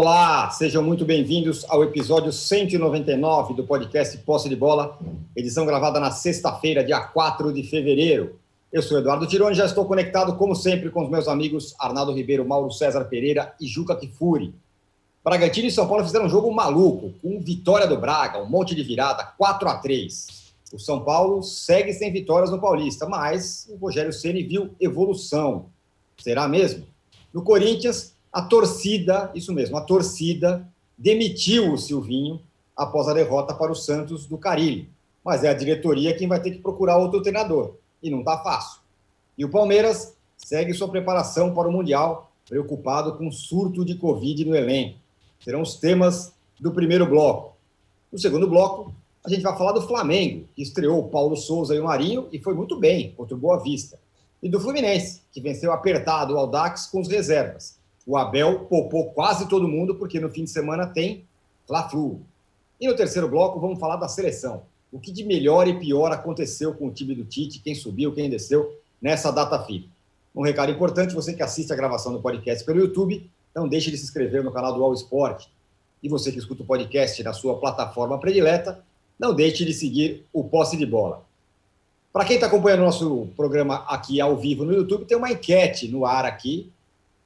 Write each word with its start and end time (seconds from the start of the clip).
Olá, 0.00 0.48
sejam 0.50 0.80
muito 0.80 1.04
bem-vindos 1.04 1.66
ao 1.68 1.82
episódio 1.82 2.32
199 2.32 3.54
do 3.54 3.64
podcast 3.64 4.16
Posse 4.18 4.48
de 4.48 4.54
Bola, 4.54 4.96
edição 5.34 5.66
gravada 5.66 5.98
na 5.98 6.12
sexta-feira, 6.12 6.84
dia 6.84 7.00
4 7.00 7.52
de 7.52 7.64
fevereiro. 7.64 8.38
Eu 8.72 8.80
sou 8.80 8.96
Eduardo 8.96 9.26
Tironi, 9.26 9.56
já 9.56 9.64
estou 9.64 9.84
conectado, 9.86 10.36
como 10.36 10.54
sempre, 10.54 10.88
com 10.88 11.02
os 11.02 11.10
meus 11.10 11.26
amigos 11.26 11.74
Arnaldo 11.80 12.12
Ribeiro, 12.12 12.46
Mauro 12.46 12.70
César 12.70 13.06
Pereira 13.06 13.56
e 13.60 13.66
Juca 13.66 13.96
Kifuri. 13.96 14.54
Bragantino 15.24 15.66
e 15.66 15.72
São 15.72 15.88
Paulo 15.88 16.04
fizeram 16.04 16.26
um 16.26 16.30
jogo 16.30 16.54
maluco, 16.54 17.12
com 17.20 17.40
vitória 17.40 17.88
do 17.88 17.98
Braga, 17.98 18.40
um 18.40 18.48
monte 18.48 18.76
de 18.76 18.84
virada, 18.84 19.24
4 19.36 19.68
a 19.68 19.78
3 19.78 20.26
O 20.72 20.78
São 20.78 21.00
Paulo 21.00 21.42
segue 21.42 21.92
sem 21.92 22.12
vitórias 22.12 22.52
no 22.52 22.60
Paulista, 22.60 23.08
mas 23.08 23.68
o 23.68 23.74
Rogério 23.74 24.12
Ceni 24.12 24.44
viu 24.44 24.70
evolução. 24.78 25.66
Será 26.18 26.46
mesmo? 26.46 26.86
No 27.34 27.42
Corinthians, 27.42 28.16
a 28.32 28.42
torcida, 28.42 29.30
isso 29.34 29.52
mesmo, 29.52 29.76
a 29.76 29.80
torcida 29.80 30.66
demitiu 30.96 31.72
o 31.72 31.78
Silvinho 31.78 32.40
após 32.76 33.08
a 33.08 33.14
derrota 33.14 33.54
para 33.54 33.72
o 33.72 33.76
Santos 33.76 34.26
do 34.26 34.38
Carilho. 34.38 34.86
Mas 35.24 35.44
é 35.44 35.48
a 35.48 35.54
diretoria 35.54 36.16
quem 36.16 36.28
vai 36.28 36.40
ter 36.40 36.52
que 36.52 36.58
procurar 36.58 36.96
outro 36.96 37.20
treinador. 37.22 37.74
E 38.02 38.10
não 38.10 38.20
está 38.20 38.38
fácil. 38.38 38.80
E 39.36 39.44
o 39.44 39.50
Palmeiras 39.50 40.14
segue 40.36 40.72
sua 40.72 40.88
preparação 40.88 41.54
para 41.54 41.68
o 41.68 41.72
Mundial, 41.72 42.32
preocupado 42.48 43.16
com 43.16 43.28
o 43.28 43.32
surto 43.32 43.84
de 43.84 43.94
Covid 43.96 44.44
no 44.44 44.54
elenco 44.54 44.98
serão 45.40 45.62
os 45.62 45.76
temas 45.76 46.32
do 46.58 46.72
primeiro 46.72 47.06
bloco. 47.06 47.56
No 48.10 48.18
segundo 48.18 48.48
bloco, 48.48 48.92
a 49.24 49.28
gente 49.28 49.42
vai 49.42 49.56
falar 49.56 49.72
do 49.72 49.86
Flamengo, 49.86 50.46
que 50.54 50.62
estreou 50.62 50.98
o 50.98 51.08
Paulo 51.08 51.36
Souza 51.36 51.74
e 51.74 51.80
o 51.80 51.84
Marinho 51.84 52.28
e 52.32 52.38
foi 52.38 52.54
muito 52.54 52.78
bem 52.78 53.12
contra 53.16 53.34
o 53.34 53.38
Boa 53.38 53.62
Vista. 53.62 53.98
E 54.42 54.48
do 54.48 54.60
Fluminense, 54.60 55.22
que 55.32 55.40
venceu 55.40 55.72
apertado 55.72 56.34
o 56.34 56.38
Aldax 56.38 56.86
com 56.86 57.00
os 57.00 57.08
reservas. 57.08 57.77
O 58.08 58.16
Abel 58.16 58.60
poupou 58.60 59.10
quase 59.10 59.46
todo 59.50 59.68
mundo, 59.68 59.94
porque 59.94 60.18
no 60.18 60.30
fim 60.30 60.44
de 60.44 60.48
semana 60.48 60.86
tem 60.86 61.24
Fla-Flu. 61.66 62.22
E 62.80 62.88
no 62.88 62.96
terceiro 62.96 63.28
bloco, 63.28 63.60
vamos 63.60 63.78
falar 63.78 63.96
da 63.96 64.08
seleção. 64.08 64.62
O 64.90 64.98
que 64.98 65.12
de 65.12 65.22
melhor 65.22 65.68
e 65.68 65.78
pior 65.78 66.10
aconteceu 66.10 66.72
com 66.72 66.86
o 66.86 66.90
time 66.90 67.14
do 67.14 67.26
Tite, 67.26 67.58
quem 67.58 67.74
subiu, 67.74 68.14
quem 68.14 68.30
desceu 68.30 68.74
nessa 68.98 69.30
data 69.30 69.62
FIFA. 69.62 69.88
Um 70.34 70.42
recado 70.42 70.72
importante, 70.72 71.14
você 71.14 71.34
que 71.34 71.42
assiste 71.42 71.70
a 71.70 71.76
gravação 71.76 72.10
do 72.10 72.22
podcast 72.22 72.64
pelo 72.64 72.80
YouTube, 72.80 73.28
não 73.54 73.68
deixe 73.68 73.90
de 73.90 73.98
se 73.98 74.04
inscrever 74.04 74.42
no 74.42 74.52
canal 74.52 74.72
do 74.72 74.82
All 74.82 74.94
Sport. 74.94 75.44
E 76.02 76.08
você 76.08 76.32
que 76.32 76.38
escuta 76.38 76.62
o 76.62 76.66
podcast 76.66 77.22
na 77.22 77.34
sua 77.34 77.58
plataforma 77.58 78.18
predileta, 78.18 78.82
não 79.18 79.34
deixe 79.34 79.66
de 79.66 79.74
seguir 79.74 80.24
o 80.32 80.44
Posse 80.44 80.78
de 80.78 80.86
Bola. 80.86 81.22
Para 82.10 82.24
quem 82.24 82.36
está 82.36 82.46
acompanhando 82.46 82.80
o 82.80 82.86
nosso 82.86 83.28
programa 83.36 83.84
aqui 83.86 84.18
ao 84.18 84.34
vivo 84.34 84.64
no 84.64 84.72
YouTube, 84.72 85.04
tem 85.04 85.18
uma 85.18 85.30
enquete 85.30 85.88
no 85.88 86.06
ar 86.06 86.24
aqui, 86.24 86.72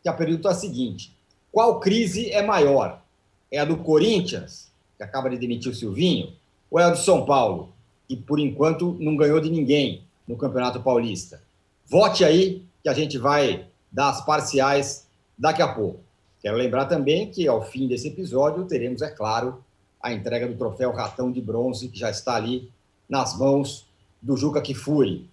que 0.03 0.09
a 0.09 0.13
pergunta 0.13 0.49
é 0.49 0.53
a 0.53 0.55
seguinte: 0.55 1.17
qual 1.51 1.79
crise 1.81 2.31
é 2.31 2.43
maior? 2.43 3.03
É 3.51 3.59
a 3.59 3.65
do 3.65 3.77
Corinthians, 3.77 4.71
que 4.97 5.03
acaba 5.03 5.29
de 5.31 5.37
demitir 5.37 5.71
o 5.71 5.75
Silvinho, 5.75 6.33
ou 6.71 6.81
é 6.81 6.85
a 6.85 6.91
do 6.91 6.97
São 6.97 7.25
Paulo, 7.25 7.73
que 8.09 8.17
por 8.17 8.41
enquanto 8.41 8.97
não 8.99 9.17
ganhou 9.17 9.41
de 9.41 9.51
ninguém 9.51 10.03
no 10.27 10.37
Campeonato 10.37 10.81
Paulista? 10.81 11.43
Vote 11.87 12.25
aí, 12.25 12.65
que 12.83 12.89
a 12.89 12.95
gente 12.95 13.19
vai 13.19 13.67
dar 13.91 14.09
as 14.09 14.25
parciais 14.25 15.07
daqui 15.37 15.61
a 15.61 15.69
pouco. 15.69 16.01
Quero 16.41 16.57
lembrar 16.57 16.87
também 16.87 17.31
que, 17.31 17.47
ao 17.47 17.63
fim 17.63 17.87
desse 17.87 18.09
episódio, 18.09 18.65
teremos, 18.65 19.03
é 19.03 19.11
claro, 19.11 19.63
a 20.03 20.13
entrega 20.13 20.49
do 20.49 20.57
troféu 20.57 20.91
Ratão 20.93 21.31
de 21.31 21.41
Bronze, 21.41 21.89
que 21.89 21.99
já 21.99 22.11
está 22.11 22.35
ali 22.35 22.71
nas 23.09 23.39
mãos 23.39 23.87
do 24.21 24.37
Juca 24.37 24.61
Kifuri. 24.61 25.29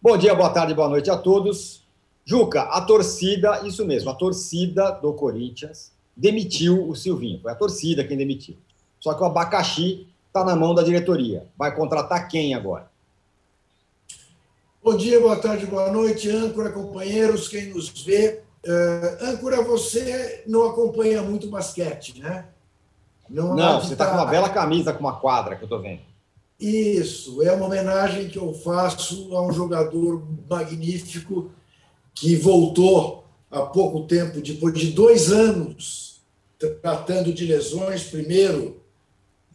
Bom 0.00 0.16
dia, 0.16 0.34
boa 0.34 0.50
tarde, 0.50 0.72
boa 0.72 0.88
noite 0.88 1.10
a 1.10 1.16
todos. 1.16 1.85
Juca, 2.28 2.62
a 2.62 2.80
torcida, 2.80 3.64
isso 3.64 3.86
mesmo, 3.86 4.10
a 4.10 4.14
torcida 4.14 4.90
do 4.90 5.12
Corinthians 5.12 5.92
demitiu 6.16 6.88
o 6.88 6.96
Silvinho. 6.96 7.40
Foi 7.40 7.52
a 7.52 7.54
torcida 7.54 8.02
quem 8.02 8.16
demitiu. 8.16 8.56
Só 8.98 9.14
que 9.14 9.22
o 9.22 9.26
abacaxi 9.26 10.08
está 10.26 10.44
na 10.44 10.56
mão 10.56 10.74
da 10.74 10.82
diretoria. 10.82 11.46
Vai 11.56 11.72
contratar 11.72 12.26
quem 12.26 12.52
agora? 12.52 12.90
Bom 14.82 14.96
dia, 14.96 15.20
boa 15.20 15.36
tarde, 15.36 15.66
boa 15.66 15.88
noite, 15.92 16.28
âncora, 16.28 16.72
companheiros, 16.72 17.46
quem 17.46 17.72
nos 17.72 17.88
vê. 17.90 18.42
Uh, 18.66 19.24
âncora, 19.24 19.62
você 19.62 20.42
não 20.48 20.64
acompanha 20.64 21.22
muito 21.22 21.48
basquete, 21.48 22.20
né? 22.20 22.46
Não, 23.30 23.54
não 23.54 23.80
você 23.80 23.92
está 23.92 24.06
com 24.06 24.16
uma 24.16 24.26
bela 24.26 24.48
camisa 24.48 24.92
com 24.92 24.98
uma 24.98 25.20
quadra 25.20 25.54
que 25.54 25.62
eu 25.62 25.66
estou 25.66 25.80
vendo. 25.80 26.00
Isso, 26.58 27.40
é 27.42 27.52
uma 27.52 27.66
homenagem 27.66 28.28
que 28.28 28.38
eu 28.38 28.52
faço 28.52 29.36
a 29.36 29.42
um 29.42 29.52
jogador 29.52 30.24
magnífico 30.48 31.50
que 32.16 32.34
voltou 32.34 33.24
há 33.48 33.62
pouco 33.62 34.08
tempo, 34.08 34.40
depois 34.40 34.76
de 34.76 34.90
dois 34.90 35.30
anos, 35.30 36.20
tratando 36.58 37.32
de 37.32 37.44
lesões, 37.44 38.02
primeiro 38.02 38.80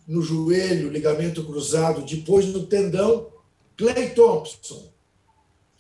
no 0.08 0.22
joelho, 0.22 0.90
ligamento 0.90 1.44
cruzado, 1.44 2.02
depois 2.04 2.46
no 2.46 2.66
tendão, 2.66 3.28
Clay 3.76 4.12
Thompson 4.12 4.92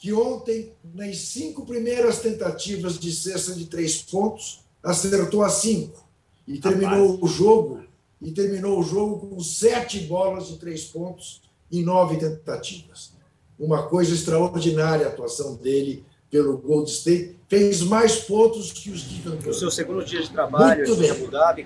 que 0.01 0.11
ontem, 0.11 0.73
nas 0.95 1.15
cinco 1.17 1.63
primeiras 1.63 2.21
tentativas 2.21 2.97
de 2.97 3.11
cesta 3.11 3.53
de 3.53 3.67
três 3.67 4.01
pontos, 4.01 4.61
acertou 4.81 5.43
a 5.43 5.49
cinco 5.49 6.03
e 6.47 6.59
terminou 6.59 7.11
Rapaz. 7.11 7.21
o 7.21 7.27
jogo 7.27 7.83
e 8.19 8.31
terminou 8.31 8.79
o 8.79 8.83
jogo 8.83 9.27
com 9.27 9.39
sete 9.39 9.99
bolas 9.99 10.47
de 10.47 10.57
três 10.57 10.85
pontos 10.85 11.43
em 11.71 11.83
nove 11.83 12.17
tentativas. 12.17 13.13
Uma 13.59 13.83
coisa 13.83 14.15
extraordinária 14.15 15.05
a 15.05 15.09
atuação 15.09 15.53
dele 15.53 16.03
pelo 16.31 16.57
Gold 16.57 16.89
State. 16.89 17.35
Fez 17.47 17.81
mais 17.81 18.21
pontos 18.21 18.71
que 18.71 18.89
os 18.89 19.01
de 19.01 19.27
O 19.47 19.53
seu 19.53 19.69
segundo 19.69 20.03
dia 20.05 20.21
de 20.21 20.29
trabalho 20.29 20.87
Muito 20.87 20.95
bem. 20.95 21.11
Abu 21.11 21.27
Dhabi, 21.29 21.65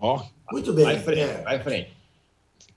Ó, 0.00 0.16
oh, 0.16 0.52
Muito 0.52 0.72
bem. 0.72 0.84
Vai 0.86 0.96
em 0.96 1.02
frente, 1.02 1.20
é. 1.20 1.42
vai 1.42 1.56
em 1.58 1.62
frente. 1.62 1.96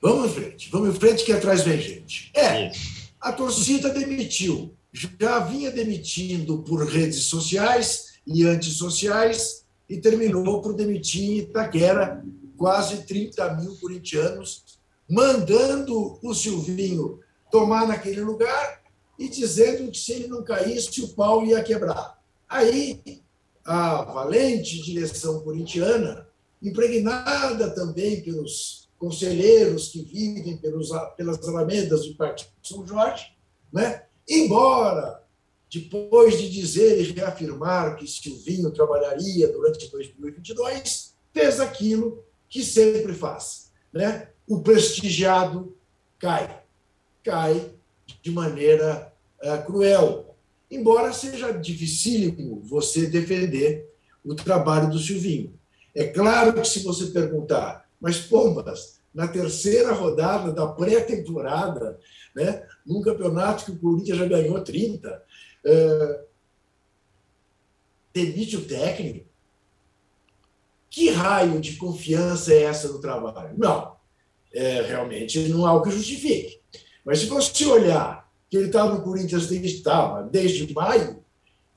Vamos 0.02 0.32
em 0.32 0.34
frente, 0.34 0.70
vamos 0.70 0.90
em 0.96 1.00
frente 1.00 1.26
que 1.26 1.32
atrás 1.32 1.64
vem 1.64 1.80
gente. 1.80 2.32
É. 2.34 2.70
Isso. 2.70 3.10
A 3.20 3.32
torcida 3.32 3.90
demitiu. 3.90 4.74
Já 4.92 5.40
vinha 5.40 5.72
demitindo 5.72 6.60
por 6.60 6.86
redes 6.86 7.24
sociais 7.24 8.20
e 8.26 8.46
antissociais 8.46 9.64
e 9.90 9.98
terminou 9.98 10.62
por 10.62 10.74
demitir 10.74 11.24
em 11.24 11.38
Itaquera 11.40 12.24
quase 12.58 13.04
30 13.06 13.56
mil 13.56 13.76
corintianos, 13.78 14.64
mandando 15.10 16.20
o 16.22 16.34
Silvinho 16.34 17.20
tomar 17.52 17.88
naquele 17.88 18.22
lugar 18.22 18.79
e 19.20 19.28
dizendo 19.28 19.92
que 19.92 19.98
se 19.98 20.14
ele 20.14 20.28
não 20.28 20.42
caísse, 20.42 21.02
o 21.02 21.10
pau 21.10 21.46
ia 21.46 21.62
quebrar. 21.62 22.18
Aí, 22.48 23.22
a 23.66 24.02
valente 24.04 24.82
direção 24.82 25.42
corintiana, 25.42 26.26
impregnada 26.64 27.70
também 27.70 28.24
pelos 28.24 28.90
conselheiros 28.98 29.90
que 29.90 30.02
vivem 30.02 30.58
pelos, 30.58 30.90
pelas 31.18 31.46
alamedas 31.48 32.06
do 32.06 32.16
Parque 32.16 32.46
São 32.64 32.88
Jorge, 32.88 33.34
né? 33.72 34.06
embora, 34.28 35.22
depois 35.72 36.38
de 36.40 36.50
dizer 36.50 37.00
e 37.00 37.12
reafirmar 37.12 37.98
que 37.98 38.08
Silvinho 38.08 38.72
trabalharia 38.72 39.52
durante 39.52 39.90
2022, 39.92 41.14
fez 41.34 41.60
aquilo 41.60 42.24
que 42.48 42.64
sempre 42.64 43.14
faz. 43.14 43.72
Né? 43.92 44.30
O 44.48 44.62
prestigiado 44.62 45.76
cai. 46.18 46.64
Cai 47.24 47.74
de 48.22 48.32
maneira 48.32 49.09
uh, 49.44 49.66
cruel. 49.66 50.36
Embora 50.70 51.14
seja 51.14 51.52
dificílimo 51.52 52.62
você 52.62 53.08
defender 53.08 53.90
o 54.24 54.36
trabalho 54.36 54.90
do 54.90 55.00
Silvinho. 55.00 55.58
É 55.96 56.06
claro 56.06 56.54
que 56.54 56.68
se 56.68 56.84
você 56.84 57.08
perguntar 57.08 57.90
mas, 58.00 58.20
pombas, 58.20 59.02
na 59.14 59.28
terceira 59.28 59.92
rodada 59.92 60.54
da 60.54 60.68
pré-temporada, 60.68 62.00
né, 62.34 62.66
num 62.86 63.02
campeonato 63.02 63.66
que 63.66 63.72
o 63.72 63.80
Corinthians 63.80 64.18
já 64.18 64.26
ganhou 64.26 64.64
30, 64.64 65.24
é, 65.66 66.24
demite 68.14 68.56
o 68.56 68.66
técnico. 68.66 69.28
Que 70.90 71.10
raio 71.10 71.60
de 71.60 71.76
confiança 71.76 72.54
é 72.54 72.64
essa 72.64 72.88
no 72.88 73.00
trabalho? 73.00 73.56
Não, 73.58 73.96
é, 74.54 74.82
realmente 74.82 75.48
não 75.50 75.66
há 75.66 75.74
o 75.74 75.82
que 75.82 75.92
justifique. 75.92 76.62
Mas 77.04 77.20
se 77.20 77.26
você 77.26 77.66
olhar 77.66 78.19
que 78.50 78.58
ele 78.58 78.68
estava 78.68 78.94
no 78.94 79.02
Corinthians 79.02 79.48
desde, 79.48 79.68
estava, 79.68 80.24
desde 80.24 80.74
maio 80.74 81.20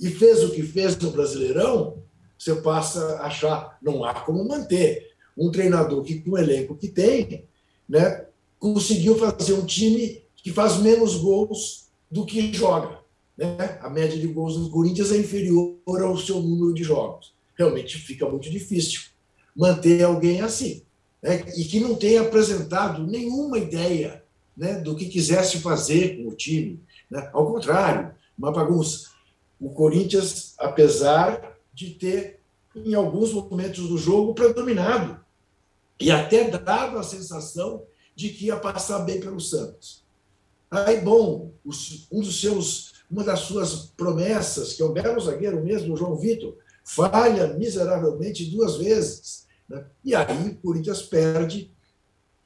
e 0.00 0.08
fez 0.08 0.42
o 0.42 0.50
que 0.50 0.62
fez 0.62 0.96
no 0.98 1.10
Brasileirão, 1.10 2.02
você 2.38 2.54
passa 2.56 3.16
a 3.16 3.26
achar 3.26 3.78
não 3.82 4.04
há 4.04 4.14
como 4.14 4.46
manter 4.46 5.12
um 5.36 5.50
treinador 5.50 6.02
que, 6.02 6.20
com 6.20 6.32
o 6.32 6.38
elenco 6.38 6.74
que 6.74 6.88
tem, 6.88 7.46
né, 7.88 8.26
conseguiu 8.58 9.16
fazer 9.16 9.52
um 9.54 9.64
time 9.64 10.22
que 10.36 10.52
faz 10.52 10.78
menos 10.78 11.16
gols 11.16 11.88
do 12.10 12.26
que 12.26 12.52
joga. 12.52 12.98
Né? 13.36 13.78
A 13.80 13.88
média 13.88 14.18
de 14.18 14.26
gols 14.26 14.56
do 14.56 14.70
Corinthians 14.70 15.12
é 15.12 15.16
inferior 15.16 15.78
ao 15.86 16.18
seu 16.18 16.40
número 16.40 16.74
de 16.74 16.82
jogos. 16.82 17.32
Realmente 17.56 17.96
fica 17.98 18.28
muito 18.28 18.50
difícil 18.50 19.02
manter 19.54 20.02
alguém 20.02 20.40
assim. 20.40 20.82
Né? 21.22 21.44
E 21.56 21.64
que 21.64 21.80
não 21.80 21.94
tenha 21.94 22.22
apresentado 22.22 23.06
nenhuma 23.06 23.58
ideia 23.58 24.21
né, 24.56 24.74
do 24.74 24.94
que 24.94 25.08
quisesse 25.08 25.58
fazer 25.58 26.16
com 26.16 26.28
o 26.28 26.34
time. 26.34 26.80
Né? 27.10 27.28
Ao 27.32 27.46
contrário, 27.50 28.14
uma 28.36 28.52
bagunça. 28.52 29.10
O 29.60 29.70
Corinthians, 29.70 30.54
apesar 30.58 31.56
de 31.72 31.90
ter 31.90 32.40
em 32.74 32.94
alguns 32.94 33.32
momentos 33.32 33.88
do 33.88 33.98
jogo, 33.98 34.34
predominado. 34.34 35.20
E 36.00 36.10
até 36.10 36.50
dado 36.50 36.98
a 36.98 37.02
sensação 37.02 37.84
de 38.14 38.30
que 38.30 38.46
ia 38.46 38.56
passar 38.56 39.00
bem 39.00 39.20
pelo 39.20 39.40
Santos. 39.40 40.02
Aí, 40.70 41.00
bom, 41.00 41.52
um 42.10 42.20
dos 42.20 42.40
seus, 42.40 43.04
uma 43.10 43.22
das 43.22 43.40
suas 43.40 43.92
promessas, 43.96 44.72
que 44.72 44.82
é 44.82 44.84
o 44.84 44.92
belo 44.92 45.20
zagueiro 45.20 45.62
mesmo, 45.62 45.92
o 45.92 45.96
João 45.96 46.16
Vitor, 46.16 46.56
falha 46.84 47.54
miseravelmente 47.54 48.50
duas 48.50 48.78
vezes. 48.78 49.46
Né? 49.68 49.84
E 50.04 50.14
aí 50.14 50.48
o 50.48 50.56
Corinthians 50.56 51.02
perde, 51.02 51.70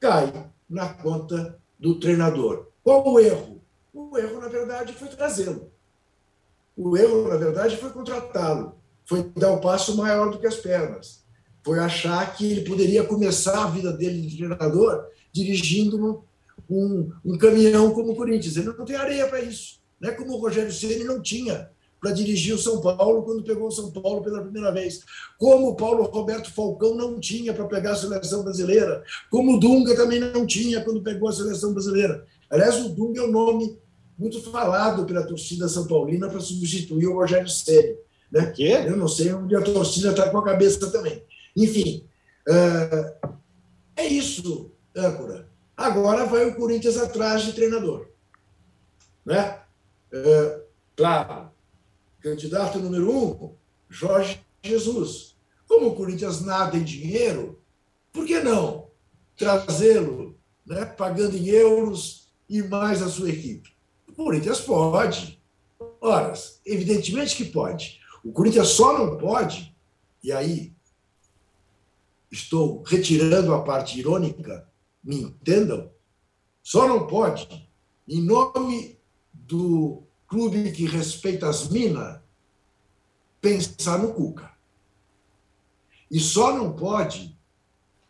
cai 0.00 0.50
na 0.68 0.92
conta 0.92 1.58
do 1.86 2.00
treinador. 2.00 2.66
Qual 2.82 3.06
o 3.06 3.20
erro? 3.20 3.62
O 3.94 4.18
erro, 4.18 4.40
na 4.40 4.48
verdade, 4.48 4.92
foi 4.92 5.06
trazê-lo. 5.06 5.70
O 6.76 6.96
erro, 6.96 7.28
na 7.28 7.36
verdade, 7.36 7.76
foi 7.76 7.90
contratá-lo. 7.90 8.74
Foi 9.04 9.22
dar 9.36 9.52
um 9.52 9.60
passo 9.60 9.96
maior 9.96 10.30
do 10.30 10.38
que 10.40 10.48
as 10.48 10.56
pernas. 10.56 11.24
Foi 11.64 11.78
achar 11.78 12.34
que 12.34 12.50
ele 12.50 12.62
poderia 12.62 13.04
começar 13.04 13.62
a 13.62 13.70
vida 13.70 13.92
dele 13.92 14.20
de 14.20 14.36
treinador 14.36 15.06
dirigindo 15.32 16.24
um, 16.68 17.12
um 17.24 17.38
caminhão 17.38 17.92
como 17.92 18.12
o 18.12 18.16
Corinthians. 18.16 18.56
Ele 18.56 18.66
não 18.66 18.84
tem 18.84 18.96
areia 18.96 19.28
para 19.28 19.40
isso. 19.40 19.80
Não 20.00 20.10
é 20.10 20.12
como 20.12 20.32
o 20.32 20.40
Rogério 20.40 20.72
Ceni 20.72 21.04
não 21.04 21.22
tinha 21.22 21.70
para 22.00 22.12
dirigir 22.12 22.54
o 22.54 22.58
São 22.58 22.80
Paulo 22.80 23.22
quando 23.22 23.42
pegou 23.42 23.68
o 23.68 23.72
São 23.72 23.90
Paulo 23.90 24.22
pela 24.22 24.42
primeira 24.42 24.70
vez. 24.72 25.00
Como 25.38 25.68
o 25.68 25.76
Paulo 25.76 26.04
Roberto 26.04 26.52
Falcão 26.52 26.94
não 26.94 27.18
tinha 27.18 27.52
para 27.52 27.64
pegar 27.66 27.92
a 27.92 27.96
seleção 27.96 28.42
brasileira. 28.42 29.02
Como 29.30 29.56
o 29.56 29.60
Dunga 29.60 29.96
também 29.96 30.20
não 30.20 30.46
tinha 30.46 30.82
quando 30.82 31.02
pegou 31.02 31.28
a 31.28 31.32
seleção 31.32 31.72
brasileira. 31.72 32.24
Aliás, 32.50 32.84
o 32.84 32.90
Dunga 32.90 33.20
é 33.20 33.24
um 33.24 33.30
nome 33.30 33.78
muito 34.18 34.40
falado 34.42 35.04
pela 35.04 35.26
torcida 35.26 35.68
São 35.68 35.86
Paulina 35.86 36.28
para 36.28 36.40
substituir 36.40 37.06
o 37.06 37.14
Rogério 37.14 37.48
Ceni. 37.48 37.96
Né? 38.30 38.46
Quê? 38.46 38.84
Eu 38.86 38.96
não 38.96 39.08
sei 39.08 39.32
onde 39.32 39.54
a 39.54 39.62
torcida 39.62 40.10
está 40.10 40.28
com 40.30 40.38
a 40.38 40.44
cabeça 40.44 40.90
também. 40.90 41.22
Enfim, 41.56 42.04
uh, 42.48 43.30
é 43.96 44.06
isso, 44.06 44.70
âncora. 44.94 45.48
Agora 45.76 46.26
vai 46.26 46.46
o 46.46 46.54
Corinthians 46.54 46.96
atrás 46.96 47.42
de 47.42 47.52
treinador. 47.52 48.08
Né? 49.24 49.58
Uh, 50.12 50.62
claro, 50.94 51.50
candidato 52.20 52.78
número 52.78 53.10
um, 53.10 53.54
Jorge 53.88 54.40
Jesus. 54.62 55.36
Como 55.68 55.88
o 55.88 55.94
Corinthians 55.94 56.40
nada 56.40 56.76
em 56.76 56.84
dinheiro, 56.84 57.60
por 58.12 58.26
que 58.26 58.40
não 58.40 58.88
trazê-lo, 59.36 60.38
né, 60.64 60.84
pagando 60.84 61.36
em 61.36 61.46
euros 61.46 62.28
e 62.48 62.62
mais 62.62 63.02
a 63.02 63.08
sua 63.08 63.30
equipe? 63.30 63.70
O 64.08 64.12
Corinthians 64.12 64.60
pode. 64.60 65.40
Ora, 66.00 66.32
evidentemente 66.64 67.36
que 67.36 67.44
pode. 67.44 68.00
O 68.24 68.32
Corinthians 68.32 68.68
só 68.68 68.96
não 68.98 69.18
pode, 69.18 69.74
e 70.22 70.32
aí 70.32 70.74
estou 72.30 72.82
retirando 72.82 73.54
a 73.54 73.62
parte 73.62 73.98
irônica, 73.98 74.68
me 75.02 75.22
entendam, 75.22 75.90
só 76.62 76.88
não 76.88 77.06
pode, 77.06 77.70
em 78.08 78.22
nome 78.22 78.98
do 79.32 80.05
clube 80.28 80.72
que 80.72 80.86
respeita 80.86 81.48
as 81.48 81.68
minas, 81.68 82.20
pensar 83.40 83.98
no 83.98 84.12
Cuca. 84.12 84.50
E 86.10 86.20
só 86.20 86.54
não 86.54 86.72
pode, 86.72 87.36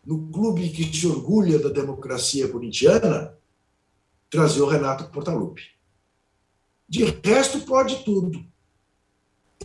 no 0.05 0.31
clube 0.31 0.69
que 0.71 0.85
se 0.95 1.07
orgulha 1.07 1.59
da 1.59 1.69
democracia 1.69 2.49
corintiana, 2.49 3.37
trazer 4.31 4.61
o 4.61 4.69
Renato 4.69 5.11
Portaluppi. 5.11 5.63
De 6.89 7.05
resto, 7.05 7.61
pode 7.63 8.05
tudo. 8.05 8.45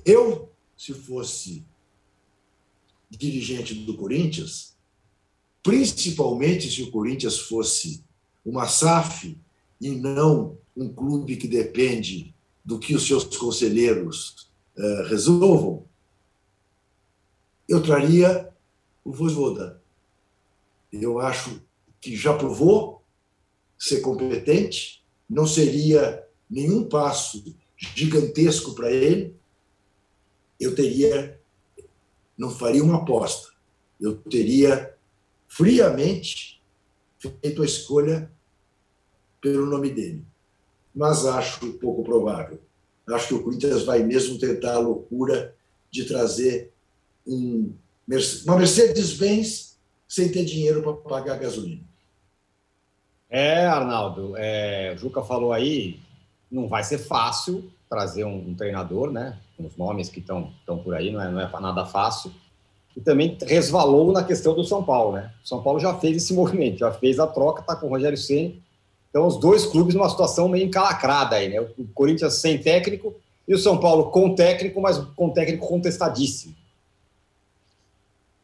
Eu, 0.06 0.50
se 0.76 0.94
fosse 0.94 1.66
dirigente 3.10 3.74
do 3.74 3.96
Corinthians, 3.96 4.76
principalmente 5.62 6.70
se 6.70 6.82
o 6.82 6.92
Corinthians 6.92 7.38
fosse 7.38 8.04
uma 8.44 8.68
SAF 8.68 9.38
e 9.80 9.92
não 9.92 10.58
um 10.76 10.92
clube 10.92 11.36
que 11.36 11.48
depende 11.48 12.34
do 12.64 12.80
que 12.80 12.96
os 12.96 13.06
seus 13.06 13.24
conselheiros 13.38 14.52
uh, 14.78 15.04
resolvam, 15.08 15.86
eu 17.68 17.82
traria 17.82 18.54
o 19.04 19.12
Vosvoda. 19.12 19.82
Eu 20.92 21.20
acho 21.20 21.62
que 22.00 22.16
já 22.16 22.36
provou 22.38 23.04
ser 23.78 24.02
competente, 24.02 25.04
não 25.30 25.48
seria 25.48 26.28
nenhum 26.50 26.88
passo 26.88 27.44
gigantesco 27.78 28.76
para 28.76 28.92
ele. 28.92 29.36
Eu 30.60 30.76
teria, 30.76 31.40
não 32.38 32.52
faria 32.52 32.84
uma 32.84 32.98
aposta, 32.98 33.52
eu 34.00 34.18
teria 34.18 34.96
friamente 35.48 36.62
feito 37.18 37.62
a 37.62 37.66
escolha 37.66 38.32
pelo 39.40 39.66
nome 39.66 39.90
dele 39.90 40.31
mas 40.94 41.26
acho 41.26 41.74
pouco 41.74 42.04
provável. 42.04 42.60
Acho 43.10 43.30
que 43.30 43.34
o 43.34 43.44
Corinthians 43.44 43.84
vai 43.84 44.04
mesmo 44.04 44.38
tentar 44.38 44.76
a 44.76 44.80
loucura 44.80 45.56
de 45.90 46.06
trazer 46.06 46.72
um, 47.28 47.74
uma 48.46 48.58
Mercedes-Benz 48.58 49.78
sem 50.08 50.30
ter 50.32 50.46
dinheiro 50.46 50.82
para 50.82 50.94
pagar 50.94 51.40
gasolina. 51.40 51.82
É, 53.30 53.66
Arnaldo, 53.66 54.34
é, 54.36 54.94
o 54.94 54.98
Juca 54.98 55.22
falou 55.22 55.54
aí, 55.54 56.00
não 56.52 56.68
vai 56.68 56.84
ser 56.84 56.98
fácil 56.98 57.72
trazer 57.90 58.26
um, 58.26 58.50
um 58.50 58.54
treinador, 58.54 59.12
né? 59.12 59.38
Os 59.58 59.76
nomes 59.78 60.10
que 60.10 60.20
estão 60.20 60.54
por 60.84 60.94
aí, 60.96 61.12
não 61.12 61.22
é, 61.22 61.32
não 61.32 61.40
é 61.40 61.60
nada 61.60 61.86
fácil. 61.86 62.32
E 62.96 63.00
também 63.00 63.38
resvalou 63.42 64.12
na 64.12 64.24
questão 64.24 64.54
do 64.54 64.66
São 64.66 64.84
Paulo, 64.84 65.16
né? 65.16 65.32
O 65.44 65.48
São 65.48 65.64
Paulo 65.64 65.80
já 65.80 65.98
fez 65.98 66.18
esse 66.18 66.34
movimento, 66.36 66.80
já 66.80 66.92
fez 66.92 67.20
a 67.20 67.28
troca, 67.28 67.62
está 67.62 67.76
com 67.76 67.88
o 67.88 67.90
Rogério 67.90 68.18
Ceni 68.18 68.62
então, 69.12 69.28
os 69.28 69.38
dois 69.38 69.66
clubes 69.66 69.94
numa 69.94 70.10
situação 70.10 70.48
meio 70.48 70.66
encalacrada 70.66 71.36
aí, 71.36 71.50
né? 71.50 71.60
O 71.60 71.86
Corinthians 71.94 72.36
sem 72.36 72.58
técnico 72.58 73.14
e 73.46 73.54
o 73.54 73.58
São 73.58 73.78
Paulo 73.78 74.10
com 74.10 74.34
técnico, 74.34 74.80
mas 74.80 74.98
com 75.16 75.30
técnico 75.30 75.68
contestadíssimo. 75.68 76.56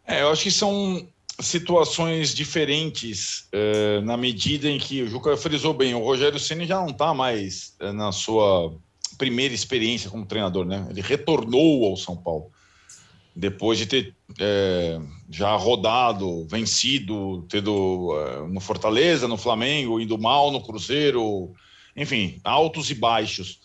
É, 0.06 0.22
eu 0.22 0.30
acho 0.30 0.44
que 0.44 0.52
são 0.52 1.08
situações 1.40 2.36
diferentes 2.36 3.48
uh, 3.54 4.02
na 4.02 4.18
medida 4.18 4.70
em 4.70 4.78
que 4.78 5.04
o 5.04 5.08
Juca 5.08 5.38
frisou 5.38 5.74
bem, 5.74 5.94
o 5.96 6.04
Rogério 6.04 6.40
Ceni 6.40 6.66
já 6.66 6.80
não 6.80 6.88
está 6.88 7.14
mais 7.14 7.74
uh, 7.80 7.94
na 7.94 8.12
sua 8.12 8.74
primeira 9.18 9.54
experiência 9.54 10.10
como 10.10 10.26
treinador, 10.26 10.66
né? 10.66 10.86
Ele 10.90 11.02
retornou 11.02 11.86
ao 11.86 11.96
São 11.96 12.18
Paulo 12.18 12.52
depois 13.38 13.78
de 13.78 13.86
ter 13.86 14.16
é, 14.40 15.00
já 15.30 15.56
rodado, 15.56 16.48
vencido, 16.48 17.46
tendo 17.48 18.10
é, 18.20 18.48
no 18.48 18.60
Fortaleza, 18.60 19.28
no 19.28 19.38
Flamengo, 19.38 20.00
indo 20.00 20.18
mal 20.18 20.52
no 20.52 20.60
Cruzeiro, 20.60 21.54
enfim, 21.96 22.42
altos 22.44 22.90
e 22.90 22.96
baixos. 22.96 23.60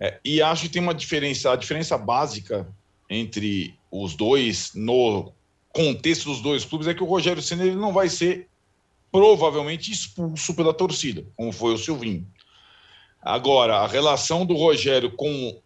É, 0.00 0.18
e 0.24 0.40
acho 0.40 0.62
que 0.62 0.68
tem 0.70 0.80
uma 0.80 0.94
diferença, 0.94 1.52
a 1.52 1.56
diferença 1.56 1.98
básica 1.98 2.66
entre 3.10 3.74
os 3.90 4.14
dois, 4.14 4.72
no 4.74 5.32
contexto 5.70 6.30
dos 6.30 6.40
dois 6.40 6.64
clubes, 6.64 6.88
é 6.88 6.94
que 6.94 7.02
o 7.02 7.06
Rogério 7.06 7.42
Senna 7.42 7.66
ele 7.66 7.76
não 7.76 7.92
vai 7.92 8.08
ser 8.08 8.48
provavelmente 9.12 9.92
expulso 9.92 10.54
pela 10.54 10.72
torcida, 10.72 11.26
como 11.36 11.52
foi 11.52 11.74
o 11.74 11.78
Silvinho. 11.78 12.26
Agora, 13.20 13.80
a 13.80 13.86
relação 13.86 14.46
do 14.46 14.54
Rogério 14.54 15.10
com 15.10 15.60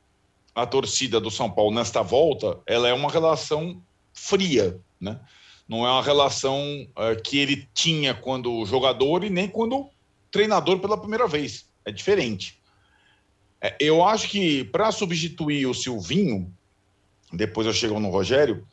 a 0.54 0.66
torcida 0.66 1.20
do 1.20 1.30
São 1.30 1.50
Paulo 1.50 1.74
nesta 1.74 2.02
volta, 2.02 2.60
ela 2.66 2.88
é 2.88 2.92
uma 2.92 3.10
relação 3.10 3.82
fria, 4.12 4.78
né? 5.00 5.18
Não 5.68 5.86
é 5.86 5.90
uma 5.90 6.02
relação 6.02 6.86
uh, 6.90 7.20
que 7.22 7.38
ele 7.38 7.68
tinha 7.74 8.14
quando 8.14 8.64
jogador 8.66 9.24
e 9.24 9.30
nem 9.30 9.48
quando 9.48 9.88
treinador 10.30 10.78
pela 10.78 10.98
primeira 10.98 11.26
vez. 11.26 11.66
É 11.84 11.90
diferente. 11.90 12.60
É, 13.60 13.74
eu 13.80 14.04
acho 14.04 14.28
que 14.28 14.64
para 14.64 14.92
substituir 14.92 15.66
o 15.66 15.74
Silvinho, 15.74 16.52
depois 17.32 17.66
eu 17.66 17.72
chego 17.72 17.98
no 17.98 18.10
Rogério, 18.10 18.66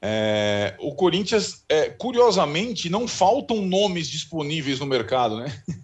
é, 0.00 0.74
o 0.80 0.94
Corinthians, 0.94 1.64
é, 1.68 1.88
curiosamente, 1.90 2.88
não 2.88 3.06
faltam 3.06 3.64
nomes 3.64 4.08
disponíveis 4.08 4.80
no 4.80 4.86
mercado, 4.86 5.36
né? 5.36 5.62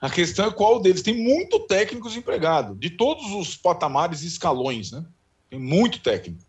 A 0.00 0.08
questão 0.08 0.46
é 0.46 0.50
qual 0.50 0.80
deles. 0.80 1.02
Tem 1.02 1.14
muito 1.14 1.60
técnicos 1.60 2.16
empregados, 2.16 2.78
de 2.78 2.90
todos 2.90 3.32
os 3.32 3.56
patamares 3.56 4.22
e 4.22 4.26
escalões, 4.26 4.92
né? 4.92 5.04
Tem 5.50 5.58
muito 5.58 6.00
técnico. 6.00 6.42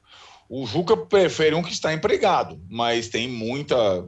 O 0.48 0.66
Juca 0.66 0.98
prefere 0.98 1.56
um 1.56 1.62
que 1.62 1.72
está 1.72 1.94
empregado, 1.94 2.60
mas 2.70 3.08
tem 3.08 3.28
muita. 3.28 4.08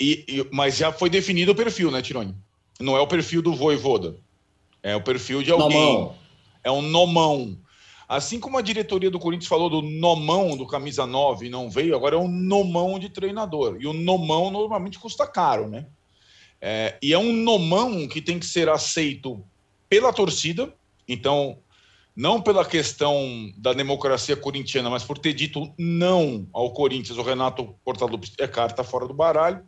E, 0.00 0.24
e, 0.28 0.48
mas 0.52 0.76
já 0.76 0.92
foi 0.92 1.08
definido 1.08 1.52
o 1.52 1.54
perfil, 1.54 1.90
né, 1.90 2.02
Tironi? 2.02 2.34
Não 2.80 2.96
é 2.96 3.00
o 3.00 3.06
perfil 3.06 3.42
do 3.42 3.54
Voivoda. 3.54 4.16
É 4.82 4.94
o 4.94 5.02
perfil 5.02 5.42
de 5.42 5.50
alguém. 5.50 5.68
Nomão. 5.68 6.14
É 6.62 6.70
um 6.70 6.82
nomão. 6.82 7.58
Assim 8.08 8.40
como 8.40 8.56
a 8.56 8.62
diretoria 8.62 9.10
do 9.10 9.18
Corinthians 9.18 9.48
falou 9.48 9.68
do 9.68 9.82
nomão 9.82 10.56
do 10.56 10.66
camisa 10.66 11.06
9 11.06 11.50
não 11.50 11.68
veio, 11.68 11.94
agora 11.94 12.16
é 12.16 12.18
um 12.18 12.28
nomão 12.28 12.98
de 12.98 13.10
treinador. 13.10 13.76
E 13.78 13.86
o 13.86 13.92
nomão 13.92 14.50
normalmente 14.50 14.98
custa 14.98 15.26
caro, 15.26 15.68
né? 15.68 15.86
É, 16.60 16.98
e 17.02 17.12
é 17.12 17.18
um 17.18 17.32
nomão 17.32 18.08
que 18.08 18.20
tem 18.20 18.38
que 18.38 18.46
ser 18.46 18.68
aceito 18.68 19.42
pela 19.88 20.12
torcida. 20.12 20.72
Então, 21.06 21.58
não 22.14 22.40
pela 22.40 22.64
questão 22.64 23.52
da 23.56 23.72
democracia 23.72 24.36
corintiana, 24.36 24.90
mas 24.90 25.04
por 25.04 25.18
ter 25.18 25.32
dito 25.32 25.72
não 25.78 26.48
ao 26.52 26.72
Corinthians, 26.72 27.16
o 27.16 27.22
Renato 27.22 27.74
Portaluppi 27.84 28.32
é 28.38 28.48
carta 28.48 28.82
fora 28.82 29.06
do 29.06 29.14
baralho. 29.14 29.64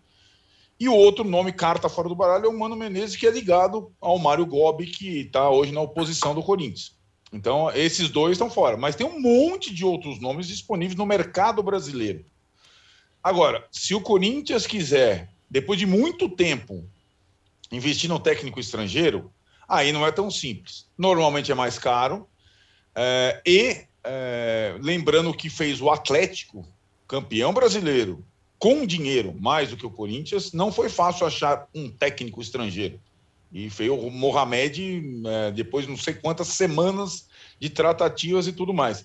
E 0.79 0.89
o 0.89 0.95
outro 0.95 1.23
nome, 1.25 1.53
carta 1.53 1.89
fora 1.89 2.09
do 2.09 2.17
baralho, 2.17 2.47
é 2.47 2.49
o 2.49 2.59
Mano 2.59 2.75
Menezes, 2.75 3.15
que 3.15 3.27
é 3.27 3.31
ligado 3.31 3.93
ao 4.01 4.19
Mário 4.19 4.47
Gobi, 4.47 4.87
que 4.87 5.21
está 5.21 5.49
hoje 5.51 5.73
na 5.73 5.83
oposição 5.83 6.35
do 6.35 6.43
Corinthians. 6.43 6.99
Então, 7.33 7.71
esses 7.73 8.09
dois 8.09 8.33
estão 8.33 8.51
fora. 8.51 8.77
Mas 8.77 8.97
tem 8.97 9.07
um 9.07 9.21
monte 9.21 9.73
de 9.73 9.85
outros 9.85 10.19
nomes 10.21 10.49
disponíveis 10.49 10.97
no 10.97 11.07
mercado 11.07 11.63
brasileiro. 11.63 12.25
Agora, 13.23 13.67
se 13.71 13.95
o 13.95 14.01
Corinthians 14.01 14.67
quiser, 14.67 15.29
depois 15.51 15.79
de 15.79 15.87
muito 15.87 16.29
tempo, 16.29 16.85
investir 17.73 18.09
no 18.09 18.21
técnico 18.21 18.61
estrangeiro, 18.61 19.33
aí 19.69 19.93
não 19.93 20.07
é 20.07 20.13
tão 20.13 20.31
simples. 20.31 20.87
Normalmente 20.97 21.51
é 21.51 21.55
mais 21.55 21.79
caro. 21.79 22.29
É, 22.95 23.43
e 23.47 23.85
é, 24.05 24.77
lembrando 24.81 25.35
que 25.35 25.51
fez 25.51 25.81
o 25.81 25.91
Atlético, 25.91 26.67
campeão 27.07 27.53
brasileiro, 27.53 28.25
com 28.59 28.87
dinheiro 28.87 29.35
mais 29.41 29.71
do 29.71 29.77
que 29.77 29.87
o 29.87 29.91
Corinthians, 29.91 30.53
não 30.53 30.71
foi 30.71 30.89
fácil 30.89 31.27
achar 31.27 31.67
um 31.75 31.91
técnico 31.91 32.41
estrangeiro. 32.41 33.01
E 33.53 33.69
veio 33.69 33.99
o 33.99 34.11
Mohamed 34.11 35.03
é, 35.27 35.51
depois 35.51 35.87
não 35.87 35.97
sei 35.97 36.15
quantas 36.15 36.49
semanas 36.49 37.29
de 37.59 37.69
tratativas 37.69 38.47
e 38.47 38.53
tudo 38.53 38.73
mais. 38.73 39.05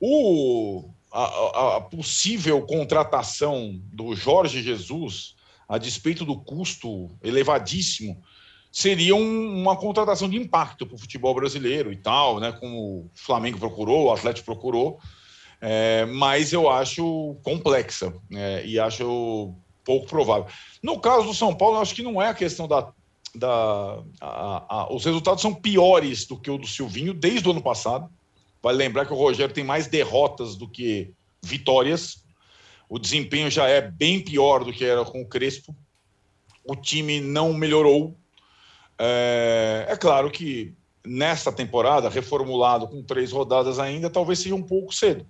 O, 0.00 0.88
a, 1.12 1.76
a, 1.76 1.80
possível 1.80 2.62
contratação 2.62 3.78
do 3.92 4.14
Jorge 4.14 4.62
Jesus, 4.62 5.36
a 5.68 5.78
despeito 5.78 6.24
do 6.24 6.36
custo 6.36 7.10
elevadíssimo, 7.22 8.22
seria 8.70 9.14
um, 9.14 9.60
uma 9.60 9.76
contratação 9.76 10.28
de 10.28 10.36
impacto 10.36 10.86
para 10.86 10.94
o 10.94 10.98
futebol 10.98 11.34
brasileiro 11.34 11.92
e 11.92 11.96
tal, 11.96 12.40
né? 12.40 12.52
Como 12.52 12.78
o 12.78 13.10
Flamengo 13.14 13.58
procurou, 13.58 14.06
o 14.06 14.12
Atlético 14.12 14.46
procurou, 14.46 14.98
é, 15.60 16.06
mas 16.06 16.52
eu 16.52 16.70
acho 16.70 17.36
complexa 17.42 18.12
é, 18.32 18.64
e 18.66 18.78
acho 18.78 19.54
pouco 19.84 20.06
provável. 20.06 20.46
No 20.82 20.98
caso 20.98 21.26
do 21.26 21.34
São 21.34 21.54
Paulo, 21.54 21.78
acho 21.78 21.94
que 21.94 22.02
não 22.02 22.20
é 22.20 22.28
a 22.28 22.34
questão 22.34 22.66
da. 22.66 22.92
da 23.34 24.02
a, 24.20 24.64
a, 24.68 24.92
os 24.92 25.04
resultados 25.04 25.42
são 25.42 25.54
piores 25.54 26.26
do 26.26 26.38
que 26.38 26.50
o 26.50 26.58
do 26.58 26.66
Silvinho 26.66 27.12
desde 27.12 27.46
o 27.46 27.52
ano 27.52 27.62
passado. 27.62 28.08
Vale 28.62 28.78
lembrar 28.78 29.06
que 29.06 29.12
o 29.12 29.16
Rogério 29.16 29.54
tem 29.54 29.64
mais 29.64 29.86
derrotas 29.86 30.56
do 30.56 30.68
que 30.68 31.12
vitórias. 31.42 32.24
O 32.92 32.98
desempenho 32.98 33.50
já 33.50 33.66
é 33.66 33.80
bem 33.80 34.20
pior 34.20 34.64
do 34.64 34.70
que 34.70 34.84
era 34.84 35.02
com 35.02 35.22
o 35.22 35.26
Crespo. 35.26 35.74
O 36.62 36.76
time 36.76 37.22
não 37.22 37.54
melhorou. 37.54 38.14
É, 38.98 39.86
é 39.88 39.96
claro 39.96 40.30
que 40.30 40.74
nesta 41.02 41.50
temporada, 41.50 42.10
reformulado 42.10 42.86
com 42.86 43.02
três 43.02 43.32
rodadas 43.32 43.78
ainda, 43.78 44.10
talvez 44.10 44.40
seja 44.40 44.54
um 44.54 44.62
pouco 44.62 44.94
cedo. 44.94 45.26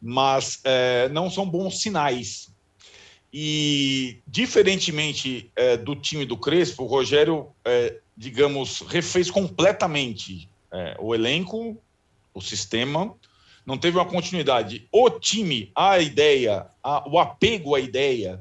Mas 0.00 0.60
é, 0.62 1.08
não 1.08 1.28
são 1.28 1.44
bons 1.50 1.82
sinais. 1.82 2.54
E, 3.32 4.20
diferentemente 4.24 5.50
é, 5.56 5.76
do 5.76 5.96
time 5.96 6.24
do 6.24 6.36
Crespo, 6.36 6.84
o 6.84 6.86
Rogério, 6.86 7.48
é, 7.64 7.98
digamos, 8.16 8.82
refez 8.82 9.28
completamente 9.28 10.48
é, 10.72 10.96
o 11.00 11.12
elenco, 11.12 11.82
o 12.32 12.40
sistema, 12.40 13.12
não 13.66 13.76
teve 13.76 13.98
uma 13.98 14.06
continuidade. 14.06 14.86
O 14.92 15.10
time, 15.10 15.72
a 15.74 15.98
ideia, 15.98 16.66
a, 16.82 17.06
o 17.08 17.18
apego 17.18 17.74
à 17.74 17.80
ideia, 17.80 18.40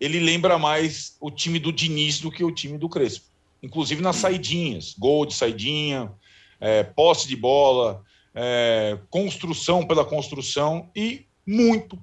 ele 0.00 0.18
lembra 0.18 0.58
mais 0.58 1.16
o 1.20 1.30
time 1.30 1.60
do 1.60 1.72
Diniz 1.72 2.18
do 2.18 2.30
que 2.30 2.42
o 2.42 2.50
time 2.50 2.76
do 2.76 2.88
Crespo. 2.88 3.26
Inclusive 3.62 4.02
nas 4.02 4.16
saidinhas, 4.16 4.94
gol 4.98 5.24
de 5.24 5.34
saidinha, 5.34 6.12
é, 6.60 6.82
posse 6.82 7.28
de 7.28 7.36
bola, 7.36 8.02
é, 8.34 8.98
construção 9.08 9.86
pela 9.86 10.04
construção 10.04 10.90
e 10.94 11.24
muito, 11.46 11.96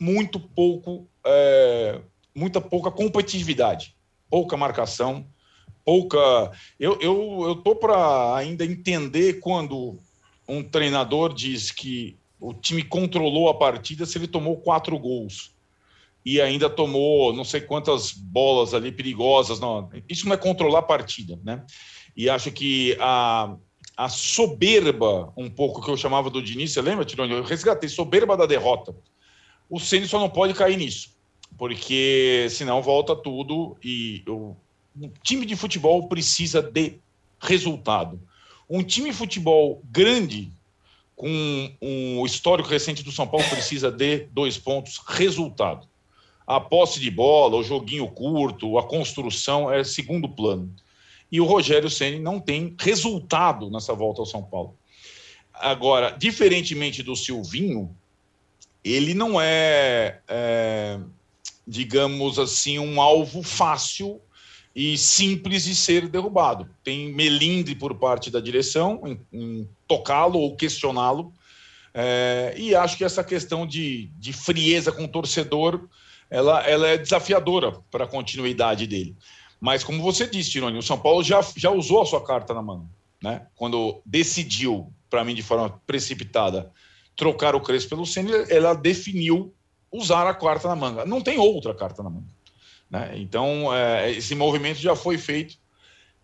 muito 0.00 0.38
pouco, 0.38 1.08
é, 1.26 2.00
muita 2.32 2.60
pouca 2.60 2.92
competitividade, 2.92 3.94
pouca 4.30 4.56
marcação, 4.56 5.26
pouca. 5.84 6.52
Eu 6.78 6.98
eu 7.00 7.42
eu 7.48 7.56
tô 7.56 7.74
para 7.74 8.36
ainda 8.36 8.64
entender 8.64 9.40
quando 9.40 9.98
um 10.48 10.62
treinador 10.62 11.32
diz 11.32 11.70
que 11.70 12.16
o 12.40 12.52
time 12.52 12.82
controlou 12.82 13.48
a 13.48 13.54
partida 13.54 14.04
se 14.04 14.18
ele 14.18 14.26
tomou 14.26 14.58
quatro 14.58 14.98
gols 14.98 15.54
e 16.24 16.40
ainda 16.40 16.70
tomou 16.70 17.32
não 17.32 17.44
sei 17.44 17.60
quantas 17.60 18.12
bolas 18.12 18.72
ali 18.72 18.90
perigosas. 18.90 19.60
Não. 19.60 19.90
Isso 20.08 20.26
não 20.26 20.34
é 20.34 20.38
controlar 20.38 20.80
a 20.80 20.82
partida, 20.82 21.38
né? 21.44 21.64
E 22.16 22.30
acho 22.30 22.50
que 22.50 22.96
a, 23.00 23.54
a 23.96 24.08
soberba, 24.08 25.32
um 25.36 25.50
pouco 25.50 25.82
que 25.82 25.90
eu 25.90 25.96
chamava 25.96 26.30
do 26.30 26.42
Diniz, 26.42 26.72
você 26.72 26.80
lembra, 26.80 27.04
Tironi? 27.04 27.32
Eu 27.32 27.42
resgatei, 27.42 27.88
soberba 27.88 28.36
da 28.36 28.46
derrota. 28.46 28.94
O 29.68 29.78
Ceni 29.78 30.06
só 30.06 30.18
não 30.18 30.30
pode 30.30 30.54
cair 30.54 30.76
nisso, 30.76 31.16
porque 31.58 32.46
senão 32.50 32.82
volta 32.82 33.16
tudo 33.16 33.76
e 33.82 34.22
o, 34.28 34.54
o 35.00 35.08
time 35.22 35.44
de 35.44 35.56
futebol 35.56 36.08
precisa 36.08 36.62
de 36.62 36.98
resultado. 37.40 38.20
Um 38.68 38.82
time 38.82 39.10
de 39.10 39.16
futebol 39.16 39.82
grande, 39.84 40.50
com 41.14 41.70
um 41.80 42.24
histórico 42.24 42.68
recente 42.68 43.02
do 43.02 43.12
São 43.12 43.26
Paulo, 43.26 43.48
precisa 43.48 43.90
de 43.90 44.26
dois 44.32 44.58
pontos: 44.58 44.98
resultado. 45.06 45.86
A 46.46 46.60
posse 46.60 47.00
de 47.00 47.10
bola, 47.10 47.56
o 47.56 47.62
joguinho 47.62 48.06
curto, 48.08 48.78
a 48.78 48.82
construção 48.82 49.72
é 49.72 49.82
segundo 49.82 50.28
plano. 50.28 50.74
E 51.32 51.40
o 51.40 51.44
Rogério 51.44 51.90
Ceni 51.90 52.18
não 52.18 52.38
tem 52.38 52.74
resultado 52.78 53.70
nessa 53.70 53.94
volta 53.94 54.20
ao 54.20 54.26
São 54.26 54.42
Paulo. 54.42 54.76
Agora, 55.52 56.10
diferentemente 56.10 57.02
do 57.02 57.16
Silvinho, 57.16 57.94
ele 58.84 59.14
não 59.14 59.40
é, 59.40 60.20
é 60.28 61.00
digamos 61.66 62.38
assim, 62.38 62.78
um 62.78 63.00
alvo 63.00 63.42
fácil 63.42 64.20
e 64.74 64.98
simples 64.98 65.64
de 65.64 65.74
ser 65.74 66.08
derrubado. 66.08 66.68
Tem 66.82 67.12
melindre 67.12 67.74
por 67.74 67.94
parte 67.94 68.30
da 68.30 68.40
direção 68.40 69.00
em, 69.04 69.20
em 69.32 69.68
tocá-lo 69.86 70.38
ou 70.38 70.56
questioná-lo. 70.56 71.32
É, 71.92 72.54
e 72.56 72.74
acho 72.74 72.96
que 72.96 73.04
essa 73.04 73.22
questão 73.22 73.66
de, 73.66 74.10
de 74.18 74.32
frieza 74.32 74.90
com 74.90 75.04
o 75.04 75.08
torcedor 75.08 75.88
ela, 76.28 76.60
ela 76.62 76.88
é 76.88 76.98
desafiadora 76.98 77.72
para 77.90 78.04
a 78.04 78.08
continuidade 78.08 78.86
dele. 78.86 79.16
Mas, 79.60 79.84
como 79.84 80.02
você 80.02 80.26
disse, 80.26 80.50
Tironi, 80.50 80.76
o 80.76 80.82
São 80.82 80.98
Paulo 80.98 81.22
já, 81.22 81.40
já 81.56 81.70
usou 81.70 82.02
a 82.02 82.06
sua 82.06 82.24
carta 82.24 82.52
na 82.52 82.60
mão. 82.60 82.88
Né? 83.22 83.46
Quando 83.54 84.02
decidiu, 84.04 84.92
para 85.08 85.24
mim, 85.24 85.34
de 85.34 85.42
forma 85.42 85.80
precipitada, 85.86 86.72
trocar 87.16 87.54
o 87.54 87.60
Crespo 87.60 87.90
pelo 87.90 88.04
Senna, 88.04 88.34
ela 88.50 88.74
definiu 88.74 89.54
usar 89.90 90.28
a 90.28 90.34
carta 90.34 90.68
na 90.68 90.74
manga. 90.74 91.04
Não 91.04 91.20
tem 91.20 91.38
outra 91.38 91.72
carta 91.72 92.02
na 92.02 92.10
manga. 92.10 92.26
Né? 92.90 93.12
Então, 93.16 93.74
é, 93.74 94.10
esse 94.10 94.34
movimento 94.34 94.78
já 94.78 94.94
foi 94.94 95.18
feito 95.18 95.56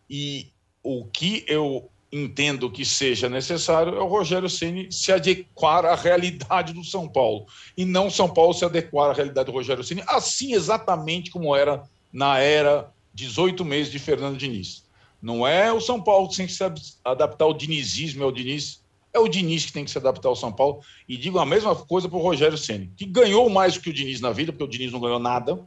e 0.08 0.48
o 0.82 1.04
que 1.04 1.44
eu 1.46 1.90
entendo 2.12 2.70
que 2.70 2.84
seja 2.84 3.28
necessário 3.28 3.94
é 3.94 4.00
o 4.00 4.08
Rogério 4.08 4.50
Ceni 4.50 4.90
se 4.90 5.12
adequar 5.12 5.84
à 5.84 5.94
realidade 5.94 6.72
do 6.72 6.84
São 6.84 7.08
Paulo 7.08 7.46
e 7.76 7.84
não 7.84 8.10
São 8.10 8.28
Paulo 8.28 8.52
se 8.52 8.64
adequar 8.64 9.10
à 9.10 9.12
realidade 9.12 9.46
do 9.46 9.52
Rogério 9.52 9.84
Ceni, 9.84 10.02
assim 10.08 10.52
exatamente 10.52 11.30
como 11.30 11.54
era 11.54 11.82
na 12.12 12.38
era 12.38 12.92
18 13.14 13.64
meses 13.64 13.92
de 13.92 13.98
Fernando 13.98 14.36
Diniz. 14.36 14.84
Não 15.22 15.46
é 15.46 15.72
o 15.72 15.80
São 15.80 16.02
Paulo 16.02 16.28
que 16.28 16.36
tem 16.36 16.46
que 16.46 16.52
se 16.52 16.64
adaptar 17.04 17.44
ao 17.44 17.54
dinizismo, 17.54 18.22
é 18.24 18.26
o 18.26 18.32
Diniz, 18.32 18.82
é 19.12 19.18
o 19.18 19.28
Diniz 19.28 19.66
que 19.66 19.72
tem 19.72 19.84
que 19.84 19.90
se 19.90 19.98
adaptar 19.98 20.28
ao 20.28 20.36
São 20.36 20.50
Paulo. 20.50 20.80
E 21.08 21.16
digo 21.16 21.38
a 21.38 21.46
mesma 21.46 21.76
coisa 21.76 22.08
para 22.08 22.18
o 22.18 22.22
Rogério 22.22 22.56
Ceni, 22.56 22.90
que 22.96 23.04
ganhou 23.04 23.48
mais 23.50 23.74
do 23.74 23.80
que 23.80 23.90
o 23.90 23.92
Diniz 23.92 24.20
na 24.20 24.32
vida, 24.32 24.50
porque 24.50 24.64
o 24.64 24.68
Diniz 24.68 24.90
não 24.90 25.00
ganhou 25.00 25.18
nada, 25.18 25.60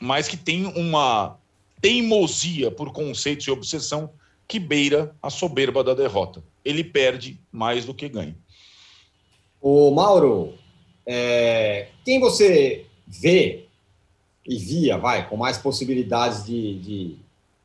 mas 0.00 0.28
que 0.28 0.36
tem 0.36 0.66
uma 0.66 1.36
teimosia 1.80 2.70
por 2.70 2.92
conceitos 2.92 3.46
e 3.46 3.50
obsessão 3.50 4.10
que 4.46 4.58
beira 4.58 5.14
a 5.22 5.30
soberba 5.30 5.84
da 5.84 5.94
derrota. 5.94 6.42
Ele 6.64 6.82
perde 6.82 7.38
mais 7.52 7.84
do 7.84 7.94
que 7.94 8.08
ganha. 8.08 8.36
O 9.60 9.90
Mauro, 9.90 10.54
é, 11.06 11.88
quem 12.04 12.18
você 12.18 12.86
vê 13.06 13.66
e 14.46 14.56
via, 14.56 14.96
vai, 14.96 15.28
com 15.28 15.36
mais 15.36 15.58
possibilidades 15.58 16.44
de, 16.44 16.78
de, 16.80 17.16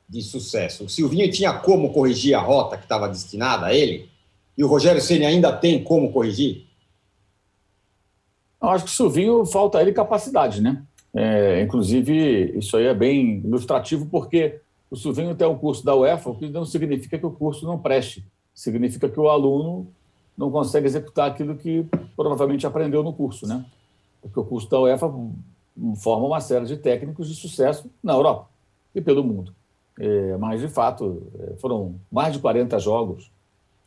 de 0.08 0.22
sucesso? 0.22 0.86
O 0.86 0.90
Silvinho 0.90 1.32
tinha 1.32 1.54
como 1.54 1.92
corrigir 1.92 2.36
a 2.36 2.42
rota 2.42 2.78
que 2.78 2.84
estava 2.84 3.08
destinada 3.08 3.68
a 3.68 3.74
ele? 3.74 4.10
E 4.58 4.64
o 4.64 4.68
Rogério 4.68 5.02
Ceni 5.02 5.26
ainda 5.26 5.52
tem 5.56 5.84
como 5.84 6.12
corrigir? 6.12 6.66
Eu 8.62 8.70
acho 8.70 8.86
que 8.86 8.92
o 8.92 8.94
Silvinho 8.94 9.46
falta 9.46 9.78
a 9.78 9.82
ele 9.82 9.92
capacidade, 9.92 10.62
né? 10.62 10.84
É, 11.16 11.62
inclusive, 11.62 12.58
isso 12.58 12.76
aí 12.76 12.88
é 12.88 12.94
bem 12.94 13.38
ilustrativo, 13.38 14.06
porque 14.06 14.60
o 14.92 14.98
Silvinho 14.98 15.34
tem 15.34 15.48
um 15.48 15.58
curso 15.58 15.84
da 15.86 15.96
UEFA, 15.96 16.30
o 16.30 16.36
que 16.36 16.50
não 16.50 16.66
significa 16.66 17.18
que 17.18 17.26
o 17.26 17.32
curso 17.32 17.66
não 17.66 17.80
preste. 17.80 18.26
Significa 18.54 19.08
que 19.08 19.20
o 19.20 19.30
aluno 19.30 19.88
não 20.38 20.52
consegue 20.52 20.86
executar 20.86 21.32
aquilo 21.32 21.56
que 21.56 21.86
provavelmente 22.18 22.68
aprendeu 22.68 23.02
no 23.02 23.14
curso, 23.14 23.48
né? 23.48 23.66
Porque 24.22 24.38
o 24.38 24.44
curso 24.44 24.70
da 24.70 24.82
UEFA 24.82 25.08
forma 25.98 26.28
uma 26.28 26.42
série 26.42 26.66
de 26.66 26.76
técnicos 26.76 27.30
de 27.30 27.36
sucesso 27.36 27.90
na 28.04 28.14
Europa 28.14 28.50
e 28.94 29.00
pelo 29.00 29.24
mundo. 29.24 29.54
É, 29.98 30.36
mas, 30.36 30.60
de 30.60 30.68
fato, 30.68 31.24
é, 31.40 31.56
foram 31.56 31.96
mais 32.12 32.34
de 32.34 32.40
40 32.40 32.78
jogos. 32.80 33.32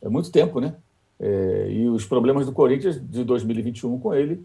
É 0.00 0.08
muito 0.08 0.32
tempo, 0.32 0.60
né? 0.60 0.74
É, 1.20 1.68
e 1.70 1.88
os 1.88 2.06
problemas 2.06 2.46
do 2.46 2.52
Corinthians 2.52 2.98
de 2.98 3.22
2021 3.22 3.98
com 3.98 4.14
ele 4.14 4.42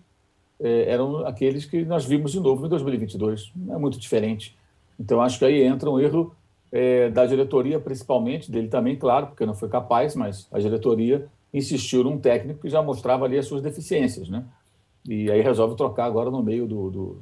eram 0.61 1.25
aqueles 1.25 1.65
que 1.65 1.83
nós 1.85 2.05
vimos 2.05 2.31
de 2.31 2.39
novo 2.39 2.65
em 2.65 2.69
2022. 2.69 3.51
Não 3.55 3.75
é 3.75 3.77
muito 3.77 3.99
diferente. 3.99 4.57
Então, 4.99 5.21
acho 5.21 5.39
que 5.39 5.45
aí 5.45 5.61
entra 5.63 5.89
um 5.89 5.99
erro 5.99 6.35
é, 6.71 7.09
da 7.09 7.25
diretoria, 7.25 7.79
principalmente, 7.79 8.51
dele 8.51 8.67
também, 8.67 8.95
claro, 8.95 9.27
porque 9.27 9.45
não 9.45 9.53
foi 9.53 9.69
capaz, 9.69 10.15
mas 10.15 10.47
a 10.51 10.59
diretoria 10.59 11.27
insistiu 11.53 12.03
num 12.03 12.17
técnico 12.17 12.61
que 12.61 12.69
já 12.69 12.81
mostrava 12.81 13.25
ali 13.25 13.37
as 13.37 13.45
suas 13.45 13.61
deficiências, 13.61 14.27
né? 14.27 14.43
E 15.07 15.29
aí 15.29 15.41
resolve 15.41 15.75
trocar 15.75 16.05
agora 16.05 16.31
no 16.31 16.41
meio 16.41 16.65
do, 16.65 16.89
do, 16.89 17.17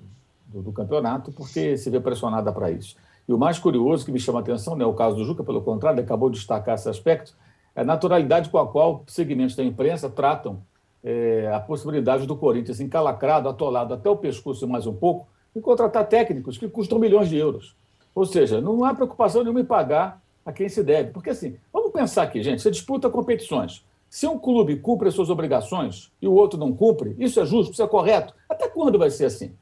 do, 0.47 0.61
do 0.61 0.71
campeonato, 0.71 1.31
porque 1.31 1.75
se 1.75 1.89
vê 1.89 1.99
pressionada 1.99 2.51
para 2.51 2.71
isso. 2.71 2.95
E 3.27 3.33
o 3.33 3.37
mais 3.37 3.59
curioso 3.59 4.05
que 4.05 4.11
me 4.11 4.19
chama 4.19 4.39
a 4.39 4.41
atenção, 4.41 4.75
não 4.75 4.85
é 4.85 4.87
o 4.87 4.93
caso 4.93 5.15
do 5.15 5.25
Juca, 5.25 5.43
pelo 5.43 5.61
contrário, 5.61 6.01
acabou 6.01 6.29
de 6.29 6.37
destacar 6.37 6.75
esse 6.75 6.87
aspecto, 6.87 7.35
é 7.75 7.81
a 7.81 7.85
naturalidade 7.85 8.49
com 8.49 8.57
a 8.57 8.67
qual 8.67 9.03
segmentos 9.07 9.55
da 9.55 9.63
imprensa 9.63 10.09
tratam 10.09 10.61
é, 11.03 11.51
a 11.53 11.59
possibilidade 11.59 12.25
do 12.25 12.35
Corinthians 12.35 12.79
encalacrado, 12.79 13.49
atolado 13.49 13.93
até 13.93 14.09
o 14.09 14.17
pescoço 14.17 14.67
mais 14.67 14.85
um 14.85 14.93
pouco, 14.93 15.27
e 15.55 15.59
contratar 15.59 16.07
técnicos 16.07 16.57
que 16.57 16.67
custam 16.67 16.99
milhões 16.99 17.29
de 17.29 17.37
euros. 17.37 17.75
Ou 18.13 18.25
seja, 18.25 18.61
não 18.61 18.83
há 18.83 18.93
preocupação 18.93 19.41
nenhuma 19.41 19.61
em 19.61 19.65
pagar 19.65 20.21
a 20.45 20.51
quem 20.51 20.69
se 20.69 20.83
deve. 20.83 21.11
Porque, 21.11 21.29
assim, 21.29 21.57
vamos 21.71 21.91
pensar 21.91 22.23
aqui, 22.23 22.41
gente: 22.41 22.61
você 22.61 22.71
disputa 22.71 23.09
competições. 23.09 23.83
Se 24.09 24.27
um 24.27 24.37
clube 24.37 24.75
cumpre 24.77 25.07
as 25.07 25.13
suas 25.13 25.29
obrigações 25.29 26.11
e 26.21 26.27
o 26.27 26.33
outro 26.33 26.59
não 26.59 26.73
cumpre, 26.73 27.15
isso 27.17 27.39
é 27.39 27.45
justo, 27.45 27.71
isso 27.71 27.83
é 27.83 27.87
correto. 27.87 28.33
Até 28.49 28.67
quando 28.67 28.99
vai 28.99 29.09
ser 29.09 29.25
assim? 29.25 29.53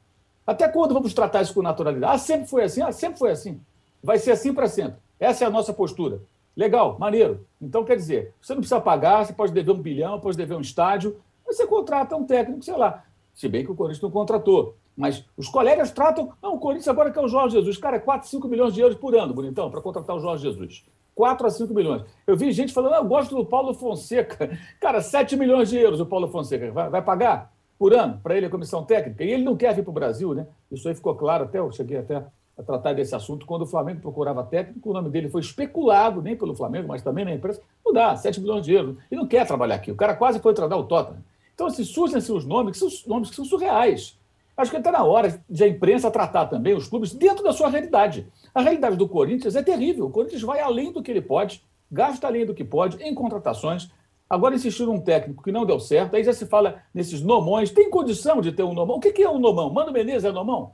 Até 0.44 0.66
quando 0.66 0.92
vamos 0.92 1.14
tratar 1.14 1.42
isso 1.42 1.54
com 1.54 1.62
naturalidade? 1.62 2.14
Ah, 2.14 2.18
sempre 2.18 2.48
foi 2.48 2.64
assim? 2.64 2.82
Ah, 2.82 2.90
sempre 2.90 3.18
foi 3.18 3.30
assim. 3.30 3.60
Vai 4.02 4.18
ser 4.18 4.32
assim 4.32 4.52
para 4.52 4.66
sempre. 4.66 4.96
Essa 5.20 5.44
é 5.44 5.46
a 5.46 5.50
nossa 5.50 5.72
postura. 5.72 6.20
Legal, 6.56 6.98
maneiro. 6.98 7.46
Então, 7.62 7.84
quer 7.84 7.94
dizer, 7.94 8.34
você 8.42 8.52
não 8.52 8.60
precisa 8.60 8.80
pagar, 8.80 9.24
você 9.24 9.32
pode 9.32 9.52
dever 9.52 9.70
um 9.70 9.80
bilhão, 9.80 10.18
pode 10.18 10.36
dever 10.36 10.56
um 10.56 10.60
estádio, 10.60 11.16
você 11.52 11.66
contrata 11.66 12.16
um 12.16 12.24
técnico, 12.24 12.62
sei 12.62 12.76
lá. 12.76 13.04
Se 13.34 13.48
bem 13.48 13.64
que 13.64 13.70
o 13.70 13.74
Corinthians 13.74 14.02
não 14.02 14.10
contratou. 14.10 14.76
Mas 14.96 15.24
os 15.36 15.48
colegas 15.48 15.90
tratam. 15.90 16.32
Não, 16.42 16.54
o 16.54 16.58
Corinthians 16.58 16.88
agora 16.88 17.10
quer 17.10 17.20
o 17.20 17.28
Jorge 17.28 17.56
Jesus. 17.56 17.76
Cara, 17.78 17.96
é 17.96 18.00
4, 18.00 18.28
5 18.28 18.48
milhões 18.48 18.74
de 18.74 18.80
euros 18.80 18.98
por 18.98 19.14
ano, 19.14 19.32
bonitão, 19.32 19.70
para 19.70 19.80
contratar 19.80 20.16
o 20.16 20.20
Jorge 20.20 20.42
Jesus. 20.42 20.84
4 21.14 21.46
a 21.46 21.50
5 21.50 21.74
milhões. 21.74 22.02
Eu 22.26 22.36
vi 22.36 22.52
gente 22.52 22.72
falando, 22.72 22.94
ah, 22.94 22.98
eu 22.98 23.04
gosto 23.04 23.34
do 23.34 23.44
Paulo 23.44 23.74
Fonseca. 23.74 24.50
Cara, 24.80 25.00
7 25.00 25.36
milhões 25.36 25.68
de 25.68 25.78
euros 25.78 26.00
o 26.00 26.06
Paulo 26.06 26.28
Fonseca. 26.28 26.70
Vai, 26.70 26.90
vai 26.90 27.02
pagar 27.02 27.52
por 27.78 27.94
ano 27.94 28.20
para 28.22 28.36
ele 28.36 28.46
a 28.46 28.50
comissão 28.50 28.84
técnica? 28.84 29.24
E 29.24 29.30
ele 29.30 29.42
não 29.42 29.56
quer 29.56 29.74
vir 29.74 29.82
para 29.82 29.90
o 29.90 29.94
Brasil, 29.94 30.34
né? 30.34 30.46
Isso 30.70 30.88
aí 30.88 30.94
ficou 30.94 31.14
claro 31.14 31.44
até, 31.44 31.58
eu 31.58 31.70
cheguei 31.72 31.98
até 31.98 32.24
a 32.58 32.62
tratar 32.62 32.92
desse 32.92 33.14
assunto. 33.14 33.46
Quando 33.46 33.62
o 33.62 33.66
Flamengo 33.66 34.00
procurava 34.00 34.42
técnico, 34.44 34.90
o 34.90 34.92
nome 34.92 35.08
dele 35.08 35.30
foi 35.30 35.40
especulado, 35.40 36.20
nem 36.20 36.36
pelo 36.36 36.54
Flamengo, 36.54 36.88
mas 36.88 37.02
também 37.02 37.24
na 37.24 37.32
imprensa. 37.32 37.62
Não 37.84 37.92
dá, 37.92 38.14
7 38.16 38.40
milhões 38.40 38.64
de 38.64 38.74
euros. 38.74 38.96
E 39.10 39.16
não 39.16 39.26
quer 39.26 39.46
trabalhar 39.46 39.76
aqui. 39.76 39.90
O 39.90 39.96
cara 39.96 40.14
quase 40.14 40.40
foi 40.40 40.52
tratar 40.52 40.76
o 40.76 40.84
Tottenham. 40.84 41.22
Então, 41.60 41.68
se 41.68 41.84
surgem-se 41.84 42.32
os 42.32 42.46
nomes, 42.46 42.72
que 42.72 42.78
são 42.78 42.88
nomes 43.06 43.28
que 43.28 43.36
são 43.36 43.44
surreais. 43.44 44.18
Acho 44.56 44.70
que 44.70 44.78
está 44.78 44.90
na 44.90 45.04
hora 45.04 45.44
de 45.48 45.62
a 45.62 45.68
imprensa 45.68 46.10
tratar 46.10 46.46
também 46.46 46.74
os 46.74 46.88
clubes 46.88 47.12
dentro 47.12 47.44
da 47.44 47.52
sua 47.52 47.68
realidade. 47.68 48.26
A 48.54 48.62
realidade 48.62 48.96
do 48.96 49.06
Corinthians 49.06 49.54
é 49.54 49.62
terrível. 49.62 50.06
O 50.06 50.10
Corinthians 50.10 50.40
vai 50.40 50.60
além 50.60 50.90
do 50.90 51.02
que 51.02 51.10
ele 51.10 51.20
pode, 51.20 51.62
gasta 51.92 52.26
além 52.26 52.46
do 52.46 52.54
que 52.54 52.64
pode 52.64 52.96
em 53.02 53.14
contratações. 53.14 53.90
Agora 54.28 54.54
insistir 54.54 54.86
num 54.86 54.98
técnico 54.98 55.42
que 55.42 55.52
não 55.52 55.66
deu 55.66 55.78
certo, 55.78 56.16
aí 56.16 56.24
já 56.24 56.32
se 56.32 56.46
fala 56.46 56.82
nesses 56.94 57.20
nomões. 57.20 57.70
Tem 57.70 57.90
condição 57.90 58.40
de 58.40 58.52
ter 58.52 58.62
um 58.62 58.72
nomão? 58.72 58.96
O 58.96 59.00
que 59.00 59.22
é 59.22 59.28
um 59.28 59.38
nomão? 59.38 59.70
Mano 59.70 59.92
Menezes 59.92 60.24
é 60.24 60.32
nomão? 60.32 60.72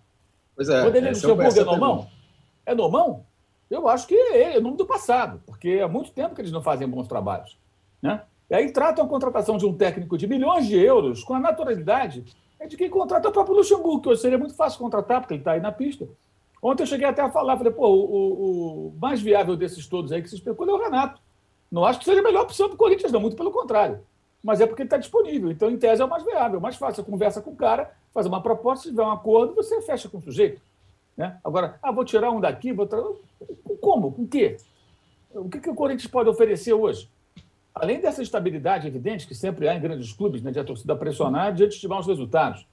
Pois 0.55 0.69
é. 0.69 0.85
Poderia 0.85 1.09
Luxemburgo 1.09 1.61
é 1.61 1.65
nomão? 1.65 2.07
É 2.65 2.75
nomão? 2.77 3.27
Eu 3.69 3.89
acho 3.89 4.07
que 4.07 4.15
é, 4.15 4.57
é 4.57 4.61
nome 4.61 4.77
do 4.77 4.87
passado, 4.87 5.43
porque 5.47 5.81
há 5.83 5.89
muito 5.89 6.13
tempo 6.13 6.33
que 6.33 6.41
eles 6.41 6.53
não 6.53 6.63
fazem 6.63 6.87
bons 6.87 7.09
trabalhos. 7.09 7.59
Né? 8.01 8.23
E 8.49 8.55
aí 8.55 8.71
tratam 8.71 9.05
a 9.05 9.09
contratação 9.09 9.57
de 9.57 9.67
um 9.67 9.75
técnico 9.75 10.17
de 10.17 10.27
milhões 10.27 10.67
de 10.67 10.77
euros 10.77 11.25
com 11.25 11.35
a 11.35 11.41
naturalidade 11.41 12.25
é 12.59 12.67
de 12.67 12.77
quem 12.77 12.89
contrata 12.89 13.29
o 13.29 13.33
próprio 13.33 13.57
Luxemburgo, 13.57 14.01
que 14.01 14.09
hoje 14.09 14.21
seria 14.21 14.39
muito 14.39 14.55
fácil 14.55 14.79
contratar, 14.79 15.21
porque 15.21 15.35
ele 15.35 15.41
está 15.41 15.53
aí 15.53 15.61
na 15.61 15.73
pista. 15.73 16.09
Ontem 16.63 16.83
eu 16.83 16.87
cheguei 16.87 17.07
até 17.07 17.23
a 17.23 17.31
falar, 17.31 17.57
falei, 17.57 17.73
pô, 17.73 17.89
o, 17.89 18.89
o 18.89 18.95
mais 18.99 19.21
viável 19.21 19.57
desses 19.57 19.87
todos 19.87 20.11
aí 20.11 20.23
que 20.23 20.29
se 20.29 20.37
especula 20.37 20.73
é 20.73 20.75
o 20.75 20.83
Renato. 20.83 21.21
Não 21.71 21.85
acho 21.85 21.99
que 21.99 22.05
seja 22.05 22.21
a 22.21 22.23
melhor 22.23 22.45
opção 22.45 22.69
para 22.69 22.75
o 22.75 22.79
Corinthians, 22.79 23.13
não, 23.13 23.21
muito 23.21 23.37
pelo 23.37 23.51
contrário. 23.51 24.01
Mas 24.43 24.61
é 24.61 24.67
porque 24.67 24.83
ele 24.83 24.87
está 24.87 24.97
disponível. 24.97 25.51
Então, 25.51 25.71
em 25.71 25.77
tese, 25.77 26.01
é 26.01 26.05
o 26.05 26.09
mais 26.09 26.23
viável, 26.23 26.61
mais 26.61 26.77
fácil. 26.77 27.03
Você 27.05 27.11
conversa 27.11 27.43
com 27.43 27.51
o 27.51 27.57
cara, 27.57 27.93
faz 28.15 28.27
uma 28.27 28.41
proposta, 28.41 28.85
se 28.85 28.91
tiver 28.91 29.03
um 29.03 29.11
acordo, 29.11 29.55
você 29.55 29.83
fecha 29.83 30.09
com 30.09 30.19
o 30.19 30.23
sujeito. 30.23 30.63
Né? 31.17 31.37
Agora, 31.45 31.79
ah, 31.83 31.91
vou 31.91 32.05
tirar 32.05 32.31
um 32.31 32.41
daqui, 32.41 32.73
vou 32.73 32.87
tirar. 32.87 33.03
Como? 33.81 34.13
Com 34.13 34.23
o 34.23 34.29
quê? 34.29 34.57
O 35.35 35.49
que, 35.49 35.61
que 35.61 35.71
o 35.71 35.75
Corinthians 35.75 36.11
pode 36.11 36.29
oferecer 36.29 36.73
hoje? 36.73 37.09
Além 37.77 38.01
dessa 38.01 38.23
estabilidade 38.23 38.89
evidente 38.89 39.27
que 39.27 39.35
sempre 39.35 39.69
há 39.69 39.75
em 39.75 39.81
grandes 39.81 40.11
clubes, 40.11 40.41
né, 40.41 40.51
de 40.51 40.59
a 40.59 40.65
torcida 40.65 40.97
pressionar 40.97 41.53
diante 41.53 41.79
de 41.79 41.87
maus 41.87 42.07
resultados. 42.07 42.67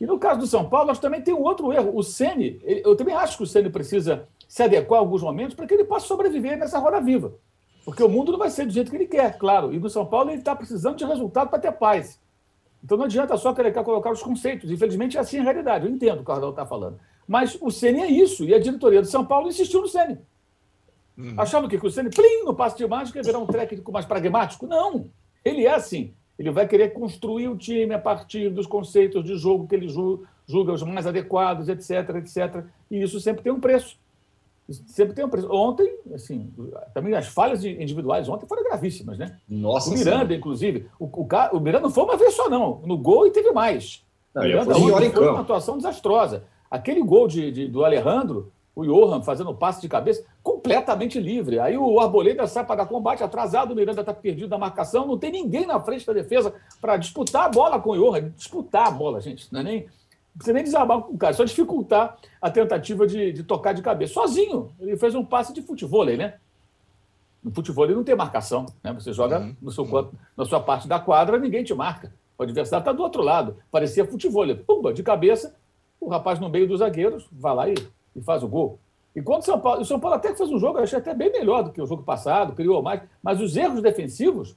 E 0.00 0.06
no 0.06 0.20
caso 0.20 0.38
do 0.38 0.46
São 0.46 0.68
Paulo, 0.68 0.86
nós 0.86 1.00
também 1.00 1.20
tem 1.20 1.34
um 1.34 1.42
outro 1.42 1.72
erro. 1.72 1.90
O 1.92 2.02
Ceni, 2.02 2.60
eu 2.64 2.94
também 2.94 3.14
acho 3.14 3.36
que 3.36 3.42
o 3.42 3.46
Ceni 3.46 3.68
precisa 3.70 4.28
se 4.46 4.62
adequar 4.62 4.98
a 4.98 5.02
alguns 5.02 5.20
momentos 5.20 5.56
para 5.56 5.66
que 5.66 5.74
ele 5.74 5.84
possa 5.84 6.06
sobreviver 6.06 6.56
nessa 6.56 6.78
roda 6.78 7.00
viva. 7.00 7.34
Porque 7.84 8.02
o 8.02 8.08
mundo 8.08 8.30
não 8.30 8.38
vai 8.38 8.50
ser 8.50 8.66
do 8.66 8.72
jeito 8.72 8.88
que 8.88 8.96
ele 8.96 9.06
quer, 9.06 9.36
claro. 9.36 9.74
E 9.74 9.80
no 9.80 9.90
São 9.90 10.06
Paulo 10.06 10.30
ele 10.30 10.38
está 10.38 10.54
precisando 10.54 10.96
de 10.96 11.04
resultado 11.04 11.48
para 11.48 11.58
ter 11.58 11.72
paz. 11.72 12.20
Então 12.84 12.96
não 12.96 13.06
adianta 13.06 13.36
só 13.36 13.52
querer 13.52 13.72
colocar 13.72 14.12
os 14.12 14.22
conceitos. 14.22 14.70
Infelizmente 14.70 15.16
é 15.16 15.20
assim 15.20 15.40
a 15.40 15.42
realidade. 15.42 15.86
Eu 15.86 15.92
entendo 15.92 16.14
o 16.14 16.16
que 16.18 16.22
o 16.22 16.26
Cardão 16.26 16.50
está 16.50 16.64
falando. 16.64 17.00
Mas 17.26 17.58
o 17.60 17.68
Ceni 17.70 18.00
é 18.00 18.06
isso. 18.06 18.44
E 18.44 18.54
a 18.54 18.60
diretoria 18.60 19.00
do 19.00 19.08
São 19.08 19.24
Paulo 19.24 19.48
insistiu 19.48 19.80
no 19.80 19.88
Ceni. 19.88 20.18
Uhum. 21.16 21.34
Achando 21.36 21.68
que 21.68 21.76
o 21.76 21.90
Ceni, 21.90 22.10
plim, 22.10 22.44
no 22.44 22.54
passe 22.54 22.76
de 22.76 22.86
mágica, 22.86 23.22
virar 23.22 23.38
um 23.38 23.46
técnico 23.46 23.90
mais 23.90 24.04
pragmático. 24.04 24.66
Não. 24.66 25.06
Ele 25.44 25.64
é 25.64 25.74
assim. 25.74 26.12
Ele 26.38 26.50
vai 26.50 26.68
querer 26.68 26.90
construir 26.90 27.48
o 27.48 27.56
time 27.56 27.94
a 27.94 27.98
partir 27.98 28.50
dos 28.50 28.66
conceitos 28.66 29.24
de 29.24 29.36
jogo 29.36 29.66
que 29.66 29.74
ele 29.74 29.88
julga 29.88 30.72
os 30.72 30.82
mais 30.82 31.06
adequados, 31.06 31.68
etc, 31.68 32.16
etc. 32.16 32.64
E 32.90 33.02
isso 33.02 33.18
sempre 33.20 33.42
tem 33.42 33.52
um 33.52 33.60
preço. 33.60 33.96
Sempre 34.68 35.14
tem 35.14 35.24
um 35.24 35.28
preço. 35.28 35.50
Ontem, 35.50 35.96
assim, 36.12 36.52
também 36.92 37.14
as 37.14 37.28
falhas 37.28 37.64
individuais 37.64 38.28
ontem 38.28 38.46
foram 38.46 38.64
gravíssimas, 38.64 39.16
né? 39.16 39.38
Nossa. 39.48 39.88
O 39.88 39.92
Miranda, 39.92 40.10
senhora. 40.10 40.34
inclusive. 40.34 40.86
O, 40.98 41.04
o, 41.06 41.28
o, 41.52 41.60
Miranda 41.60 41.84
não 41.84 41.90
foi 41.90 42.04
uma 42.04 42.16
vez 42.16 42.34
só, 42.34 42.50
não. 42.50 42.82
No 42.84 42.98
gol 42.98 43.26
e 43.26 43.30
teve 43.30 43.52
mais. 43.52 44.04
O 44.34 44.40
Miranda 44.40 44.74
foi, 44.74 45.10
foi 45.10 45.28
uma 45.28 45.40
atuação 45.40 45.76
desastrosa. 45.76 46.44
Aquele 46.70 47.00
gol 47.00 47.28
de, 47.28 47.50
de, 47.52 47.68
do 47.68 47.84
Alejandro, 47.84 48.52
o 48.76 48.84
Johan 48.84 49.22
fazendo 49.22 49.54
passe 49.54 49.80
de 49.80 49.88
cabeça, 49.88 50.22
completamente 50.42 51.18
livre. 51.18 51.58
Aí 51.58 51.78
o 51.78 51.98
Arboleda 51.98 52.46
sai 52.46 52.64
para 52.64 52.76
dar 52.76 52.86
combate 52.86 53.24
atrasado, 53.24 53.72
o 53.72 53.74
Miranda 53.74 54.02
está 54.02 54.12
perdido 54.12 54.50
na 54.50 54.58
marcação, 54.58 55.06
não 55.06 55.16
tem 55.16 55.32
ninguém 55.32 55.66
na 55.66 55.80
frente 55.80 56.06
da 56.06 56.12
defesa 56.12 56.52
para 56.78 56.98
disputar 56.98 57.46
a 57.46 57.48
bola 57.48 57.80
com 57.80 57.90
o 57.90 57.96
Johan. 57.96 58.28
Disputar 58.36 58.88
a 58.88 58.90
bola, 58.90 59.18
gente, 59.18 59.50
não 59.50 59.60
é 59.60 59.62
nem. 59.62 59.80
Não 59.80 60.38
precisa 60.38 60.52
nem 60.52 60.64
desabar 60.64 61.00
com 61.00 61.14
o 61.14 61.16
cara, 61.16 61.32
só 61.32 61.44
dificultar 61.44 62.18
a 62.42 62.50
tentativa 62.50 63.06
de, 63.06 63.32
de 63.32 63.42
tocar 63.42 63.72
de 63.72 63.80
cabeça. 63.80 64.12
Sozinho, 64.12 64.70
ele 64.78 64.94
fez 64.98 65.14
um 65.14 65.24
passe 65.24 65.54
de 65.54 65.62
futebol, 65.62 66.04
né? 66.04 66.34
No 67.42 67.50
futebol 67.50 67.88
não 67.88 68.04
tem 68.04 68.14
marcação, 68.14 68.66
né? 68.84 68.92
Você 68.92 69.14
joga 69.14 69.40
uhum. 69.40 69.56
no 69.62 69.72
seu, 69.72 70.10
na 70.36 70.44
sua 70.44 70.60
parte 70.60 70.86
da 70.86 71.00
quadra, 71.00 71.38
ninguém 71.38 71.64
te 71.64 71.72
marca. 71.72 72.12
O 72.36 72.42
adversário 72.42 72.82
está 72.82 72.92
do 72.92 73.02
outro 73.02 73.22
lado. 73.22 73.56
Parecia 73.70 74.04
futebol. 74.04 74.44
Pumba, 74.56 74.92
de 74.92 75.02
cabeça, 75.02 75.56
o 75.98 76.10
rapaz 76.10 76.38
no 76.38 76.50
meio 76.50 76.68
dos 76.68 76.80
zagueiros 76.80 77.26
vai 77.32 77.54
lá 77.54 77.68
e 77.70 77.74
e 78.16 78.22
faz 78.22 78.42
o 78.42 78.48
gol. 78.48 78.78
Enquanto 79.14 79.42
o 79.42 79.44
São 79.44 79.60
Paulo, 79.60 79.80
o 79.80 79.84
São 79.84 80.00
Paulo 80.00 80.16
até 80.16 80.34
fez 80.34 80.50
um 80.50 80.58
jogo, 80.58 80.78
eu 80.78 80.82
achei 80.82 80.98
até 80.98 81.14
bem 81.14 81.30
melhor 81.30 81.62
do 81.62 81.70
que 81.70 81.80
o 81.80 81.86
jogo 81.86 82.02
passado, 82.02 82.54
criou 82.54 82.82
mais, 82.82 83.02
mas 83.22 83.40
os 83.40 83.56
erros 83.56 83.82
defensivos, 83.82 84.56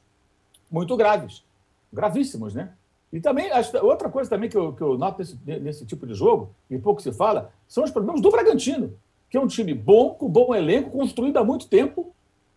muito 0.71 0.95
graves, 0.97 1.43
gravíssimos, 1.91 2.53
né? 2.53 2.73
E 3.11 3.19
também, 3.19 3.49
outra 3.81 4.09
coisa 4.09 4.29
também 4.29 4.49
que 4.49 4.57
eu, 4.57 4.73
que 4.73 4.81
eu 4.81 4.97
noto 4.97 5.19
nesse, 5.19 5.37
nesse 5.45 5.85
tipo 5.85 6.05
de 6.05 6.13
jogo, 6.13 6.51
e 6.69 6.77
pouco 6.77 7.01
se 7.01 7.11
fala, 7.11 7.51
são 7.67 7.83
os 7.83 7.89
problemas 7.89 8.21
do 8.21 8.29
Bragantino, 8.29 8.93
que 9.29 9.37
é 9.37 9.41
um 9.41 9.47
time 9.47 9.73
bom, 9.73 10.11
com 10.11 10.27
bom 10.27 10.53
elenco, 10.53 10.91
construído 10.91 11.37
há 11.37 11.43
muito 11.43 11.67
tempo, 11.67 12.13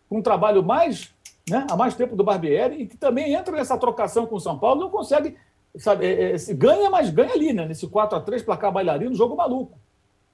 com 0.07 0.19
um 0.19 0.21
trabalho 0.21 0.61
mais, 0.61 1.11
né, 1.49 1.65
há 1.69 1.75
mais 1.75 1.95
tempo 1.95 2.15
do 2.15 2.23
Barbieri, 2.23 2.83
e 2.83 2.87
que 2.87 2.97
também 2.97 3.33
entra 3.33 3.55
nessa 3.55 3.77
trocação 3.77 4.27
com 4.27 4.35
o 4.35 4.39
São 4.39 4.59
Paulo, 4.59 4.81
não 4.81 4.89
consegue, 4.89 5.35
sabe, 5.77 6.05
é, 6.05 6.35
é, 6.35 6.53
ganha, 6.53 6.89
mas 6.89 7.09
ganha 7.09 7.33
ali, 7.33 7.51
né, 7.51 7.65
nesse 7.65 7.87
4 7.87 8.17
a 8.17 8.21
3 8.21 8.43
placar 8.43 8.71
bailarino, 8.71 9.15
jogo 9.15 9.35
maluco. 9.35 9.77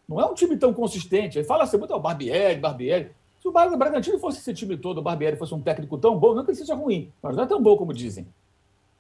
Não 0.10 0.20
é 0.20 0.26
um 0.26 0.34
time 0.34 0.58
tão 0.58 0.74
consistente. 0.74 1.38
Ele 1.38 1.46
fala 1.46 1.64
assim, 1.64 1.78
muito, 1.78 1.94
oh, 1.94 2.00
Barbieri, 2.00 2.60
Barbieri. 2.60 3.12
Se 3.40 3.48
o 3.48 3.52
Bragantino 3.52 4.18
fosse 4.18 4.40
esse 4.40 4.54
time 4.54 4.76
todo, 4.76 4.98
o 4.98 5.02
Barbieri 5.04 5.38
fosse 5.38 5.54
um 5.54 5.62
técnico 5.62 5.98
tão 6.00 6.18
bom, 6.18 6.34
não 6.34 6.44
que 6.44 6.50
ele 6.50 6.58
seja 6.58 6.74
ruim, 6.74 7.10
mas 7.22 7.36
não 7.36 7.44
é 7.44 7.48
tão 7.48 7.62
bom 7.62 7.78
como 7.78 7.94
dizem. 7.94 8.28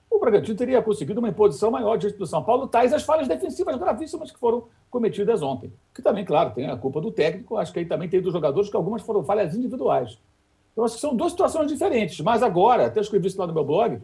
O 0.09 0.19
Bragantino 0.19 0.55
teria 0.55 0.81
conseguido 0.81 1.19
uma 1.19 1.27
imposição 1.27 1.71
maior 1.71 1.97
diante 1.97 2.17
do 2.17 2.25
São 2.25 2.43
Paulo, 2.43 2.67
tais 2.67 2.93
as 2.93 3.03
falhas 3.03 3.27
defensivas 3.27 3.75
gravíssimas 3.75 4.31
que 4.31 4.39
foram 4.39 4.65
cometidas 4.89 5.41
ontem. 5.41 5.73
Que 5.93 6.01
também, 6.01 6.23
claro, 6.23 6.51
tem 6.51 6.67
a 6.67 6.77
culpa 6.77 7.01
do 7.01 7.11
técnico, 7.11 7.57
acho 7.57 7.73
que 7.73 7.79
aí 7.79 7.85
também 7.85 8.07
tem 8.07 8.21
dos 8.21 8.31
jogadores, 8.31 8.69
que 8.69 8.75
algumas 8.75 9.01
foram 9.01 9.23
falhas 9.23 9.55
individuais. 9.55 10.17
Então, 10.71 10.85
acho 10.85 10.95
que 10.95 11.01
são 11.01 11.15
duas 11.15 11.31
situações 11.31 11.67
diferentes. 11.67 12.19
Mas 12.21 12.41
agora, 12.41 12.85
até 12.85 13.01
escrevi 13.01 13.27
isso 13.27 13.39
lá 13.39 13.45
no 13.45 13.53
meu 13.53 13.65
blog, 13.65 14.01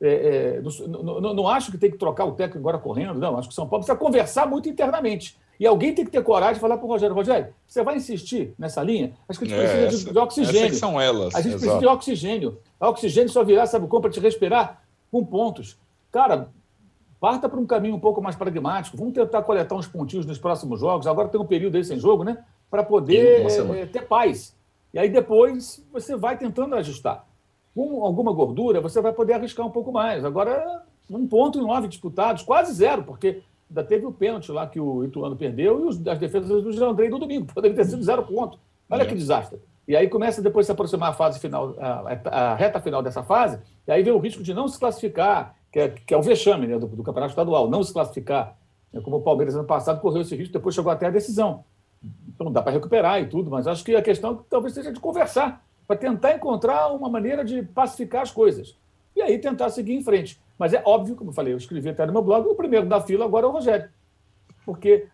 é, 0.00 0.08
é, 0.08 0.62
não, 0.88 1.20
não, 1.20 1.34
não, 1.34 1.48
acho 1.48 1.70
que 1.70 1.78
tem 1.78 1.90
que 1.90 1.98
trocar 1.98 2.24
o 2.24 2.32
técnico 2.32 2.58
agora 2.58 2.78
correndo, 2.78 3.18
não. 3.18 3.38
Acho 3.38 3.48
que 3.48 3.52
o 3.52 3.54
São 3.54 3.68
Paulo 3.68 3.84
precisa 3.84 3.98
conversar 3.98 4.46
muito 4.46 4.68
internamente. 4.68 5.36
E 5.58 5.66
alguém 5.66 5.94
tem 5.94 6.04
que 6.04 6.10
ter 6.10 6.22
coragem 6.22 6.54
de 6.54 6.60
falar 6.60 6.76
para 6.76 6.84
o 6.84 6.88
Rogério, 6.88 7.14
Rogério, 7.14 7.54
você 7.66 7.82
vai 7.82 7.96
insistir 7.96 8.54
nessa 8.58 8.82
linha? 8.82 9.12
Acho 9.28 9.38
que 9.38 9.44
a 9.44 9.48
gente 9.48 9.58
é, 9.58 9.62
precisa 9.62 9.86
essa, 9.86 9.96
de, 9.98 10.12
de, 10.12 10.18
oxigênio. 10.18 10.74
são 10.74 11.00
elas. 11.00 11.34
A 11.34 11.40
gente 11.40 11.54
exato. 11.54 11.60
precisa 11.60 11.78
de 11.78 11.86
oxigênio. 11.86 12.58
A 12.80 12.88
oxigênio 12.88 13.28
só 13.30 13.44
virá, 13.44 13.66
sabe 13.66 13.86
como, 13.86 14.02
para 14.02 14.10
te 14.10 14.20
respirar 14.20 14.82
com 15.10 15.24
pontos. 15.24 15.78
Cara, 16.10 16.48
parta 17.20 17.48
para 17.48 17.60
um 17.60 17.66
caminho 17.66 17.94
um 17.94 18.00
pouco 18.00 18.20
mais 18.20 18.34
pragmático. 18.36 18.96
Vamos 18.96 19.14
tentar 19.14 19.42
coletar 19.42 19.76
uns 19.76 19.86
pontinhos 19.86 20.26
nos 20.26 20.38
próximos 20.38 20.80
jogos. 20.80 21.06
Agora 21.06 21.28
tem 21.28 21.40
um 21.40 21.46
período 21.46 21.76
aí 21.76 21.84
sem 21.84 21.98
jogo, 21.98 22.24
né? 22.24 22.38
Para 22.68 22.82
poder 22.82 23.46
é, 23.46 23.86
ter 23.86 24.02
paz. 24.02 24.54
E 24.92 24.98
aí 24.98 25.08
depois 25.08 25.84
você 25.92 26.16
vai 26.16 26.36
tentando 26.36 26.74
ajustar. 26.74 27.26
Com 27.74 28.04
alguma 28.04 28.32
gordura, 28.32 28.80
você 28.80 29.00
vai 29.00 29.12
poder 29.12 29.34
arriscar 29.34 29.66
um 29.66 29.70
pouco 29.70 29.90
mais. 29.90 30.24
Agora, 30.24 30.84
um 31.10 31.26
ponto 31.26 31.58
em 31.58 31.62
nove 31.62 31.88
disputados, 31.88 32.42
quase 32.42 32.72
zero, 32.72 33.02
porque 33.02 33.42
ainda 33.74 33.84
teve 33.84 34.06
o 34.06 34.12
pênalti 34.12 34.52
lá 34.52 34.66
que 34.66 34.78
o 34.78 35.04
Ituano 35.04 35.36
perdeu 35.36 35.80
e 35.80 35.88
os, 35.88 36.06
as 36.06 36.18
defesas 36.18 36.62
do 36.62 36.72
Jandrei 36.72 37.10
do 37.10 37.18
domingo. 37.18 37.46
Poderia 37.52 37.76
ter 37.76 37.84
sido 37.84 38.02
zero 38.02 38.22
ponto. 38.22 38.58
Olha 38.88 39.02
é. 39.02 39.06
que 39.06 39.14
desastre. 39.14 39.58
E 39.86 39.96
aí 39.96 40.08
começa 40.08 40.40
depois 40.40 40.64
a 40.64 40.68
se 40.68 40.72
aproximar 40.72 41.10
a 41.10 41.12
fase 41.12 41.38
final, 41.40 41.74
a, 41.78 42.52
a, 42.52 42.54
reta 42.54 42.80
final 42.80 43.02
dessa 43.02 43.22
fase, 43.22 43.58
e 43.86 43.92
aí 43.92 44.02
vem 44.02 44.12
o 44.12 44.18
risco 44.18 44.42
de 44.42 44.54
não 44.54 44.66
se 44.66 44.78
classificar, 44.78 45.56
que 45.70 45.78
é, 45.78 45.88
que 45.88 46.14
é 46.14 46.16
o 46.16 46.22
vexame 46.22 46.66
né, 46.66 46.78
do, 46.78 46.86
do, 46.86 47.02
campeonato 47.02 47.32
estadual, 47.32 47.68
não 47.68 47.82
se 47.82 47.92
classificar. 47.92 48.56
É 48.94 49.00
como 49.00 49.16
o 49.16 49.22
Palmeiras 49.22 49.54
ano 49.54 49.64
passado 49.64 50.00
correu 50.00 50.22
esse 50.22 50.34
risco, 50.34 50.52
depois 50.54 50.74
chegou 50.74 50.90
até 50.90 51.06
a 51.06 51.10
decisão. 51.10 51.64
Então 52.28 52.50
dá 52.50 52.62
para 52.62 52.72
recuperar 52.72 53.20
e 53.20 53.26
tudo, 53.26 53.50
mas 53.50 53.66
acho 53.66 53.84
que 53.84 53.94
a 53.94 54.00
questão 54.00 54.42
talvez 54.48 54.72
seja 54.72 54.90
de 54.90 55.00
conversar, 55.00 55.62
para 55.86 55.96
tentar 55.96 56.34
encontrar 56.34 56.90
uma 56.92 57.10
maneira 57.10 57.44
de 57.44 57.62
pacificar 57.62 58.22
as 58.22 58.30
coisas. 58.30 58.74
E 59.14 59.20
aí 59.20 59.38
tentar 59.38 59.68
seguir 59.68 59.94
em 59.94 60.02
frente. 60.02 60.40
Mas 60.58 60.72
é 60.72 60.82
óbvio, 60.84 61.16
como 61.16 61.30
eu 61.30 61.34
falei, 61.34 61.52
eu 61.52 61.58
escrevi 61.58 61.88
até 61.88 62.06
no 62.06 62.12
meu 62.12 62.22
blog, 62.22 62.46
o 62.46 62.54
primeiro 62.54 62.86
da 62.86 63.00
fila 63.00 63.24
agora 63.24 63.46
é 63.46 63.48
o 63.48 63.52
Rogério. 63.52 63.88
Porque 64.64 65.08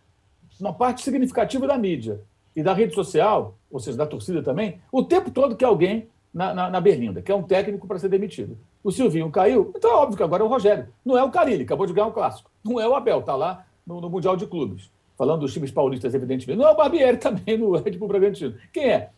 uma 0.61 0.72
parte 0.72 1.03
significativa 1.03 1.66
da 1.66 1.79
mídia 1.79 2.20
e 2.55 2.62
da 2.62 2.72
rede 2.72 2.94
social, 2.94 3.57
ou 3.70 3.81
seja, 3.81 3.96
da 3.96 4.07
torcida 4.07 4.42
também, 4.42 4.81
o 4.92 5.03
tempo 5.03 5.31
todo 5.31 5.57
que 5.57 5.64
alguém 5.64 6.09
na, 6.33 6.55
na, 6.55 6.70
na 6.70 6.81
Berlinda, 6.81 7.22
que 7.22 7.33
é 7.33 7.35
um 7.35 7.42
técnico 7.42 7.87
para 7.87 7.98
ser 7.98 8.09
demitido. 8.09 8.57
O 8.83 8.90
Silvinho 8.90 9.31
caiu, 9.31 9.72
então 9.76 9.90
é 9.90 9.94
óbvio 9.94 10.16
que 10.16 10.22
agora 10.22 10.42
é 10.42 10.46
o 10.46 10.48
Rogério. 10.48 10.88
Não 11.05 11.18
é 11.18 11.24
o 11.24 11.31
Carilli, 11.31 11.64
acabou 11.64 11.87
de 11.87 11.92
ganhar 11.92 12.07
um 12.07 12.12
clássico. 12.12 12.50
Não 12.64 12.81
é 12.81 12.88
o 12.88 12.94
Abel, 12.94 13.20
está 13.20 13.35
lá 13.35 13.66
no, 13.87 14.00
no, 14.00 14.09
Mundial 14.09 14.37
de 14.37 14.46
Clubes. 14.46 14.90
Falando 15.16 15.40
dos 15.40 15.53
times 15.53 15.70
paulistas, 15.70 16.14
evidentemente. 16.14 16.59
Não 16.59 16.66
é 16.66 16.72
o 16.72 16.76
Barbieri 16.76 17.16
também 17.18 17.59
no 17.59 17.72
Red 17.72 17.92
Bull 17.92 18.09
Bragantino. 18.09 18.55
Quem 18.72 18.85
é? 18.85 19.11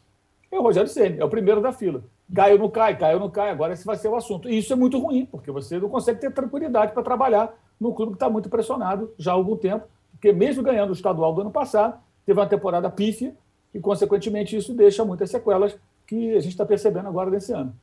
É 0.50 0.58
o 0.58 0.62
Rogério 0.62 0.88
Senna, 0.88 1.16
é 1.20 1.24
o 1.24 1.28
primeiro 1.28 1.60
da 1.60 1.72
fila. 1.72 2.02
Cai 2.34 2.52
ou 2.54 2.58
não 2.58 2.70
cai, 2.70 2.96
cai 2.96 3.14
ou 3.14 3.20
não 3.20 3.30
cai, 3.30 3.50
agora 3.50 3.74
esse 3.74 3.84
vai 3.84 3.96
ser 3.96 4.08
o 4.08 4.16
assunto. 4.16 4.48
E 4.48 4.58
isso 4.58 4.72
é 4.72 4.76
muito 4.76 4.98
ruim, 4.98 5.26
porque 5.26 5.50
você 5.50 5.78
não 5.78 5.88
consegue 5.88 6.20
ter 6.20 6.32
tranquilidade 6.32 6.92
para 6.92 7.02
trabalhar 7.02 7.54
no 7.78 7.92
clube 7.92 8.12
que 8.12 8.16
está 8.16 8.30
muito 8.30 8.48
pressionado 8.48 9.12
já 9.18 9.32
há 9.32 9.34
algum 9.34 9.56
tempo, 9.56 9.84
porque 10.12 10.32
mesmo 10.32 10.62
ganhando 10.62 10.90
o 10.90 10.94
estadual 10.94 11.34
do 11.34 11.42
ano 11.42 11.50
passado, 11.50 11.98
teve 12.24 12.38
uma 12.38 12.46
temporada 12.46 12.88
pífia 12.88 13.34
e, 13.74 13.80
consequentemente, 13.80 14.56
isso 14.56 14.72
deixa 14.72 15.04
muitas 15.04 15.30
sequelas 15.30 15.76
que 16.06 16.34
a 16.34 16.40
gente 16.40 16.52
está 16.52 16.64
percebendo 16.64 17.08
agora 17.08 17.30
nesse 17.30 17.52
ano. 17.52 17.74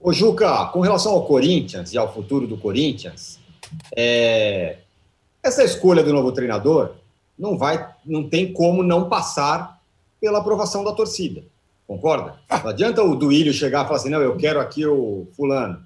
Ô, 0.00 0.12
Juca, 0.12 0.66
com 0.66 0.80
relação 0.80 1.12
ao 1.12 1.26
Corinthians 1.26 1.92
e 1.92 1.98
ao 1.98 2.12
futuro 2.12 2.46
do 2.46 2.56
Corinthians, 2.56 3.38
é... 3.94 4.78
essa 5.42 5.62
escolha 5.62 6.02
do 6.02 6.12
novo 6.12 6.32
treinador 6.32 6.94
não 7.38 7.56
vai, 7.56 7.88
não 8.04 8.28
tem 8.28 8.52
como 8.52 8.82
não 8.82 9.08
passar 9.08 9.80
pela 10.20 10.38
aprovação 10.38 10.82
da 10.82 10.92
torcida. 10.92 11.44
Concorda? 11.86 12.38
Não 12.50 12.70
adianta 12.70 13.02
o 13.02 13.16
Duílio 13.16 13.52
chegar 13.52 13.84
e 13.84 13.86
falar 13.86 13.98
assim, 13.98 14.08
não, 14.08 14.20
eu 14.20 14.36
quero 14.36 14.60
aqui 14.60 14.86
o 14.86 15.26
fulano. 15.36 15.82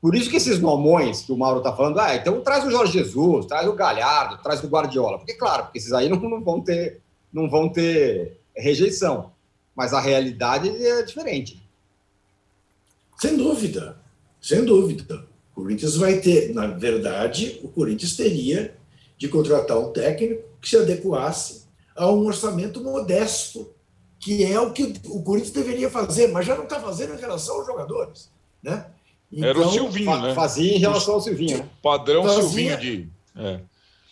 Por 0.00 0.14
isso 0.14 0.30
que 0.30 0.36
esses 0.36 0.58
nomões 0.58 1.22
que 1.22 1.32
o 1.32 1.36
Mauro 1.36 1.58
está 1.58 1.74
falando, 1.74 2.00
ah, 2.00 2.14
então 2.14 2.40
traz 2.40 2.64
o 2.64 2.70
Jorge 2.70 2.92
Jesus, 2.92 3.46
traz 3.46 3.68
o 3.68 3.74
Galhardo, 3.74 4.42
traz 4.42 4.62
o 4.64 4.68
Guardiola. 4.68 5.18
Porque, 5.18 5.34
claro, 5.34 5.64
porque 5.64 5.78
esses 5.78 5.92
aí 5.92 6.08
não, 6.08 6.18
não 6.18 6.42
vão 6.42 6.60
ter, 6.60 7.00
não 7.32 7.50
vão 7.50 7.68
ter 7.68 8.38
rejeição. 8.56 9.32
Mas 9.74 9.92
a 9.92 10.00
realidade 10.00 10.68
é 10.68 11.02
diferente. 11.02 11.62
Sem 13.18 13.36
dúvida, 13.36 13.98
sem 14.40 14.64
dúvida. 14.64 15.26
O 15.52 15.62
Corinthians 15.62 15.96
vai 15.96 16.18
ter, 16.18 16.54
na 16.54 16.66
verdade, 16.68 17.60
o 17.62 17.68
Corinthians 17.68 18.16
teria 18.16 18.74
de 19.18 19.28
contratar 19.28 19.78
um 19.78 19.92
técnico 19.92 20.42
que 20.60 20.68
se 20.68 20.78
adequasse 20.78 21.64
a 21.94 22.10
um 22.10 22.24
orçamento 22.24 22.82
modesto, 22.82 23.70
que 24.20 24.44
é 24.44 24.60
o 24.60 24.72
que 24.72 24.94
o 25.06 25.22
Corinthians 25.22 25.52
deveria 25.52 25.90
fazer, 25.90 26.28
mas 26.28 26.46
já 26.46 26.54
não 26.54 26.64
está 26.64 26.78
fazendo 26.78 27.14
em 27.14 27.20
relação 27.20 27.56
aos 27.56 27.66
jogadores. 27.66 28.30
Né? 28.62 28.86
Então, 29.32 29.48
Era 29.48 29.58
o 29.58 29.62
então, 29.62 29.72
Silvinho, 29.72 30.18
né? 30.20 30.34
Fazia 30.34 30.76
em 30.76 30.78
relação 30.78 31.14
ao 31.14 31.20
Silvinho. 31.20 31.58
Né? 31.58 31.68
Padrão 31.82 32.22
fazia, 32.24 32.42
Silvinho 32.42 32.78
de. 32.78 33.08
É. 33.34 33.60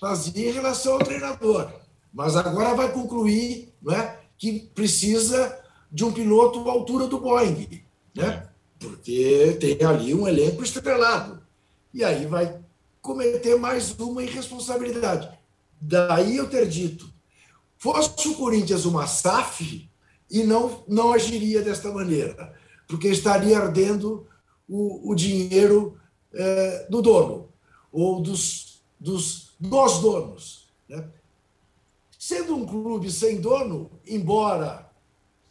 Fazia 0.00 0.48
em 0.48 0.52
relação 0.52 0.94
ao 0.94 0.98
treinador. 1.00 1.70
Mas 2.12 2.36
agora 2.36 2.74
vai 2.74 2.90
concluir 2.90 3.72
né, 3.82 4.16
que 4.38 4.60
precisa 4.74 5.58
de 5.92 6.04
um 6.04 6.12
piloto 6.12 6.66
à 6.68 6.72
altura 6.72 7.06
do 7.06 7.20
Boeing. 7.20 7.82
Né? 8.14 8.26
É. 8.26 8.48
Porque 8.78 9.58
tem 9.60 9.86
ali 9.86 10.14
um 10.14 10.26
elenco 10.26 10.62
estrelado. 10.62 11.42
E 11.92 12.02
aí 12.02 12.24
vai 12.26 12.58
cometer 13.02 13.56
mais 13.56 13.94
uma 13.98 14.22
irresponsabilidade. 14.22 15.28
Daí 15.80 16.36
eu 16.36 16.48
ter 16.48 16.66
dito 16.66 17.12
Fosse 17.78 18.28
o 18.28 18.34
Corinthians 18.34 18.84
uma 18.84 19.06
SAF, 19.06 19.88
e 20.30 20.42
não, 20.44 20.84
não 20.86 21.12
agiria 21.12 21.62
desta 21.62 21.90
maneira, 21.92 22.54
porque 22.86 23.08
estaria 23.08 23.58
ardendo 23.58 24.26
o, 24.68 25.10
o 25.10 25.14
dinheiro 25.14 25.98
é, 26.32 26.86
do 26.90 27.00
dono, 27.00 27.48
ou 27.90 28.20
dos, 28.20 28.82
dos, 28.98 29.54
dos 29.58 29.98
donos. 30.00 30.68
Né? 30.88 31.08
Sendo 32.18 32.54
um 32.56 32.66
clube 32.66 33.10
sem 33.10 33.40
dono, 33.40 33.90
embora 34.06 34.90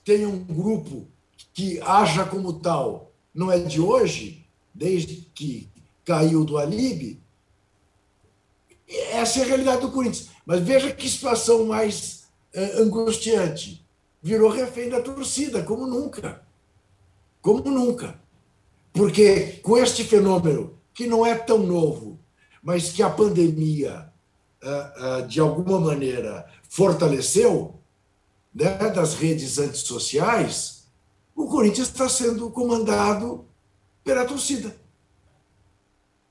tenha 0.03 0.27
um 0.27 0.43
grupo 0.43 1.07
que 1.53 1.79
haja 1.81 2.23
como 2.25 2.53
tal, 2.59 3.11
não 3.33 3.51
é 3.51 3.59
de 3.59 3.81
hoje, 3.81 4.45
desde 4.73 5.15
que 5.33 5.69
caiu 6.05 6.45
do 6.45 6.57
Alibe, 6.57 7.21
essa 8.87 9.39
é 9.39 9.43
a 9.43 9.45
realidade 9.47 9.81
do 9.81 9.91
Corinthians. 9.91 10.29
Mas 10.45 10.61
veja 10.61 10.93
que 10.93 11.09
situação 11.09 11.65
mais 11.65 12.27
é, 12.53 12.81
angustiante. 12.81 13.85
Virou 14.27 14.49
refém 14.49 14.89
da 14.89 15.01
torcida, 15.01 15.63
como 15.63 15.87
nunca. 15.87 16.45
Como 17.41 17.71
nunca. 17.71 18.19
Porque 18.91 19.61
com 19.63 19.77
este 19.77 20.03
fenômeno, 20.03 20.77
que 20.93 21.07
não 21.07 21.25
é 21.25 21.33
tão 21.33 21.59
novo, 21.59 22.19
mas 22.61 22.91
que 22.91 23.01
a 23.01 23.09
pandemia, 23.09 24.11
é, 24.61 24.67
é, 24.97 25.21
de 25.21 25.39
alguma 25.39 25.79
maneira, 25.79 26.45
fortaleceu, 26.67 27.79
né, 28.53 28.89
das 28.89 29.13
redes 29.13 29.57
antissociais, 29.59 30.89
o 31.33 31.47
Corinthians 31.47 31.87
está 31.87 32.09
sendo 32.09 32.51
comandado 32.51 33.45
pela 34.03 34.25
torcida, 34.25 34.75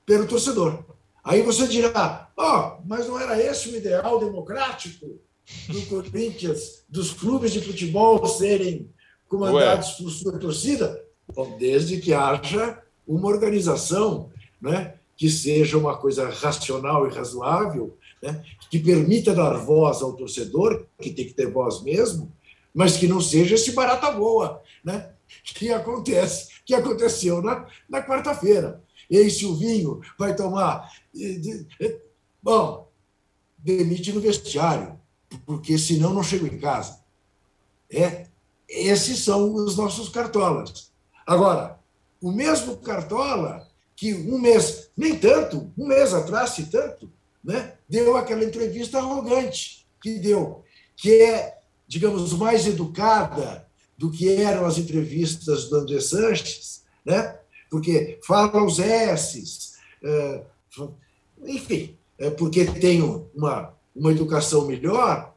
pelo 0.05 0.27
torcedor. 0.27 0.83
Aí 1.23 1.41
você 1.41 1.67
dirá, 1.67 2.29
ó, 2.37 2.77
oh, 2.77 2.81
mas 2.85 3.07
não 3.07 3.19
era 3.19 3.41
esse 3.41 3.69
o 3.69 3.75
ideal 3.75 4.19
democrático? 4.19 5.19
Do 5.69 5.81
Corinthians, 5.83 6.83
dos 6.89 7.13
clubes 7.13 7.53
de 7.53 7.61
futebol 7.61 8.25
serem 8.27 8.89
comandados 9.27 9.89
Ué. 9.91 10.03
por 10.03 10.11
sua 10.11 10.39
torcida? 10.39 11.03
Bom, 11.33 11.57
desde 11.57 11.99
que 11.99 12.13
haja 12.13 12.81
uma 13.07 13.27
organização 13.27 14.29
né, 14.61 14.95
que 15.15 15.29
seja 15.29 15.77
uma 15.77 15.97
coisa 15.97 16.29
racional 16.29 17.07
e 17.07 17.13
razoável, 17.13 17.97
né, 18.21 18.43
que 18.69 18.79
permita 18.79 19.33
dar 19.33 19.57
voz 19.57 20.01
ao 20.01 20.13
torcedor, 20.13 20.85
que 21.01 21.11
tem 21.11 21.25
que 21.25 21.33
ter 21.33 21.49
voz 21.51 21.81
mesmo, 21.81 22.31
mas 22.73 22.97
que 22.97 23.07
não 23.07 23.21
seja 23.21 23.55
esse 23.55 23.71
barata 23.71 24.11
boa, 24.11 24.61
né, 24.83 25.11
que 25.43 25.71
acontece, 25.71 26.49
que 26.65 26.73
aconteceu 26.73 27.41
na, 27.41 27.67
na 27.89 28.05
quarta-feira. 28.05 28.81
Ei, 29.09 29.29
Silvinho 29.29 30.01
vai 30.19 30.35
tomar. 30.35 30.91
Bom, 32.43 32.89
demite 33.57 34.11
no 34.11 34.19
vestiário 34.19 34.96
porque 35.45 35.77
senão 35.77 36.13
não 36.13 36.23
chego 36.23 36.47
em 36.47 36.59
casa. 36.59 36.99
É, 37.91 38.27
esses 38.67 39.23
são 39.23 39.53
os 39.53 39.77
nossos 39.77 40.09
cartolas. 40.09 40.91
Agora, 41.25 41.79
o 42.21 42.31
mesmo 42.31 42.77
cartola 42.77 43.67
que 43.95 44.13
um 44.13 44.37
mês, 44.37 44.89
nem 44.95 45.17
tanto, 45.17 45.71
um 45.77 45.87
mês 45.87 46.13
atrás, 46.13 46.51
se 46.51 46.67
tanto, 46.67 47.11
né, 47.43 47.73
deu 47.89 48.15
aquela 48.15 48.43
entrevista 48.43 48.99
arrogante 48.99 49.87
que 50.01 50.19
deu, 50.19 50.63
que 50.95 51.21
é, 51.21 51.57
digamos, 51.87 52.31
mais 52.33 52.67
educada 52.67 53.67
do 53.97 54.11
que 54.11 54.29
eram 54.35 54.65
as 54.65 54.77
entrevistas 54.77 55.69
do 55.69 55.77
André 55.77 55.99
Sanches, 55.99 56.83
né? 57.03 57.39
porque 57.69 58.19
fala 58.23 58.63
os 58.63 58.79
S's, 58.79 59.73
é, 60.03 60.43
enfim, 61.43 61.97
é 62.19 62.29
porque 62.29 62.65
tem 62.65 63.01
uma, 63.35 63.73
uma 63.97 64.11
educação 64.11 64.65
melhor, 64.65 65.35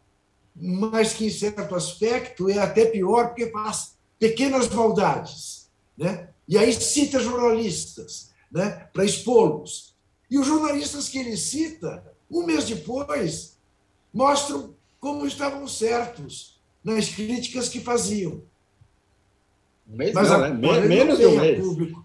mas 0.54 1.12
que, 1.14 1.26
em 1.26 1.30
certo 1.30 1.74
aspecto, 1.74 2.48
é 2.48 2.58
até 2.58 2.84
pior, 2.86 3.28
porque 3.28 3.50
faz 3.50 3.94
pequenas 4.18 4.68
maldades. 4.68 5.68
Né? 5.96 6.28
E 6.46 6.58
aí 6.58 6.72
cita 6.72 7.18
jornalistas 7.20 8.30
né, 8.50 8.88
para 8.92 9.04
expô-los. 9.04 9.94
E 10.30 10.38
os 10.38 10.46
jornalistas 10.46 11.08
que 11.08 11.18
ele 11.18 11.36
cita, 11.36 12.04
um 12.30 12.44
mês 12.44 12.64
depois, 12.64 13.56
mostram 14.12 14.74
como 15.00 15.26
estavam 15.26 15.66
certos 15.66 16.60
nas 16.84 17.08
críticas 17.08 17.68
que 17.68 17.80
faziam. 17.80 18.42
Um 19.88 19.96
mês 19.96 20.12
Mas 20.12 20.28
não, 20.28 20.36
agora 20.36 20.80
né? 20.80 20.86
Menos 20.86 21.18
não 21.18 21.30
de 21.30 21.36
um 21.36 21.40
mês. 21.40 21.60
público. 21.64 22.04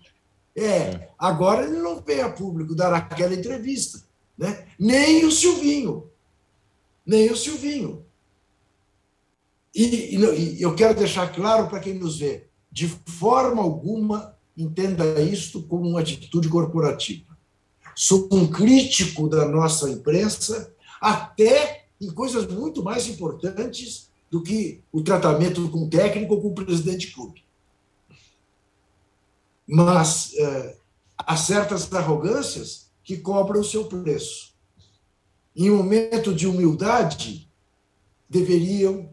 É, 0.55 1.09
agora 1.19 1.65
ele 1.65 1.77
não 1.79 2.01
vem 2.01 2.21
a 2.21 2.29
público 2.29 2.73
dar 2.73 2.93
aquela 2.93 3.33
entrevista. 3.33 4.01
Né? 4.37 4.65
Nem 4.79 5.25
o 5.25 5.31
Silvinho. 5.31 6.09
Nem 7.05 7.31
o 7.31 7.37
Silvinho. 7.37 8.05
E, 9.73 10.15
e 10.15 10.55
e 10.57 10.61
eu 10.61 10.73
quero 10.75 10.95
deixar 10.95 11.33
claro 11.33 11.67
para 11.67 11.79
quem 11.79 11.93
nos 11.93 12.19
vê: 12.19 12.47
de 12.71 12.87
forma 12.87 13.61
alguma 13.61 14.35
entenda 14.57 15.21
isto 15.21 15.61
como 15.63 15.89
uma 15.89 15.99
atitude 15.99 16.47
corporativa. 16.47 17.35
Sou 17.93 18.27
um 18.31 18.47
crítico 18.47 19.29
da 19.29 19.47
nossa 19.47 19.89
imprensa, 19.89 20.73
até 20.99 21.85
em 21.99 22.09
coisas 22.11 22.47
muito 22.47 22.83
mais 22.83 23.07
importantes 23.07 24.09
do 24.29 24.41
que 24.41 24.81
o 24.91 25.01
tratamento 25.01 25.69
com 25.69 25.83
o 25.83 25.89
técnico 25.89 26.35
ou 26.35 26.41
com 26.41 26.47
o 26.49 26.53
presidente 26.55 27.07
de 27.07 27.13
clube. 27.13 27.43
Mas 29.67 30.33
eh, 30.35 30.77
há 31.17 31.37
certas 31.37 31.91
arrogâncias 31.93 32.91
que 33.03 33.17
cobram 33.17 33.61
o 33.61 33.63
seu 33.63 33.85
preço. 33.85 34.44
Em 35.55 35.71
um 35.71 35.77
momento 35.77 36.33
de 36.33 36.47
humildade, 36.47 37.49
deveriam 38.29 39.09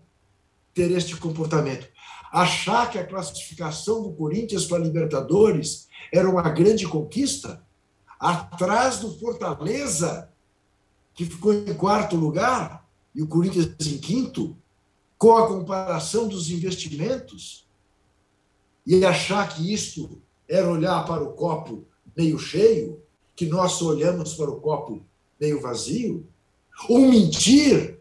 ter 0.75 0.91
este 0.91 1.17
comportamento. 1.17 1.89
Achar 2.33 2.91
que 2.91 2.99
a 2.99 3.07
classificação 3.07 4.03
do 4.03 4.13
Corinthians 4.13 4.65
para 4.65 4.79
a 4.79 4.85
Libertadores 4.85 5.87
era 6.13 6.29
uma 6.29 6.43
grande 6.49 6.89
conquista, 6.89 7.65
atrás 8.19 8.99
do 8.99 9.17
Fortaleza, 9.19 10.31
que 11.15 11.25
ficou 11.25 11.53
em 11.53 11.75
quarto 11.75 12.17
lugar, 12.17 12.89
e 13.15 13.23
o 13.23 13.29
Corinthians 13.29 13.75
em 13.87 13.99
quinto, 13.99 14.57
com 15.19 15.37
a 15.37 15.47
comparação 15.47 16.27
dos 16.27 16.51
investimentos, 16.51 17.69
e 18.87 19.05
achar 19.05 19.49
que 19.55 19.73
isto 19.73 20.21
era 20.49 20.69
olhar 20.69 21.05
para 21.07 21.23
o 21.23 21.35
copo 21.35 21.87
meio 22.17 22.39
cheio, 22.39 23.01
que 23.37 23.47
nós 23.47 23.81
olhamos 23.81 24.35
para 24.35 24.51
o 24.51 24.61
copo 24.61 25.05
meio 25.39 25.61
vazio, 25.61 26.27
ou 26.89 27.11
mentir, 27.11 27.99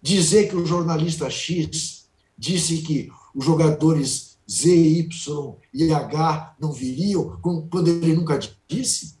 dizer 0.00 0.48
que 0.48 0.56
o 0.56 0.66
jornalista 0.66 1.28
X 1.28 2.08
disse 2.36 2.82
que 2.82 3.10
os 3.34 3.44
jogadores 3.44 4.38
Z, 4.50 4.70
Y 4.70 5.56
e 5.74 5.92
H 5.92 6.56
não 6.58 6.72
viriam, 6.72 7.38
quando 7.40 7.88
ele 7.88 8.14
nunca 8.14 8.38
disse? 8.66 9.18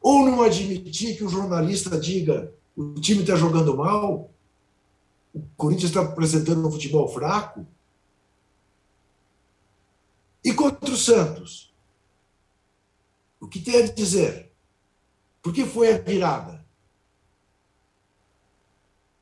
Ou 0.00 0.24
não 0.24 0.42
admitir 0.42 1.16
que 1.16 1.24
o 1.24 1.28
jornalista 1.28 1.98
diga 1.98 2.52
o 2.78 2.94
time 2.94 3.22
está 3.22 3.34
jogando 3.34 3.76
mal, 3.76 4.30
o 5.34 5.42
Corinthians 5.56 5.90
está 5.90 6.00
apresentando 6.00 6.66
um 6.66 6.70
futebol 6.70 7.08
fraco? 7.08 7.66
E 10.44 10.54
contra 10.54 10.88
o 10.88 10.96
Santos? 10.96 11.74
O 13.40 13.48
que 13.48 13.58
tem 13.58 13.82
a 13.82 13.92
dizer? 13.92 14.52
Por 15.42 15.52
que 15.52 15.64
foi 15.64 15.92
a 15.92 15.98
virada? 15.98 16.57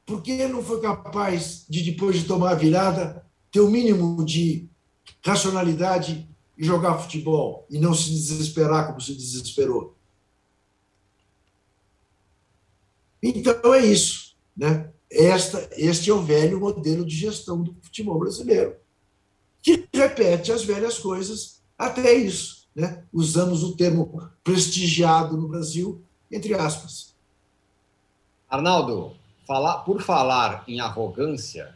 Por 0.06 0.22
que 0.22 0.46
não 0.46 0.62
foi 0.62 0.80
capaz 0.80 1.66
de, 1.68 1.82
depois 1.82 2.16
de 2.16 2.24
tomar 2.24 2.52
a 2.52 2.54
virada, 2.54 3.26
ter 3.50 3.58
o 3.58 3.68
mínimo 3.68 4.24
de 4.24 4.68
racionalidade 5.24 6.28
e 6.56 6.64
jogar 6.64 6.98
futebol 6.98 7.66
e 7.68 7.78
não 7.80 7.92
se 7.92 8.10
desesperar 8.10 8.86
como 8.86 9.00
se 9.00 9.12
desesperou? 9.12 9.96
Então 13.20 13.74
é 13.74 13.84
isso, 13.84 14.36
né? 14.56 14.92
Esta, 15.10 15.68
este 15.72 16.10
é 16.10 16.14
o 16.14 16.22
velho 16.22 16.60
modelo 16.60 17.04
de 17.04 17.16
gestão 17.16 17.62
do 17.62 17.74
futebol 17.82 18.18
brasileiro, 18.18 18.76
que 19.60 19.88
repete 19.92 20.52
as 20.52 20.64
velhas 20.64 20.98
coisas 20.98 21.60
até 21.76 22.12
isso, 22.12 22.68
né? 22.74 23.04
Usamos 23.12 23.64
o 23.64 23.76
termo 23.76 24.30
prestigiado 24.44 25.36
no 25.36 25.48
Brasil, 25.48 26.02
entre 26.30 26.54
aspas. 26.54 27.14
Arnaldo, 28.48 29.16
falar, 29.46 29.78
por 29.78 30.02
falar 30.02 30.64
em 30.66 30.80
arrogância, 30.80 31.74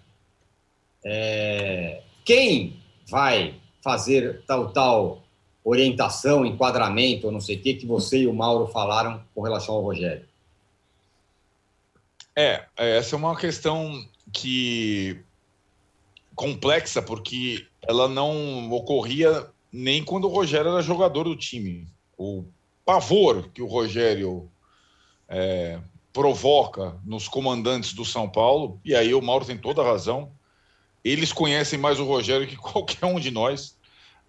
é, 1.05 2.03
quem 2.25 2.77
vai 3.09 3.55
fazer 3.83 4.43
tal 4.47 4.73
tal 4.73 5.23
orientação, 5.65 6.45
enquadramento, 6.45 7.27
ou 7.27 7.33
não 7.33 7.41
sei 7.41 7.57
o 7.57 7.61
que, 7.61 7.75
que 7.75 7.87
você 7.87 8.21
e 8.21 8.27
o 8.27 8.35
Mauro 8.35 8.67
falaram 8.67 9.23
com 9.35 9.43
relação 9.43 9.75
ao 9.75 9.83
Rogério? 9.83 10.27
É, 12.35 12.67
essa 12.77 13.15
é 13.15 13.19
uma 13.19 13.37
questão 13.37 14.03
que 14.33 15.23
complexa, 16.35 17.03
porque 17.03 17.67
ela 17.83 18.09
não 18.09 18.71
ocorria 18.73 19.47
nem 19.73 20.03
quando 20.03 20.25
o 20.25 20.33
Rogério 20.33 20.71
era 20.71 20.83
jogador 20.83 21.25
do 21.25 21.37
time. 21.37 21.87
O 22.17 22.45
pavor 22.85 23.49
que 23.53 23.63
o 23.63 23.67
Rogério 23.67 24.51
é, 25.29 25.79
provoca 26.13 26.97
nos 27.05 27.29
comandantes 27.29 27.93
do 27.93 28.05
São 28.05 28.29
Paulo, 28.29 28.81
e 28.85 28.95
aí 28.95 29.15
o 29.15 29.23
Mauro 29.23 29.45
tem 29.45 29.57
toda 29.57 29.83
a 29.83 29.85
razão, 29.85 30.33
eles 31.05 31.33
conhecem 31.33 31.79
mais 31.79 31.99
o 31.99 32.05
Rogério 32.05 32.47
que 32.47 32.57
qualquer 32.59 33.07
um 33.07 33.21
de 33.21 33.31
nós. 33.31 33.79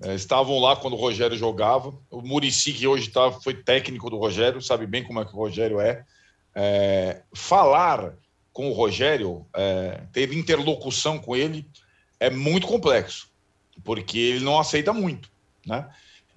É, 0.04 0.16
estavam 0.16 0.58
lá 0.60 0.76
quando 0.76 0.94
o 0.94 1.00
Rogério 1.00 1.38
jogava. 1.38 1.94
O 2.10 2.22
Murici, 2.22 2.74
que 2.74 2.88
hoje 2.88 3.10
tá, 3.10 3.32
foi 3.32 3.54
técnico 3.54 4.10
do 4.10 4.18
Rogério, 4.18 4.62
sabe 4.62 4.88
bem 4.88 5.04
como 5.04 5.20
é 5.20 5.26
que 5.26 5.34
o 5.34 5.38
Rogério 5.38 5.80
é. 5.80 6.04
É, 6.56 7.22
falar 7.34 8.16
com 8.52 8.70
o 8.70 8.74
Rogério, 8.74 9.46
é, 9.56 10.02
ter 10.12 10.34
interlocução 10.34 11.18
com 11.20 11.36
ele, 11.36 11.68
é 12.20 12.30
muito 12.30 12.68
complexo, 12.68 13.30
porque 13.84 14.18
ele 14.18 14.44
não 14.44 14.60
aceita 14.60 14.92
muito, 14.92 15.32
né? 15.66 15.90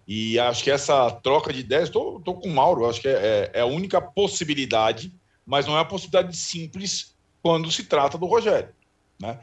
E 0.06 0.38
acho 0.38 0.62
que 0.62 0.70
essa 0.70 1.10
troca 1.10 1.52
de 1.52 1.60
ideias, 1.60 1.88
estou 1.88 2.20
com 2.20 2.48
o 2.48 2.54
Mauro, 2.54 2.88
acho 2.88 3.00
que 3.00 3.08
é, 3.08 3.50
é, 3.52 3.60
a 3.60 3.66
única 3.66 4.00
possibilidade, 4.00 5.12
mas 5.46 5.66
não 5.66 5.76
é 5.76 5.80
a 5.80 5.84
possibilidade 5.84 6.36
simples 6.36 7.14
quando 7.42 7.70
se 7.70 7.84
trata 7.84 8.16
do 8.16 8.26
Rogério, 8.26 8.74
né? 9.20 9.40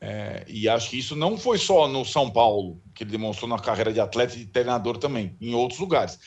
É, 0.00 0.44
e 0.48 0.68
acho 0.68 0.90
que 0.90 0.98
isso 0.98 1.16
não 1.16 1.38
foi 1.38 1.56
só 1.56 1.88
no 1.88 2.04
São 2.04 2.30
Paulo, 2.30 2.80
que 2.94 3.04
ele 3.04 3.10
demonstrou 3.10 3.48
na 3.48 3.58
carreira 3.58 3.92
de 3.92 4.00
atleta 4.00 4.34
e 4.34 4.40
de 4.40 4.46
treinador 4.46 4.98
também, 4.98 5.36
em 5.40 5.54
outros 5.54 5.80
lugares. 5.80 6.18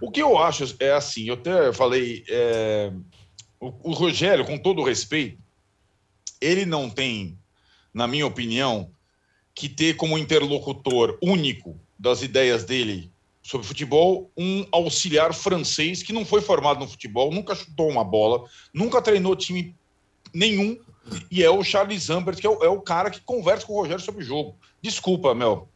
O 0.00 0.10
que 0.10 0.22
eu 0.22 0.38
acho 0.38 0.74
é 0.80 0.92
assim, 0.92 1.28
eu 1.28 1.34
até 1.34 1.72
falei, 1.72 2.24
é, 2.28 2.92
o, 3.60 3.90
o 3.90 3.92
Rogério, 3.92 4.44
com 4.44 4.56
todo 4.56 4.82
respeito, 4.82 5.38
ele 6.40 6.64
não 6.64 6.88
tem, 6.88 7.38
na 7.92 8.06
minha 8.06 8.26
opinião, 8.26 8.90
que 9.54 9.68
ter 9.68 9.96
como 9.96 10.18
interlocutor 10.18 11.18
único 11.22 11.78
das 11.98 12.22
ideias 12.22 12.64
dele 12.64 13.12
sobre 13.46 13.64
futebol 13.64 14.28
um 14.36 14.66
auxiliar 14.72 15.32
francês 15.32 16.02
que 16.02 16.12
não 16.12 16.24
foi 16.24 16.40
formado 16.40 16.80
no 16.80 16.88
futebol, 16.88 17.32
nunca 17.32 17.54
chutou 17.54 17.88
uma 17.88 18.02
bola, 18.02 18.44
nunca 18.74 19.00
treinou 19.00 19.36
time 19.36 19.72
nenhum, 20.34 20.76
e 21.30 21.44
é 21.44 21.48
o 21.48 21.62
Charles 21.62 22.02
Zambert, 22.02 22.38
que 22.40 22.46
é 22.46 22.50
o, 22.50 22.64
é 22.64 22.68
o 22.68 22.80
cara 22.80 23.08
que 23.08 23.20
conversa 23.20 23.64
com 23.64 23.74
o 23.74 23.80
Rogério 23.80 24.02
sobre 24.02 24.24
o 24.24 24.26
jogo. 24.26 24.56
Desculpa, 24.82 25.32
Mel, 25.32 25.68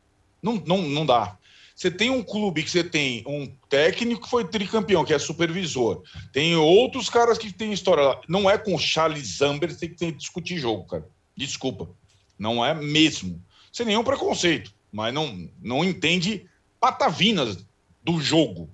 não, 0.42 0.56
não, 0.66 0.82
não 0.82 1.06
dá. 1.06 1.38
Você 1.76 1.92
tem 1.92 2.10
um 2.10 2.24
clube 2.24 2.64
que 2.64 2.70
você 2.70 2.82
tem 2.82 3.22
um 3.24 3.46
técnico 3.68 4.24
que 4.24 4.28
foi 4.28 4.44
tricampeão, 4.44 5.04
que 5.04 5.14
é 5.14 5.18
supervisor. 5.20 6.02
Tem 6.32 6.56
outros 6.56 7.08
caras 7.08 7.38
que 7.38 7.52
têm 7.52 7.72
história 7.72 8.02
lá. 8.02 8.20
Não 8.28 8.50
é 8.50 8.58
com 8.58 8.74
o 8.74 8.78
Charles 8.78 9.38
Zambert 9.38 9.76
que 9.76 9.88
tem 9.88 10.10
que 10.10 10.18
discutir 10.18 10.58
jogo, 10.58 10.84
cara. 10.88 11.08
Desculpa. 11.36 11.88
Não 12.36 12.64
é 12.64 12.74
mesmo. 12.74 13.40
Sem 13.72 13.86
nenhum 13.86 14.02
preconceito. 14.02 14.74
Mas 14.92 15.14
não, 15.14 15.48
não 15.62 15.84
entende 15.84 16.50
patavinas 16.80 17.58
do 18.02 18.20
jogo. 18.20 18.70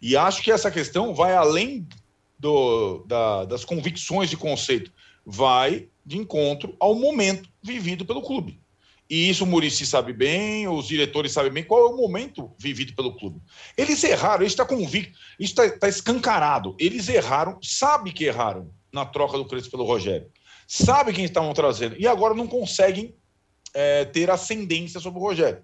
E 0.00 0.16
acho 0.16 0.42
que 0.42 0.52
essa 0.52 0.70
questão 0.70 1.14
vai 1.14 1.34
além 1.34 1.88
do, 2.38 3.04
da, 3.06 3.44
das 3.46 3.64
convicções 3.64 4.28
de 4.28 4.36
conceito. 4.36 4.92
Vai 5.24 5.88
de 6.04 6.18
encontro 6.18 6.76
ao 6.78 6.94
momento 6.94 7.48
vivido 7.62 8.04
pelo 8.04 8.22
clube. 8.22 8.60
E 9.08 9.28
isso 9.28 9.44
o 9.44 9.46
Murici 9.46 9.86
sabe 9.86 10.12
bem, 10.12 10.66
os 10.66 10.88
diretores 10.88 11.32
sabem 11.32 11.52
bem 11.52 11.64
qual 11.64 11.86
é 11.86 11.90
o 11.92 11.96
momento 11.96 12.52
vivido 12.58 12.92
pelo 12.94 13.16
clube. 13.16 13.40
Eles 13.76 14.02
erraram, 14.02 14.44
isso 14.44 14.54
está 14.54 14.64
convicto, 14.64 15.16
isso 15.38 15.52
está 15.52 15.78
tá 15.78 15.88
escancarado. 15.88 16.76
Eles 16.78 17.08
erraram, 17.08 17.58
sabe 17.62 18.12
que 18.12 18.24
erraram 18.24 18.70
na 18.92 19.06
troca 19.06 19.38
do 19.38 19.44
Crespo 19.44 19.70
pelo 19.70 19.84
Rogério. 19.84 20.28
Sabe 20.66 21.12
quem 21.12 21.24
estavam 21.24 21.52
trazendo. 21.52 21.96
E 21.98 22.06
agora 22.06 22.34
não 22.34 22.48
conseguem 22.48 23.14
é, 23.72 24.04
ter 24.04 24.28
ascendência 24.28 24.98
sobre 24.98 25.20
o 25.20 25.22
Rogério. 25.22 25.62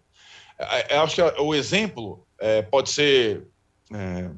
É, 0.59 0.97
acho 0.99 1.17
que 1.17 1.41
o 1.41 1.55
exemplo 1.55 2.27
é, 2.39 2.63
pode 2.63 2.91
ser. 2.91 3.47
é, 3.93 4.31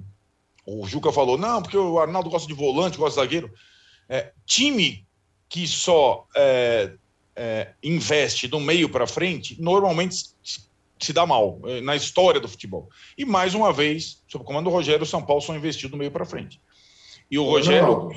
o 0.67 0.87
Juca 0.87 1.13
falou, 1.13 1.37
não, 1.37 1.63
porque 1.63 1.77
o 1.77 1.99
Arnaldo 1.99 2.31
gosta 2.31 2.49
de 2.49 2.55
volante, 2.55 2.97
gosta 2.97 3.21
de 3.21 3.27
zagueiro. 3.27 3.53
É, 4.09 4.33
time 4.47 5.07
que 5.49 5.67
só 5.67 6.27
é, 6.35 6.93
é, 7.37 7.73
investe 7.83 8.49
do 8.49 8.59
meio 8.59 8.89
para 8.89 9.07
frente, 9.07 9.61
normalmente 9.61 10.17
se 10.99 11.13
dá 11.13 11.27
mal 11.27 11.61
é, 11.65 11.81
na 11.81 11.95
história 11.95 12.41
do 12.41 12.49
futebol. 12.49 12.89
E 13.17 13.25
mais 13.25 13.55
uma 13.55 13.73
vez, 13.73 14.23
sob 14.27 14.43
o 14.43 14.47
comando 14.47 14.65
do 14.65 14.71
Rogério, 14.71 15.03
o 15.03 15.07
São 15.07 15.25
Paulo 15.25 15.43
só 15.43 15.55
investiu 15.55 15.89
do 15.89 15.97
meio 15.97 16.11
para 16.11 16.25
frente. 16.25 16.61
E 17.31 17.39
o 17.39 17.45
Rogério. 17.45 17.87
Não. 17.87 18.11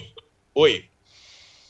Oi. 0.55 0.85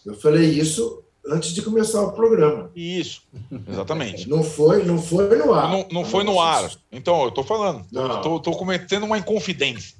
Eu 0.06 0.16
falei 0.16 0.50
isso 0.52 1.04
antes 1.30 1.54
de 1.54 1.62
começar 1.62 2.02
o 2.02 2.12
programa. 2.12 2.72
Isso, 2.76 3.22
exatamente. 3.68 4.30
Não 4.30 4.44
foi, 4.44 4.84
não 4.84 5.02
foi 5.02 5.38
no 5.38 5.54
ar. 5.54 5.70
Não, 5.70 5.88
não 5.92 6.06
foi 6.06 6.24
no 6.24 6.40
ar. 6.40 6.72
Então, 6.92 7.24
eu 7.24 7.30
estou 7.30 7.44
falando. 7.44 7.86
Estou 7.86 8.58
cometendo 8.58 9.06
uma 9.06 9.18
inconfidência. 9.18 9.96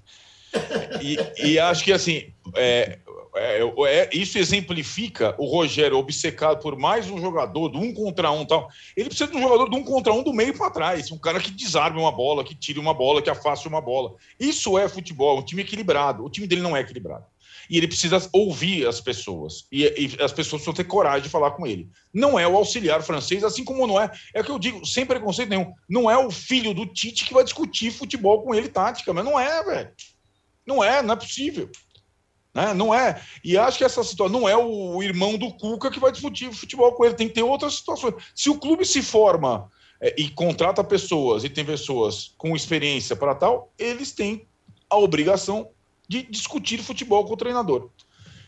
E, 1.02 1.18
e, 1.52 1.60
acho 1.60 1.84
que 1.84 1.92
assim, 1.92 2.24
é, 2.56 3.00
é, 3.36 3.62
é, 3.62 4.10
isso 4.14 4.38
exemplifica 4.38 5.36
o 5.38 5.46
Rogério 5.46 5.98
obcecado 5.98 6.60
por 6.62 6.78
mais 6.78 7.10
um 7.10 7.20
jogador 7.20 7.70
do 7.70 7.78
um 7.78 7.94
contra 7.94 8.32
um 8.32 8.46
tal. 8.46 8.70
Ele 8.96 9.10
precisa 9.10 9.30
de 9.30 9.38
um 9.38 9.42
jogador 9.42 9.70
do 9.70 9.78
um 9.78 9.84
contra 9.84 10.14
um 10.14 10.24
do 10.24 10.34
meio 10.34 10.58
para 10.58 10.72
trás, 10.72 11.12
um 11.12 11.18
cara 11.18 11.40
que 11.40 11.52
desarme 11.52 12.00
uma 12.00 12.12
bola, 12.12 12.44
que 12.44 12.56
tire 12.56 12.80
uma 12.80 12.94
bola, 12.94 13.22
que 13.22 13.30
afaste 13.30 13.68
uma 13.68 13.82
bola. 13.82 14.16
Isso 14.40 14.78
é 14.78 14.88
futebol, 14.90 15.40
um 15.40 15.44
time 15.44 15.62
equilibrado. 15.62 16.24
O 16.24 16.30
time 16.30 16.48
dele 16.48 16.62
não 16.62 16.76
é 16.76 16.82
equilibrado. 16.82 17.26
E 17.70 17.78
ele 17.78 17.88
precisa 17.88 18.28
ouvir 18.32 18.88
as 18.88 19.02
pessoas. 19.02 19.66
E, 19.72 19.84
e 19.84 20.06
as 20.22 20.32
pessoas 20.32 20.62
precisam 20.62 20.74
ter 20.74 20.86
coragem 20.86 21.24
de 21.24 21.30
falar 21.30 21.52
com 21.52 21.66
ele. 21.66 21.90
Não 22.14 22.40
é 22.40 22.48
o 22.48 22.56
auxiliar 22.56 23.02
francês, 23.04 23.44
assim 23.44 23.64
como 23.64 23.88
não 23.88 24.00
é. 24.00 24.12
É 24.34 24.42
o 24.42 24.44
que 24.44 24.52
eu 24.52 24.60
digo, 24.60 24.86
sem 24.86 25.06
preconceito 25.06 25.50
nenhum. 25.50 25.74
Não 25.90 26.10
é 26.10 26.18
o 26.18 26.32
filho 26.32 26.74
do 26.74 26.86
Tite 26.86 27.26
que 27.26 27.34
vai 27.34 27.44
discutir 27.44 27.92
futebol 27.92 28.44
com 28.44 28.54
ele, 28.54 28.70
tática, 28.70 29.14
mas 29.14 29.26
não 29.26 29.40
é, 29.40 29.64
velho. 29.64 29.92
Não 30.66 30.84
é, 30.84 31.02
não 31.02 31.14
é 31.14 31.18
possível. 31.18 31.70
Né? 32.54 32.74
Não 32.74 32.94
é. 32.94 33.22
E 33.44 33.58
acho 33.58 33.78
que 33.78 33.84
essa 33.84 34.04
situação 34.04 34.40
não 34.40 34.50
é 34.50 34.58
o 34.58 35.02
irmão 35.04 35.38
do 35.38 35.54
Cuca 35.54 35.92
que 35.92 36.00
vai 36.00 36.12
discutir 36.12 36.52
futebol 36.52 36.92
com 36.94 37.06
ele. 37.06 37.14
Tem 37.14 37.28
que 37.28 37.36
ter 37.36 37.44
outras 37.44 37.76
situações. 37.76 38.16
Se 38.34 38.50
o 38.50 38.58
clube 38.58 38.86
se 38.86 39.02
forma 39.02 39.70
é, 40.02 40.16
e 40.18 40.30
contrata 40.30 40.84
pessoas 40.84 41.44
e 41.44 41.50
tem 41.50 41.64
pessoas 41.64 42.34
com 42.38 42.56
experiência 42.56 43.16
para 43.16 43.36
tal, 43.36 43.72
eles 43.78 44.12
têm 44.12 44.48
a 44.90 44.98
obrigação 44.98 45.70
de 46.08 46.24
discutir 46.24 46.82
futebol 46.82 47.26
com 47.26 47.34
o 47.34 47.38
treinador. 47.38 47.90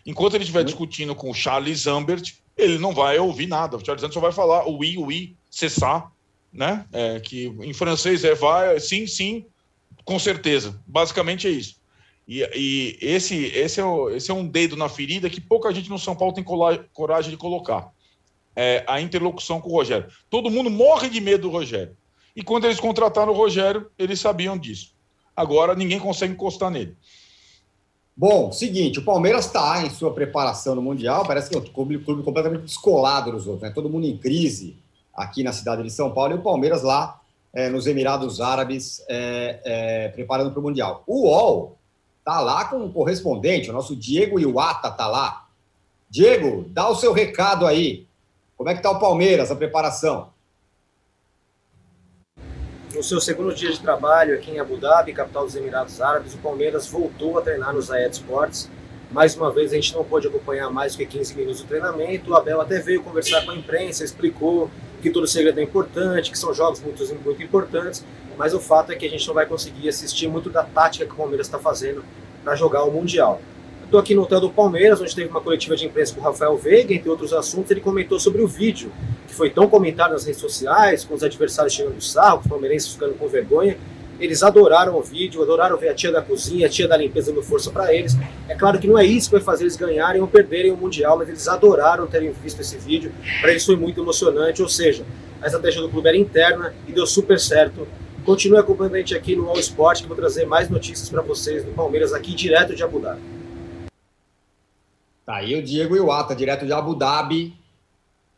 Enquanto 0.06 0.36
ele 0.36 0.43
estiver 0.43 0.63
discutindo 0.63 1.13
com 1.13 1.30
o 1.30 1.34
Charles 1.34 1.82
Zambert, 1.82 2.36
ele 2.58 2.78
não 2.78 2.93
vai 2.93 3.17
ouvir 3.19 3.48
nada. 3.48 3.78
O 3.78 3.86
Charles 3.86 4.02
Zambert 4.02 4.13
só 4.13 4.19
vai 4.19 4.32
falar 4.32 4.67
o 4.67 4.78
oui, 4.78 4.98
oui, 4.98 5.36
cessar, 5.50 6.12
né? 6.52 6.86
É, 6.91 7.19
que 7.19 7.48
em 7.62 7.74
francês 7.74 8.24
é 8.24 8.34
vai, 8.34 8.80
sim, 8.80 9.06
sim, 9.06 9.45
com 10.04 10.17
certeza. 10.17 10.82
Basicamente 10.88 11.48
é 11.48 11.52
isso. 11.52 11.80
E, 12.28 12.41
e 12.56 12.98
esse, 13.02 13.36
esse, 13.45 13.80
é 13.80 13.86
o, 13.86 14.10
esse 14.10 14.30
é 14.30 14.34
um 14.34 14.48
dedo 14.48 14.76
na 14.76 14.88
ferida 14.88 15.30
que 15.30 15.41
pouca 15.41 15.74
gente 15.74 15.89
no 15.89 15.98
São 15.98 16.15
Paulo 16.15 16.34
tem 16.34 16.43
coragem 16.93 17.32
de 17.32 17.38
colocar. 17.38 17.91
É 18.56 18.84
a 18.88 19.02
interlocução 19.02 19.60
com 19.60 19.69
o 19.69 19.74
Rogério. 19.74 20.08
Todo 20.30 20.50
mundo 20.50 20.69
morre 20.69 21.10
de 21.10 21.19
medo 21.19 21.43
do 21.43 21.50
Rogério. 21.50 21.95
E 22.36 22.43
quando 22.43 22.65
eles 22.65 22.80
contrataram 22.80 23.32
o 23.32 23.36
Rogério, 23.36 23.89
eles 23.98 24.19
sabiam 24.19 24.58
disso. 24.58 24.93
Agora 25.36 25.74
ninguém 25.76 26.00
consegue 26.00 26.34
encostar 26.34 26.69
nele. 26.69 26.95
Bom, 28.20 28.52
seguinte, 28.52 29.00
o 29.00 29.06
Palmeiras 29.06 29.46
está 29.46 29.82
em 29.82 29.90
sua 29.90 30.14
preparação 30.14 30.76
no 30.76 30.82
Mundial, 30.82 31.26
parece 31.26 31.50
que 31.50 31.56
é 31.56 31.60
um 31.60 31.64
clube, 31.64 32.00
clube 32.00 32.22
completamente 32.22 32.64
descolado 32.64 33.32
dos 33.32 33.48
outros, 33.48 33.64
né? 33.64 33.74
Todo 33.74 33.90
mundo 33.90 34.06
em 34.06 34.18
crise 34.18 34.76
aqui 35.16 35.42
na 35.42 35.54
cidade 35.54 35.84
de 35.84 35.90
São 35.90 36.12
Paulo 36.12 36.34
e 36.34 36.38
o 36.38 36.42
Palmeiras 36.42 36.84
lá 36.84 37.22
é, 37.54 37.70
nos 37.70 37.88
Emirados 37.88 38.42
Árabes 38.42 39.02
é, 39.08 39.62
é, 39.64 40.10
preparando 40.10 40.52
para 40.52 40.60
o 40.60 40.64
Mundial. 40.64 41.04
O 41.08 41.28
UOL 41.28 41.80
Tá 42.30 42.40
lá 42.42 42.66
com 42.66 42.78
um 42.78 42.92
correspondente, 42.92 43.72
o 43.72 43.74
nosso 43.74 43.96
Diego 43.96 44.40
Iwata 44.40 44.92
tá 44.92 45.08
lá. 45.08 45.48
Diego, 46.08 46.64
dá 46.70 46.88
o 46.88 46.96
seu 46.96 47.12
recado 47.12 47.66
aí. 47.66 48.06
Como 48.56 48.70
é 48.70 48.76
que 48.76 48.84
tá 48.84 48.92
o 48.92 49.00
Palmeiras, 49.00 49.50
a 49.50 49.56
preparação? 49.56 50.30
No 52.93 53.04
seu 53.04 53.21
segundo 53.21 53.54
dia 53.54 53.71
de 53.71 53.80
trabalho 53.80 54.34
aqui 54.34 54.49
em 54.49 54.60
Abu 54.60 54.75
Dhabi, 54.75 55.13
capital 55.13 55.45
dos 55.45 55.56
Emirados 55.56 56.02
Árabes, 56.02 56.34
o 56.34 56.39
Palmeiras 56.39 56.88
voltou 56.88 57.38
a 57.38 57.41
treinar 57.41 57.71
no 57.71 57.80
Zayed 57.80 58.15
Sports. 58.15 58.67
Mais 59.12 59.36
uma 59.36 59.52
vez, 59.52 59.71
a 59.71 59.75
gente 59.75 59.93
não 59.93 60.04
pôde 60.04 60.28
acompanhar 60.28 60.71
mais 60.71 60.93
do 60.93 60.97
que 60.97 61.06
15 61.06 61.36
minutos 61.36 61.62
do 61.62 61.67
treinamento. 61.67 62.32
O 62.32 62.36
Abel 62.36 62.60
até 62.60 62.80
veio 62.80 63.04
conversar 63.04 63.45
com 63.45 63.52
a 63.52 63.56
imprensa, 63.56 64.04
explicou 64.04 64.71
que 65.04 65.12
todo 65.12 65.28
segredo 65.28 65.60
é 65.60 65.63
importante, 65.63 66.32
que 66.32 66.38
são 66.38 66.52
jogos 66.52 66.80
muito, 66.82 67.06
muito 67.23 67.43
importantes, 67.43 68.04
mas 68.36 68.56
o 68.56 68.60
fato 68.60 68.91
é 68.91 68.95
que 68.95 69.06
a 69.06 69.10
gente 69.10 69.25
não 69.28 69.36
vai 69.36 69.45
conseguir 69.45 69.88
assistir 69.88 70.28
muito 70.28 70.49
da 70.49 70.63
tática 70.63 71.06
que 71.06 71.13
o 71.13 71.15
Palmeiras 71.15 71.45
está 71.45 71.60
fazendo 71.60 72.04
para 72.43 72.56
jogar 72.56 72.84
o 72.86 72.91
Mundial. 72.91 73.39
Estou 73.89 73.99
aqui 73.99 74.13
no 74.13 74.21
hotel 74.21 74.39
do 74.39 74.52
Palmeiras, 74.52 75.02
onde 75.02 75.15
teve 75.15 75.30
uma 75.30 75.41
coletiva 75.41 75.75
de 75.75 75.84
imprensa 75.84 76.13
com 76.13 76.21
o 76.21 76.23
Rafael 76.23 76.56
Veiga, 76.56 76.93
entre 76.93 77.10
outros 77.10 77.34
assuntos, 77.34 77.71
ele 77.71 77.82
comentou 77.82 78.19
sobre 78.19 78.39
o 78.39 78.47
vídeo, 78.47 78.91
que 79.28 79.34
foi 79.34 79.49
tão 79.49 79.67
comentado 79.67 80.12
nas 80.12 80.25
redes 80.25 80.39
sociais, 80.39 81.04
com 81.04 81.15
os 81.15 81.23
adversários 81.23 81.73
tirando 81.73 81.99
sarro, 81.99 82.39
os 82.39 82.45
palmeirenses 82.45 82.93
ficando 82.93 83.15
com 83.15 83.28
vergonha. 83.28 83.75
Eles 84.19 84.43
adoraram 84.43 84.95
o 84.95 85.02
vídeo, 85.02 85.41
adoraram 85.41 85.75
ver 85.75 85.89
a 85.89 85.95
tia 85.95 86.12
da 86.12 86.21
cozinha, 86.21 86.67
a 86.67 86.69
tia 86.69 86.88
da 86.88 86.95
limpeza 86.95 87.32
dando 87.32 87.41
força 87.41 87.71
para 87.71 87.91
eles. 87.91 88.15
É 88.47 88.54
claro 88.54 88.78
que 88.78 88.88
não 88.88 88.95
é 88.95 89.04
isso 89.04 89.28
que 89.28 89.38
vai 89.38 89.43
fazer 89.43 89.63
eles 89.63 89.75
ganharem 89.75 90.21
ou 90.21 90.28
perderem 90.28 90.71
o 90.71 90.78
Mundial, 90.78 91.17
mas 91.17 91.28
eles 91.28 91.47
adoraram 91.47 92.06
terem 92.06 92.32
visto 92.32 92.62
esse 92.62 92.78
vídeo. 92.78 93.12
Para 93.41 93.49
eles 93.49 93.65
foi 93.65 93.75
muito 93.75 93.99
emocionante, 93.99 94.62
ou 94.62 94.69
seja, 94.69 95.04
a 95.41 95.47
estratégia 95.47 95.82
do 95.82 95.89
clube 95.89 96.08
era 96.08 96.15
interna 96.15 96.75
e 96.88 96.91
deu 96.91 97.08
super 97.08 97.39
certo. 97.39 97.88
Continue 98.23 98.60
acompanhando 98.60 98.93
a 98.93 98.97
gente 98.99 99.15
aqui 99.15 99.36
no 99.36 99.49
All 99.49 99.58
Sport, 99.58 100.04
que 100.04 100.08
vou 100.08 100.15
trazer 100.15 100.45
mais 100.45 100.69
notícias 100.69 101.10
para 101.10 101.23
vocês 101.23 101.63
do 101.63 101.71
Palmeiras 101.71 102.13
aqui 102.13 102.36
direto 102.36 102.75
de 102.75 102.84
Abu 102.84 102.99
Dhabi. 102.99 103.38
Tá 105.30 105.36
aí 105.36 105.54
o 105.54 105.62
Diego 105.62 105.96
Iwata, 105.96 106.36
direto 106.36 106.65
de 106.65 106.74
Abu 106.74 106.96
Dhabi, 106.96 107.54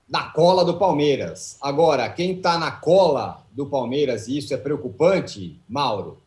na 0.09 0.23
cola 0.23 0.65
do 0.65 0.77
Palmeiras. 0.77 1.57
Agora, 1.61 2.09
quem 2.09 2.33
está 2.33 2.57
na 2.57 2.69
cola 2.69 3.45
do 3.53 3.65
Palmeiras, 3.65 4.27
e 4.27 4.37
isso 4.37 4.53
é 4.53 4.57
preocupante, 4.57 5.57
Mauro, 5.69 6.17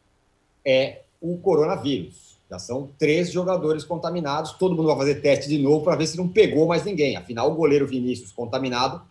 é 0.65 1.03
o 1.21 1.37
coronavírus. 1.37 2.39
Já 2.51 2.59
são 2.59 2.89
três 2.99 3.31
jogadores 3.31 3.85
contaminados. 3.85 4.53
Todo 4.53 4.75
mundo 4.75 4.87
vai 4.87 4.97
fazer 4.97 5.17
teste 5.17 5.51
de 5.51 5.59
novo 5.59 5.85
para 5.85 5.97
ver 5.97 6.07
se 6.07 6.17
não 6.17 6.27
pegou 6.27 6.67
mais 6.67 6.83
ninguém. 6.83 7.15
Afinal, 7.15 7.53
o 7.53 7.55
goleiro 7.55 7.87
Vinícius, 7.87 8.33
contaminado, 8.33 9.03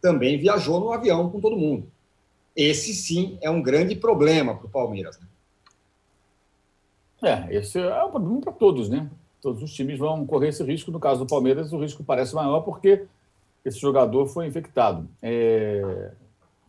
também 0.00 0.38
viajou 0.38 0.80
no 0.80 0.92
avião 0.92 1.28
com 1.28 1.40
todo 1.40 1.58
mundo 1.58 1.86
esse 2.56 2.92
sim 2.94 3.38
é 3.40 3.50
um 3.50 3.62
grande 3.62 3.96
problema 3.96 4.54
para 4.54 4.66
o 4.66 4.70
Palmeiras. 4.70 5.18
Né? 5.18 5.26
É, 7.22 7.56
esse 7.56 7.78
é 7.78 8.04
um 8.04 8.10
problema 8.10 8.40
para 8.40 8.52
todos, 8.52 8.88
né? 8.88 9.10
Todos 9.42 9.60
os 9.60 9.74
times 9.74 9.98
vão 9.98 10.24
correr 10.24 10.48
esse 10.48 10.62
risco. 10.62 10.92
No 10.92 11.00
caso 11.00 11.18
do 11.18 11.26
Palmeiras, 11.26 11.72
o 11.72 11.78
risco 11.78 12.04
parece 12.04 12.32
maior 12.32 12.60
porque 12.60 13.04
esse 13.64 13.78
jogador 13.78 14.26
foi 14.26 14.46
infectado. 14.46 15.08
É... 15.20 16.12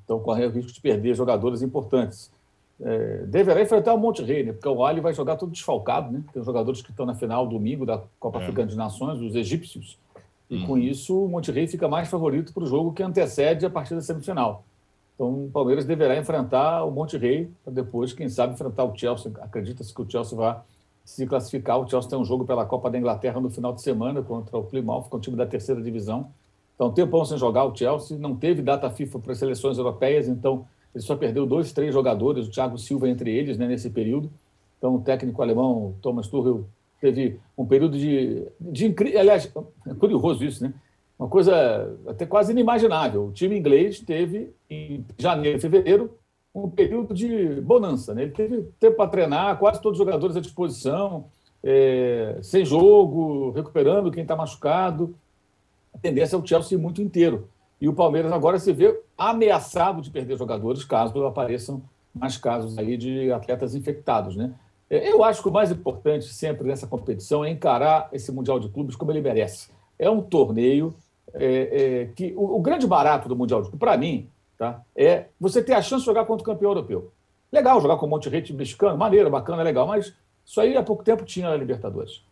Então, 0.04 0.20
corre 0.20 0.46
o 0.46 0.50
risco 0.50 0.74
de 0.74 0.82
perder 0.82 1.14
jogadores 1.14 1.62
importantes. 1.62 2.32
É... 2.82 3.26
Deverá 3.28 3.62
enfrentar 3.62 3.94
o 3.94 3.98
Monte 3.98 4.24
Rei, 4.24 4.44
né? 4.44 4.54
Porque 4.54 4.68
o 4.68 4.84
Ali 4.84 5.00
vai 5.02 5.14
jogar 5.14 5.36
todo 5.36 5.52
desfalcado, 5.52 6.12
né? 6.12 6.24
Tem 6.34 6.44
jogadores 6.44 6.82
que 6.82 6.90
estão 6.90 7.06
na 7.06 7.14
final 7.14 7.48
domingo 7.48 7.86
da 7.86 8.02
Copa 8.20 8.40
é. 8.40 8.42
Africana 8.42 8.68
de 8.68 8.76
Nações, 8.76 9.22
os 9.22 9.36
egípcios. 9.36 10.00
E 10.50 10.58
hum. 10.58 10.66
com 10.66 10.78
isso, 10.78 11.26
o 11.26 11.30
Monte 11.30 11.52
Rei 11.52 11.68
fica 11.68 11.88
mais 11.88 12.10
favorito 12.10 12.52
para 12.54 12.64
o 12.64 12.68
jogo 12.68 12.92
que 12.92 13.04
antecede 13.04 13.68
a 13.68 13.70
partida 13.70 14.02
semifinal. 14.02 14.66
Então, 15.14 15.46
o 15.46 15.50
Palmeiras 15.54 15.86
deverá 15.86 16.18
enfrentar 16.18 16.84
o 16.84 16.90
Monte 16.90 17.18
Rei 17.18 17.52
para 17.64 17.72
depois, 17.72 18.14
quem 18.14 18.28
sabe, 18.28 18.54
enfrentar 18.54 18.84
o 18.84 18.98
Chelsea. 18.98 19.32
Acredita-se 19.42 19.94
que 19.94 20.02
o 20.02 20.10
Chelsea 20.10 20.36
vai 20.36 20.58
se 21.04 21.26
classificar. 21.28 21.80
O 21.80 21.88
Chelsea 21.88 22.10
tem 22.10 22.20
um 22.20 22.26
jogo 22.26 22.46
pela 22.46 22.66
Copa 22.66 22.90
da 22.90 22.98
Inglaterra 22.98 23.40
no 23.40 23.50
final 23.50 23.74
de 23.74 23.82
semana 23.82 24.22
contra 24.22 24.58
o 24.58 24.64
Plymouth, 24.64 25.10
que 25.10 25.16
é 25.16 25.18
um 25.18 25.22
time 25.22 25.38
da 25.38 25.46
terceira 25.46 25.82
divisão. 25.82 26.32
Então, 26.76 26.92
tempão 26.92 27.24
sem 27.26 27.38
jogar 27.38 27.66
o 27.66 27.76
Chelsea. 27.76 28.18
Não 28.18 28.36
teve 28.36 28.62
data 28.62 28.90
FIFA 28.90 29.20
para 29.20 29.32
as 29.34 29.38
seleções 29.38 29.78
europeias, 29.78 30.28
então 30.28 30.66
ele 30.94 31.04
só 31.04 31.16
perdeu 31.16 31.46
dois, 31.46 31.72
três 31.72 31.94
jogadores, 31.94 32.48
o 32.48 32.52
Thiago 32.52 32.78
Silva 32.78 33.10
entre 33.10 33.32
eles, 33.36 33.58
né, 33.58 33.68
nesse 33.68 33.90
período. 33.90 34.32
Então, 34.78 34.96
o 34.96 35.02
técnico 35.02 35.42
alemão, 35.42 35.96
Thomas 36.02 36.28
Tuchel, 36.28 36.66
teve 37.00 37.40
um 37.58 37.66
período 37.66 37.98
de, 37.98 38.48
de 38.60 38.96
Aliás, 39.18 39.52
é 39.88 39.94
curioso 39.94 40.44
isso, 40.44 40.64
né? 40.64 40.74
uma 41.18 41.30
coisa 41.30 41.98
até 42.08 42.26
quase 42.26 42.52
inimaginável. 42.52 43.28
O 43.28 43.32
time 43.32 43.58
inglês 43.58 44.00
teve, 44.00 44.54
em 44.70 45.06
janeiro 45.18 45.58
e 45.58 45.62
fevereiro, 45.62 46.18
um 46.54 46.70
período 46.70 47.14
de 47.14 47.62
bonança. 47.62 48.14
Né? 48.14 48.24
Ele 48.24 48.32
teve 48.32 48.62
tempo 48.80 48.98
para 48.98 49.10
treinar, 49.10 49.58
quase 49.58 49.82
todos 49.82 50.00
os 50.00 50.06
jogadores 50.06 50.36
à 50.36 50.40
disposição, 50.40 51.26
é, 51.64 52.38
sem 52.42 52.64
jogo, 52.64 53.52
recuperando 53.52 54.12
quem 54.12 54.24
está 54.24 54.36
machucado. 54.36 55.16
A 55.94 55.98
tendência 55.98 56.36
é 56.36 56.40
o 56.40 56.46
Chelsea 56.46 56.78
muito 56.78 57.02
inteiro. 57.02 57.48
E 57.82 57.90
o 57.90 57.94
Palmeiras 57.94 58.32
agora 58.32 58.60
se 58.60 58.72
vê 58.72 59.02
ameaçado 59.18 60.02
de 60.02 60.10
perder 60.10 60.38
jogadores 60.38 60.84
caso 60.84 61.26
apareçam 61.26 61.82
mais 62.14 62.38
casos 62.38 62.78
aí 62.78 62.96
de 62.96 63.32
atletas 63.32 63.74
infectados. 63.74 64.36
Né? 64.36 64.54
É, 64.90 65.12
eu 65.12 65.24
acho 65.24 65.42
que 65.42 65.50
o 65.50 65.52
mais 65.52 65.72
importante 65.72 66.26
sempre 66.26 66.68
nessa 66.68 66.86
competição 66.86 67.44
é 67.44 67.50
encarar 67.50 68.10
esse 68.14 68.32
Mundial 68.32 68.60
de 68.60 68.70
Clubes 68.70 68.96
como 68.96 69.12
ele 69.12 69.22
merece. 69.22 69.70
É 69.98 70.10
um 70.10 70.22
torneio 70.22 70.94
é, 71.34 71.46
é, 72.04 72.06
que 72.16 72.34
o, 72.36 72.58
o, 72.58 72.62
grande 72.62 72.86
barato 72.86 73.28
do 73.28 73.36
Mundial 73.36 73.62
de 73.62 73.70
Clubes, 73.70 73.80
para 73.80 73.98
mim, 73.98 74.30
tá, 74.72 74.82
é 74.96 75.26
você 75.40 75.62
ter 75.62 75.74
a 75.74 75.82
chance 75.82 76.02
de 76.02 76.06
jogar 76.06 76.26
contra 76.26 76.44
o 76.44 76.46
campeão 76.46 76.72
europeu. 76.72 77.12
Legal 77.52 77.82
jogar 77.82 77.98
com 77.98 78.06
o 78.06 78.10
Monte 78.10 78.30
Rei 78.30 78.44
mexicano, 78.52 78.98
maneiro, 78.98 79.30
bacana, 79.30 79.62
legal, 79.62 79.86
mas 79.88 80.14
isso 80.46 80.60
aí 80.60 80.76
há 80.76 80.84
pouco 80.84 81.04
tempo 81.04 81.26
tinha 81.26 81.50
a 81.50 81.58
Libertadores. 81.58 82.24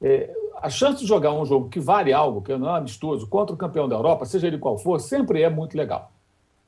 É, 0.00 0.34
a 0.60 0.68
chance 0.68 1.00
de 1.00 1.06
jogar 1.06 1.32
um 1.32 1.44
jogo 1.44 1.68
que 1.68 1.78
vale 1.78 2.12
algo, 2.12 2.42
que 2.42 2.56
não 2.56 2.74
é 2.74 2.78
amistoso, 2.78 3.26
contra 3.26 3.54
o 3.54 3.58
campeão 3.58 3.88
da 3.88 3.96
Europa, 3.96 4.24
seja 4.24 4.46
ele 4.46 4.58
qual 4.58 4.78
for, 4.78 5.00
sempre 5.00 5.42
é 5.42 5.50
muito 5.50 5.76
legal. 5.76 6.10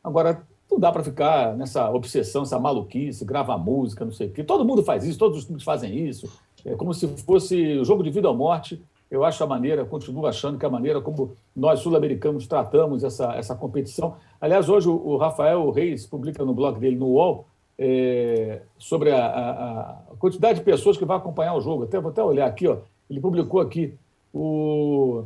Agora, 0.02 0.42
não 0.70 0.78
dá 0.78 0.90
para 0.90 1.02
ficar 1.02 1.56
nessa 1.56 1.90
obsessão, 1.90 2.42
essa 2.42 2.58
maluquice, 2.58 3.24
gravar 3.24 3.58
música, 3.58 4.04
não 4.04 4.12
sei 4.12 4.28
o 4.28 4.30
quê. 4.32 4.42
Todo 4.42 4.64
mundo 4.64 4.82
faz 4.82 5.04
isso, 5.04 5.18
todos 5.18 5.38
os 5.38 5.44
times 5.44 5.62
fazem 5.62 5.96
isso. 5.96 6.30
É 6.64 6.74
como 6.74 6.94
se 6.94 7.06
fosse 7.24 7.84
jogo 7.84 8.02
de 8.02 8.10
vida 8.10 8.28
ou 8.28 8.36
morte 8.36 8.82
Eu 9.10 9.22
acho 9.22 9.44
a 9.44 9.46
maneira, 9.46 9.84
continuo 9.84 10.26
achando 10.26 10.58
que 10.58 10.64
a 10.64 10.70
maneira 10.70 11.00
como 11.00 11.36
nós 11.54 11.80
sul-americanos 11.80 12.46
tratamos 12.46 13.04
essa, 13.04 13.34
essa 13.34 13.54
competição. 13.54 14.16
Aliás, 14.44 14.68
hoje 14.68 14.86
o, 14.90 15.16
Rafael 15.16 15.70
Reis 15.70 16.04
publica 16.04 16.44
no 16.44 16.52
blog 16.52 16.78
dele, 16.78 16.96
no 16.96 17.06
UOL, 17.06 17.46
é, 17.78 18.60
sobre 18.76 19.10
a, 19.10 19.24
a, 19.24 19.80
a, 19.80 20.16
quantidade 20.18 20.58
de 20.58 20.64
pessoas 20.66 20.98
que 20.98 21.04
vão 21.06 21.16
acompanhar 21.16 21.54
o 21.54 21.62
jogo. 21.62 21.84
Até, 21.84 21.98
vou 21.98 22.10
até 22.10 22.22
olhar 22.22 22.46
aqui, 22.46 22.68
ó. 22.68 22.76
ele 23.08 23.20
publicou 23.20 23.58
aqui 23.58 23.94
o 24.34 25.24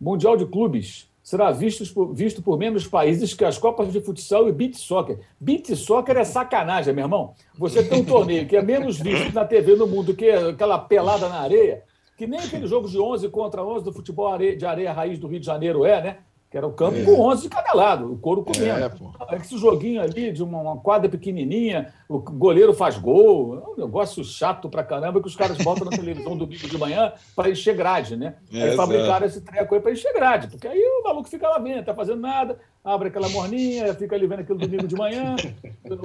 Mundial 0.00 0.36
de 0.36 0.44
Clubes 0.46 1.08
será 1.22 1.52
visto 1.52 1.94
por, 1.94 2.12
visto 2.12 2.42
por 2.42 2.58
menos 2.58 2.88
países 2.88 3.34
que 3.34 3.44
as 3.44 3.56
Copas 3.56 3.92
de 3.92 4.00
Futsal 4.00 4.48
e 4.48 4.52
Beat 4.52 4.74
Soccer. 4.74 5.20
Beat 5.38 5.72
Soccer 5.76 6.16
é 6.16 6.24
sacanagem, 6.24 6.92
meu 6.92 7.04
irmão. 7.04 7.34
Você 7.56 7.84
tem 7.84 8.00
um 8.00 8.04
torneio 8.04 8.48
que 8.48 8.56
é 8.56 8.62
menos 8.62 8.98
visto 8.98 9.32
na 9.32 9.44
TV 9.44 9.76
no 9.76 9.86
mundo 9.86 10.12
que 10.12 10.28
aquela 10.28 10.76
pelada 10.76 11.28
na 11.28 11.38
areia, 11.38 11.84
que 12.16 12.26
nem 12.26 12.40
aquele 12.40 12.66
jogo 12.66 12.88
de 12.88 12.98
11 12.98 13.28
contra 13.28 13.64
11 13.64 13.84
do 13.84 13.92
futebol 13.92 14.36
de 14.36 14.66
areia 14.66 14.92
raiz 14.92 15.20
do 15.20 15.28
Rio 15.28 15.38
de 15.38 15.46
Janeiro 15.46 15.84
é, 15.84 16.02
né? 16.02 16.16
Que 16.50 16.56
era 16.56 16.66
o 16.66 16.72
campo 16.72 16.96
é. 16.96 17.04
com 17.04 17.20
11 17.20 17.42
de 17.42 17.48
cada 17.48 17.72
lado, 17.72 18.12
o 18.12 18.18
couro 18.18 18.44
comendo. 18.44 18.64
É, 18.64 19.34
é 19.34 19.36
Esse 19.36 19.58
joguinho 19.58 20.00
ali 20.00 20.30
de 20.30 20.44
uma, 20.44 20.60
uma, 20.60 20.76
quadra 20.76 21.08
pequenininha, 21.08 21.92
o 22.08 22.20
goleiro 22.20 22.72
faz 22.72 22.96
gol, 22.96 23.56
é 23.56 23.68
um 23.68 23.84
negócio 23.84 24.24
chato 24.24 24.68
pra 24.68 24.84
caramba 24.84 25.20
que 25.20 25.26
os 25.26 25.34
caras 25.34 25.58
botam 25.58 25.84
na 25.84 25.90
televisão 25.90 26.36
domingo 26.38 26.68
de 26.68 26.78
manhã 26.78 27.12
para 27.34 27.50
encher 27.50 27.74
grade, 27.74 28.16
né? 28.16 28.36
É, 28.52 28.62
aí 28.62 28.76
fabricaram 28.76 29.26
esse 29.26 29.40
treco 29.40 29.74
aí 29.74 29.80
para 29.80 29.90
encher 29.90 30.12
grade, 30.14 30.46
porque 30.46 30.68
aí 30.68 30.80
o 30.80 31.02
maluco 31.02 31.28
fica 31.28 31.48
lá 31.48 31.58
vendo, 31.58 31.84
tá 31.84 31.94
fazendo 31.94 32.20
nada, 32.20 32.60
abre 32.84 33.08
aquela 33.08 33.28
morninha, 33.28 33.92
fica 33.94 34.14
ali 34.14 34.26
vendo 34.28 34.40
aquilo 34.40 34.58
domingo 34.58 34.86
de 34.86 34.94
manhã, 34.94 35.34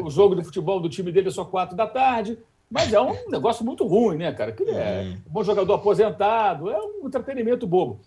o 0.04 0.10
jogo 0.10 0.36
de 0.36 0.44
futebol 0.44 0.80
do 0.80 0.90
time 0.90 1.12
dele 1.12 1.28
é 1.28 1.32
só 1.32 1.46
quatro 1.46 1.78
da 1.78 1.86
tarde, 1.86 2.40
mas 2.68 2.92
é 2.92 3.00
um 3.00 3.30
negócio 3.30 3.64
muito 3.64 3.86
ruim, 3.86 4.18
né, 4.18 4.32
cara? 4.32 4.52
Que 4.52 4.64
é 4.64 5.14
um 5.28 5.32
bom 5.32 5.44
jogador 5.44 5.76
aposentado, 5.76 6.72
é 6.72 6.80
um 6.80 7.06
entretenimento 7.06 7.68
bobo 7.68 8.00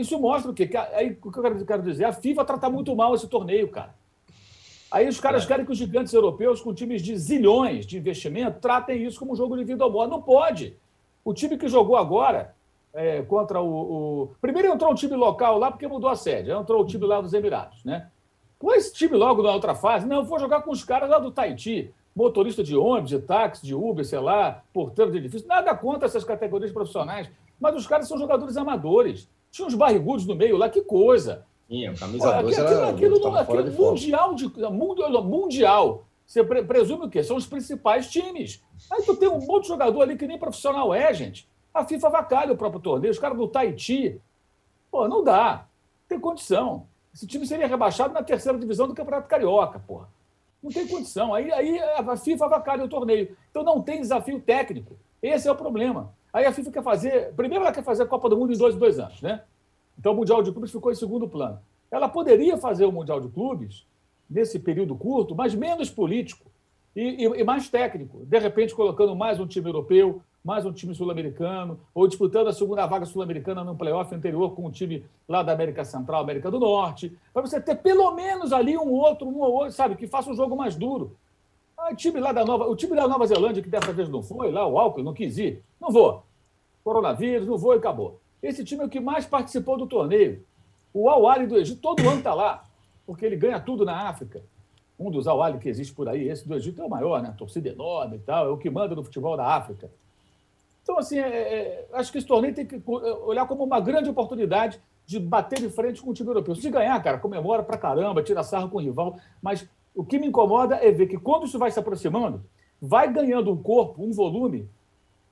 isso 0.00 0.18
mostra 0.18 0.50
o 0.50 0.54
quê? 0.54 0.66
Que, 0.66 0.76
aí, 0.76 1.18
o 1.22 1.30
que 1.30 1.38
eu 1.38 1.66
quero 1.66 1.82
dizer? 1.82 2.04
A 2.04 2.12
FIFA 2.12 2.44
trata 2.44 2.70
muito 2.70 2.94
mal 2.94 3.14
esse 3.14 3.26
torneio, 3.26 3.68
cara. 3.68 3.94
Aí 4.90 5.06
os 5.06 5.20
caras 5.20 5.44
é. 5.44 5.46
querem 5.46 5.66
que 5.66 5.72
os 5.72 5.78
gigantes 5.78 6.12
europeus, 6.12 6.60
com 6.60 6.72
times 6.72 7.02
de 7.02 7.16
zilhões 7.16 7.86
de 7.86 7.98
investimento, 7.98 8.60
tratem 8.60 9.04
isso 9.04 9.18
como 9.18 9.32
um 9.32 9.36
jogo 9.36 9.56
de 9.56 9.64
vida 9.64 9.84
ou 9.84 9.92
morte. 9.92 10.10
Não 10.10 10.22
pode. 10.22 10.76
O 11.24 11.34
time 11.34 11.58
que 11.58 11.68
jogou 11.68 11.96
agora 11.96 12.54
é, 12.94 13.22
contra 13.22 13.60
o, 13.60 13.68
o, 14.22 14.30
Primeiro 14.40 14.68
entrou 14.68 14.90
um 14.90 14.94
time 14.94 15.14
local 15.14 15.58
lá 15.58 15.70
porque 15.70 15.86
mudou 15.86 16.08
a 16.08 16.16
sede. 16.16 16.50
Entrou 16.50 16.82
o 16.82 16.86
time 16.86 17.04
lá 17.04 17.20
dos 17.20 17.34
Emirados, 17.34 17.84
né? 17.84 18.08
Pô, 18.58 18.74
esse 18.74 18.92
time 18.92 19.14
logo 19.14 19.42
na 19.42 19.52
outra 19.52 19.74
fase, 19.74 20.06
não, 20.06 20.16
eu 20.16 20.24
vou 20.24 20.38
jogar 20.38 20.62
com 20.62 20.72
os 20.72 20.82
caras 20.82 21.08
lá 21.08 21.18
do 21.18 21.30
Tahiti, 21.30 21.94
motorista 22.14 22.64
de 22.64 22.76
ônibus, 22.76 23.10
de 23.10 23.20
táxi, 23.20 23.64
de 23.64 23.74
Uber, 23.74 24.04
sei 24.04 24.18
lá, 24.18 24.64
porteiro 24.72 25.12
de 25.12 25.18
edifício. 25.18 25.46
Nada 25.46 25.74
contra 25.76 26.06
essas 26.06 26.24
categorias 26.24 26.72
profissionais, 26.72 27.30
mas 27.60 27.76
os 27.76 27.86
caras 27.86 28.08
são 28.08 28.18
jogadores 28.18 28.56
amadores. 28.56 29.28
Tinha 29.50 29.66
uns 29.66 29.74
barrigudos 29.74 30.26
no 30.26 30.34
meio 30.34 30.56
lá, 30.56 30.68
que 30.68 30.82
coisa. 30.82 31.46
Tinha, 31.68 31.94
camisa 31.94 32.42
12 32.42 32.60
aquilo, 32.60 32.76
era, 32.76 32.90
aquilo, 32.90 33.20
mundial, 33.72 34.34
de, 34.34 34.48
mundial, 34.70 35.24
mundial. 35.24 36.04
Você 36.26 36.44
pre 36.44 36.62
presume 36.62 37.06
o 37.06 37.10
quê? 37.10 37.22
São 37.22 37.36
os 37.36 37.46
principais 37.46 38.10
times. 38.10 38.62
Aí 38.90 39.02
tu 39.02 39.16
tem 39.16 39.28
um 39.28 39.40
monte 39.40 39.62
de 39.62 39.68
jogador 39.68 40.02
ali 40.02 40.16
que 40.16 40.26
nem 40.26 40.38
profissional 40.38 40.94
é, 40.94 41.12
gente. 41.12 41.48
A 41.72 41.84
FIFA 41.84 42.10
vacalha 42.10 42.52
o 42.52 42.56
próprio 42.56 42.80
torneio, 42.80 43.10
os 43.10 43.18
caras 43.18 43.36
do 43.38 43.48
Tahiti. 43.48 44.20
Pô, 44.90 45.08
não 45.08 45.24
dá. 45.24 45.66
Tem 46.06 46.18
condição. 46.18 46.86
Esse 47.14 47.26
time 47.26 47.46
seria 47.46 47.66
rebaixado 47.66 48.12
na 48.12 48.22
terceira 48.22 48.58
divisão 48.58 48.86
do 48.86 48.94
Campeonato 48.94 49.28
Carioca, 49.28 49.78
porra. 49.78 50.08
Não 50.62 50.70
tem 50.70 50.86
condição. 50.86 51.34
Aí, 51.34 51.52
aí 51.52 51.78
a 51.80 52.16
FIFA 52.16 52.48
vacalha 52.48 52.84
o 52.84 52.88
torneio. 52.88 53.36
Então 53.50 53.62
não 53.62 53.80
tem 53.80 54.00
desafio 54.00 54.40
técnico. 54.40 54.98
Esse 55.22 55.48
é 55.48 55.52
o 55.52 55.56
problema. 55.56 56.14
Aí 56.32 56.44
a 56.44 56.52
FIFA 56.52 56.70
quer 56.70 56.82
fazer. 56.82 57.32
Primeiro, 57.34 57.64
ela 57.64 57.72
quer 57.72 57.84
fazer 57.84 58.02
a 58.02 58.06
Copa 58.06 58.28
do 58.28 58.36
Mundo 58.36 58.52
em 58.52 58.58
dois 58.58 58.74
dois 58.74 58.98
anos, 58.98 59.20
né? 59.22 59.42
Então 59.98 60.12
o 60.12 60.16
Mundial 60.16 60.42
de 60.42 60.52
Clubes 60.52 60.70
ficou 60.70 60.92
em 60.92 60.94
segundo 60.94 61.28
plano. 61.28 61.58
Ela 61.90 62.08
poderia 62.08 62.56
fazer 62.56 62.84
o 62.84 62.92
Mundial 62.92 63.20
de 63.20 63.28
Clubes 63.28 63.86
nesse 64.28 64.58
período 64.58 64.94
curto, 64.94 65.34
mas 65.34 65.54
menos 65.54 65.90
político 65.90 66.50
e, 66.94 67.24
e, 67.24 67.40
e 67.40 67.44
mais 67.44 67.68
técnico. 67.68 68.24
De 68.26 68.38
repente, 68.38 68.74
colocando 68.74 69.16
mais 69.16 69.40
um 69.40 69.46
time 69.46 69.68
europeu, 69.68 70.20
mais 70.44 70.64
um 70.64 70.72
time 70.72 70.94
sul-americano, 70.94 71.80
ou 71.94 72.06
disputando 72.06 72.48
a 72.48 72.52
segunda 72.52 72.86
vaga 72.86 73.06
sul-americana 73.06 73.64
no 73.64 73.76
playoff 73.76 74.14
anterior 74.14 74.54
com 74.54 74.66
um 74.66 74.70
time 74.70 75.04
lá 75.28 75.42
da 75.42 75.52
América 75.52 75.84
Central, 75.84 76.22
América 76.22 76.50
do 76.50 76.60
Norte, 76.60 77.16
para 77.32 77.42
você 77.42 77.60
ter 77.60 77.76
pelo 77.76 78.12
menos 78.12 78.52
ali 78.52 78.76
um 78.76 78.90
outro, 78.90 79.26
um 79.26 79.40
ou 79.40 79.52
outro, 79.52 79.72
sabe, 79.72 79.96
que 79.96 80.06
faça 80.06 80.30
um 80.30 80.34
jogo 80.34 80.56
mais 80.56 80.76
duro. 80.76 81.16
Ah, 81.78 81.94
time 81.94 82.18
lá 82.18 82.32
da 82.32 82.44
Nova, 82.44 82.66
o 82.66 82.74
time 82.74 82.96
da 82.96 83.06
Nova 83.06 83.24
Zelândia, 83.24 83.62
que 83.62 83.68
dessa 83.68 83.92
vez 83.92 84.08
não 84.08 84.20
foi, 84.20 84.50
lá 84.50 84.66
o 84.66 84.76
Alckmin 84.76 85.04
não 85.04 85.14
quis 85.14 85.38
ir, 85.38 85.62
não 85.80 85.90
vou. 85.90 86.24
Coronavírus, 86.82 87.46
não 87.46 87.56
vou 87.56 87.74
e 87.74 87.78
acabou. 87.78 88.20
Esse 88.42 88.64
time 88.64 88.82
é 88.82 88.86
o 88.86 88.88
que 88.88 88.98
mais 88.98 89.24
participou 89.24 89.78
do 89.78 89.86
torneio. 89.86 90.44
O 90.92 91.08
Al 91.08 91.46
do 91.46 91.56
Egito, 91.56 91.80
todo 91.80 92.00
ano 92.08 92.18
está 92.18 92.34
lá, 92.34 92.64
porque 93.06 93.24
ele 93.24 93.36
ganha 93.36 93.60
tudo 93.60 93.84
na 93.84 94.08
África. 94.08 94.42
Um 94.98 95.08
dos 95.08 95.28
Al 95.28 95.58
que 95.58 95.68
existe 95.68 95.94
por 95.94 96.08
aí, 96.08 96.28
esse 96.28 96.48
do 96.48 96.56
Egito 96.56 96.82
é 96.82 96.84
o 96.84 96.90
maior, 96.90 97.22
né? 97.22 97.32
torcida 97.38 97.68
enorme 97.68 98.16
e 98.16 98.20
tal, 98.20 98.48
é 98.48 98.50
o 98.50 98.58
que 98.58 98.68
manda 98.68 98.96
no 98.96 99.04
futebol 99.04 99.36
da 99.36 99.46
África. 99.46 99.88
Então, 100.82 100.98
assim, 100.98 101.18
é, 101.18 101.28
é, 101.28 101.88
acho 101.92 102.10
que 102.10 102.18
esse 102.18 102.26
torneio 102.26 102.54
tem 102.54 102.66
que 102.66 102.82
olhar 102.86 103.46
como 103.46 103.62
uma 103.62 103.78
grande 103.78 104.10
oportunidade 104.10 104.80
de 105.06 105.20
bater 105.20 105.60
de 105.60 105.68
frente 105.68 106.02
com 106.02 106.10
o 106.10 106.14
time 106.14 106.28
europeu. 106.28 106.56
Se 106.56 106.68
ganhar, 106.70 107.00
cara, 107.02 107.18
comemora 107.18 107.62
pra 107.62 107.78
caramba, 107.78 108.22
tira 108.22 108.42
sarro 108.42 108.68
com 108.68 108.78
o 108.78 108.80
rival, 108.80 109.16
mas 109.40 109.68
o 109.98 110.04
que 110.04 110.16
me 110.16 110.28
incomoda 110.28 110.76
é 110.76 110.92
ver 110.92 111.08
que 111.08 111.18
quando 111.18 111.44
isso 111.44 111.58
vai 111.58 111.72
se 111.72 111.80
aproximando, 111.80 112.40
vai 112.80 113.12
ganhando 113.12 113.50
um 113.50 113.60
corpo, 113.60 114.00
um 114.00 114.12
volume, 114.12 114.70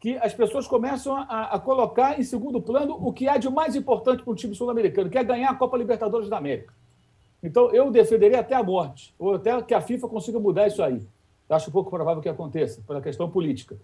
que 0.01 0.17
as 0.17 0.35
pessoas 0.35 0.67
começam 0.67 1.15
a, 1.15 1.55
a 1.55 1.59
colocar 1.61 2.19
em 2.19 2.25
segundo 2.25 2.61
plano 2.61 2.99
o 3.01 3.13
que 3.13 3.29
há 3.29 3.37
de 3.37 3.49
mais 3.49 3.77
importante 3.77 4.25
para 4.25 4.33
o 4.33 4.35
time 4.35 4.57
sul-americano, 4.57 5.09
que 5.09 5.17
é 5.17 5.23
ganhar 5.23 5.51
a 5.51 5.55
Copa 5.55 5.77
Libertadores 5.77 6.29
da 6.29 6.39
América. 6.39 6.75
Então, 7.41 7.71
eu 7.71 7.93
defenderia 7.93 8.41
até 8.41 8.57
a 8.57 8.63
morte, 8.63 9.15
ou 9.17 9.37
até 9.37 9.63
que 9.63 9.73
a 9.73 9.81
FIFA 9.81 10.09
consiga 10.09 10.41
mudar 10.41 10.67
isso 10.67 10.83
aí. 10.83 11.01
Acho 11.49 11.71
pouco 11.71 11.89
provável 11.89 12.21
que 12.21 12.29
aconteça, 12.29 12.83
pela 12.89 13.01
questão 13.01 13.31
política. 13.31 13.77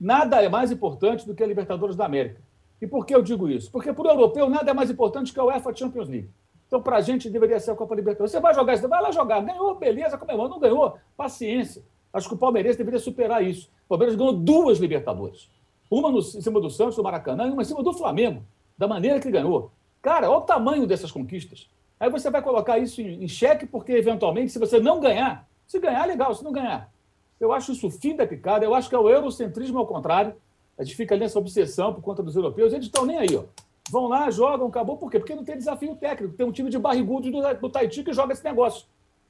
Nada 0.00 0.42
é 0.42 0.48
mais 0.48 0.72
importante 0.72 1.24
do 1.24 1.36
que 1.36 1.44
a 1.44 1.46
Libertadores 1.46 1.94
da 1.94 2.04
América. 2.04 2.40
E 2.82 2.86
por 2.88 3.06
que 3.06 3.14
eu 3.14 3.22
digo 3.22 3.48
isso? 3.48 3.70
Porque 3.70 3.92
para 3.92 4.08
o 4.08 4.10
europeu 4.10 4.50
nada 4.50 4.72
é 4.72 4.74
mais 4.74 4.90
importante 4.90 5.32
que 5.32 5.38
a 5.38 5.44
UEFA 5.44 5.72
Champions 5.72 6.08
League. 6.08 6.30
Então, 6.74 6.82
para 6.82 6.96
a 6.96 7.00
gente, 7.00 7.30
deveria 7.30 7.60
ser 7.60 7.70
a 7.70 7.76
Copa 7.76 7.94
Libertadores. 7.94 8.32
Você 8.32 8.40
vai 8.40 8.52
jogar, 8.52 8.76
você 8.76 8.88
vai 8.88 9.00
lá 9.00 9.12
jogar. 9.12 9.40
Ganhou, 9.40 9.76
beleza, 9.76 10.18
comemora. 10.18 10.48
Não 10.48 10.58
ganhou, 10.58 10.98
paciência. 11.16 11.84
Acho 12.12 12.26
que 12.26 12.34
o 12.34 12.36
Palmeirense 12.36 12.76
deveria 12.76 12.98
superar 12.98 13.44
isso. 13.44 13.70
O 13.84 13.90
Palmeiras 13.90 14.16
ganhou 14.16 14.32
duas 14.32 14.80
Libertadores. 14.80 15.48
Uma 15.88 16.10
no, 16.10 16.18
em 16.18 16.22
cima 16.22 16.60
do 16.60 16.68
Santos, 16.68 16.96
do 16.96 17.02
Maracanã, 17.04 17.46
e 17.46 17.50
uma 17.52 17.62
em 17.62 17.64
cima 17.64 17.80
do 17.80 17.92
Flamengo, 17.92 18.42
da 18.76 18.88
maneira 18.88 19.20
que 19.20 19.30
ganhou. 19.30 19.70
Cara, 20.02 20.28
olha 20.28 20.38
o 20.38 20.42
tamanho 20.42 20.84
dessas 20.84 21.12
conquistas. 21.12 21.70
Aí 22.00 22.10
você 22.10 22.28
vai 22.28 22.42
colocar 22.42 22.76
isso 22.76 23.00
em, 23.00 23.22
em 23.22 23.28
xeque, 23.28 23.66
porque, 23.66 23.92
eventualmente, 23.92 24.50
se 24.50 24.58
você 24.58 24.80
não 24.80 24.98
ganhar, 24.98 25.48
se 25.68 25.78
ganhar, 25.78 26.04
legal, 26.06 26.34
se 26.34 26.42
não 26.42 26.50
ganhar. 26.50 26.92
Eu 27.38 27.52
acho 27.52 27.70
isso 27.70 27.88
fim 27.88 28.16
da 28.16 28.26
picada, 28.26 28.64
eu 28.64 28.74
acho 28.74 28.88
que 28.88 28.96
é 28.96 28.98
o 28.98 29.08
eurocentrismo 29.08 29.78
ao 29.78 29.86
contrário. 29.86 30.34
A 30.76 30.82
gente 30.82 30.96
fica 30.96 31.16
nessa 31.16 31.38
obsessão 31.38 31.94
por 31.94 32.02
conta 32.02 32.20
dos 32.20 32.34
europeus, 32.34 32.72
eles 32.72 32.86
estão 32.86 33.06
nem 33.06 33.18
aí, 33.18 33.36
ó. 33.36 33.44
Vão 33.90 34.06
lá, 34.06 34.30
jogam, 34.30 34.68
acabou. 34.68 34.96
Por 34.96 35.10
quê? 35.10 35.18
Porque 35.18 35.34
não 35.34 35.44
tem 35.44 35.56
desafio 35.56 35.94
técnico. 35.94 36.34
Tem 36.34 36.46
um 36.46 36.52
time 36.52 36.70
de 36.70 36.78
barrigudos 36.78 37.30
do, 37.30 37.54
do 37.54 37.70
Tahiti 37.70 38.02
que 38.02 38.12
joga 38.12 38.32
esse 38.32 38.44
negócio. 38.44 38.86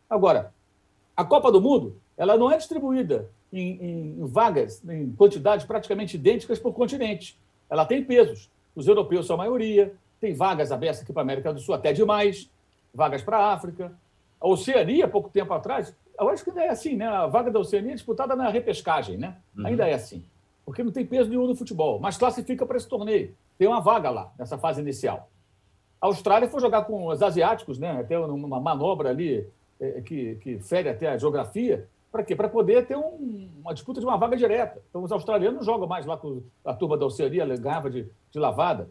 Agora, 0.09 0.53
a 1.17 1.25
Copa 1.25 1.51
do 1.51 1.61
Mundo, 1.61 1.97
ela 2.17 2.37
não 2.37 2.51
é 2.51 2.57
distribuída 2.57 3.31
em, 3.53 4.17
em 4.21 4.27
vagas, 4.27 4.83
em 4.89 5.13
quantidades 5.13 5.67
praticamente 5.67 6.17
idênticas 6.17 6.59
por 6.59 6.73
continente. 6.73 7.39
Ela 7.69 7.85
tem 7.85 8.05
pesos. 8.05 8.51
Os 8.75 8.87
europeus 8.87 9.27
são 9.27 9.35
a 9.35 9.39
maioria, 9.39 9.95
tem 10.21 10.35
vagas 10.35 10.73
abertas 10.73 11.03
aqui 11.03 11.13
para 11.13 11.23
a 11.23 11.25
América 11.25 11.53
do 11.53 11.61
Sul, 11.61 11.75
até 11.75 11.93
demais, 11.93 12.51
vagas 12.93 13.23
para 13.23 13.39
a 13.39 13.53
África. 13.53 13.93
A 14.41 14.49
Oceania, 14.49 15.09
pouco 15.09 15.29
tempo 15.31 15.53
atrás, 15.53 15.95
eu 16.19 16.29
acho 16.29 16.45
que 16.45 16.51
ainda 16.51 16.63
é 16.63 16.69
assim, 16.69 16.97
né? 16.97 17.07
A 17.07 17.27
vaga 17.27 17.51
da 17.51 17.59
Oceania 17.59 17.93
é 17.93 17.95
disputada 17.95 18.37
na 18.37 18.49
repescagem, 18.49 19.17
né? 19.17 19.37
Uhum. 19.57 19.67
Ainda 19.67 19.89
é 19.89 19.95
assim. 19.95 20.25
Porque 20.65 20.83
não 20.83 20.93
tem 20.93 21.05
peso 21.05 21.29
nenhum 21.29 21.47
no 21.47 21.55
futebol, 21.55 21.99
mas 21.99 22.17
classifica 22.17 22.65
para 22.65 22.77
esse 22.77 22.89
torneio. 22.89 23.35
Tem 23.59 23.69
uma 23.69 23.81
vaga 23.81 24.11
lá, 24.11 24.33
nessa 24.39 24.59
fase 24.59 24.81
inicial. 24.81 25.29
A 26.01 26.07
Austrália 26.07 26.49
foi 26.49 26.61
jogar 26.61 26.83
com 26.83 27.07
os 27.07 27.23
asiáticos, 27.23 27.79
né? 27.79 28.01
até 28.01 28.19
uma 28.19 28.61
manobra 28.61 29.11
ali 29.11 29.47
é, 29.81 30.01
que, 30.03 30.37
que 30.37 30.59
fere 30.59 30.89
até 30.89 31.09
a 31.09 31.17
geografia. 31.17 31.89
Para 32.11 32.23
quê? 32.23 32.37
Para 32.37 32.49
poder 32.49 32.87
ter 32.87 32.97
um, 32.97 33.49
uma 33.61 33.73
disputa 33.73 34.01
de 34.01 34.07
uma 34.07 34.17
vaga 34.17 34.37
direta. 34.37 34.81
Então, 34.89 35.03
os 35.03 35.11
australianos 35.11 35.65
jogam 35.65 35.87
mais 35.87 36.07
lá 36.07 36.17
com 36.17 36.43
a 36.65 36.75
turma 36.75 36.97
da 36.97 37.07
Oceania, 37.07 37.47
ganhava 37.57 37.91
de, 37.91 38.07
de 38.31 38.39
lavada. 38.39 38.89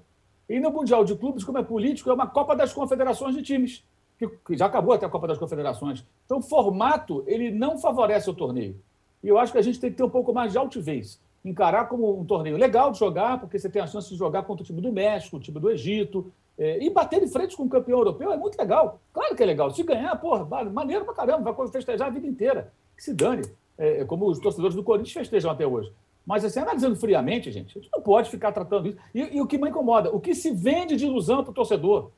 E 0.49 0.59
no 0.59 0.71
Mundial 0.71 1.05
de 1.05 1.15
Clubes, 1.15 1.43
como 1.43 1.57
é 1.57 1.63
político, 1.63 2.09
é 2.09 2.13
uma 2.13 2.27
Copa 2.27 2.55
das 2.55 2.73
Confederações 2.73 3.33
de 3.35 3.41
times, 3.41 3.83
que, 4.17 4.27
que 4.27 4.57
já 4.57 4.65
acabou 4.65 4.93
até 4.93 5.05
a 5.05 5.09
Copa 5.09 5.27
das 5.27 5.37
Confederações. 5.37 6.05
Então, 6.25 6.39
o 6.39 6.41
formato 6.41 7.23
ele 7.27 7.51
não 7.51 7.77
favorece 7.77 8.29
o 8.29 8.33
torneio. 8.33 8.75
E 9.23 9.27
eu 9.27 9.37
acho 9.37 9.51
que 9.51 9.57
a 9.57 9.61
gente 9.61 9.79
tem 9.79 9.89
que 9.89 9.97
ter 9.97 10.03
um 10.03 10.09
pouco 10.09 10.33
mais 10.33 10.51
de 10.51 10.57
altivez 10.57 11.19
encarar 11.43 11.85
como 11.87 12.19
um 12.19 12.25
torneio 12.25 12.57
legal 12.57 12.91
de 12.91 12.99
jogar, 12.99 13.39
porque 13.39 13.59
você 13.59 13.69
tem 13.69 13.81
a 13.81 13.87
chance 13.87 14.09
de 14.09 14.15
jogar 14.15 14.43
contra 14.43 14.63
o 14.63 14.65
time 14.65 14.81
do 14.81 14.91
México, 14.91 15.37
o 15.37 15.39
time 15.39 15.59
do 15.59 15.69
Egito, 15.69 16.31
é, 16.57 16.83
e 16.83 16.89
bater 16.89 17.19
de 17.19 17.27
frente 17.27 17.57
com 17.57 17.63
o 17.63 17.69
campeão 17.69 17.99
europeu 17.99 18.31
é 18.31 18.37
muito 18.37 18.57
legal. 18.57 18.99
Claro 19.11 19.35
que 19.35 19.43
é 19.43 19.45
legal. 19.45 19.71
Se 19.71 19.83
ganhar, 19.83 20.15
porra, 20.17 20.45
maneiro 20.69 21.03
pra 21.03 21.13
caramba, 21.13 21.51
vai 21.51 21.67
festejar 21.67 22.07
a 22.07 22.11
vida 22.11 22.27
inteira. 22.27 22.71
Que 22.95 23.03
se 23.03 23.13
dane. 23.13 23.43
É, 23.77 24.01
é, 24.01 24.05
como 24.05 24.27
os 24.27 24.39
torcedores 24.39 24.75
do 24.75 24.83
Corinthians 24.83 25.13
festejam 25.13 25.49
até 25.49 25.65
hoje. 25.65 25.91
Mas, 26.25 26.45
assim, 26.45 26.59
analisando 26.59 26.95
friamente, 26.95 27.51
gente, 27.51 27.77
a 27.77 27.81
gente 27.81 27.91
não 27.91 28.01
pode 28.01 28.29
ficar 28.29 28.51
tratando 28.51 28.87
isso. 28.87 28.97
E, 29.13 29.37
e 29.37 29.41
o 29.41 29.47
que 29.47 29.57
me 29.57 29.69
incomoda, 29.69 30.15
o 30.15 30.19
que 30.19 30.35
se 30.35 30.51
vende 30.51 30.95
de 30.95 31.05
ilusão 31.05 31.43
para 31.43 31.51
o 31.51 31.53
torcedor? 31.53 32.11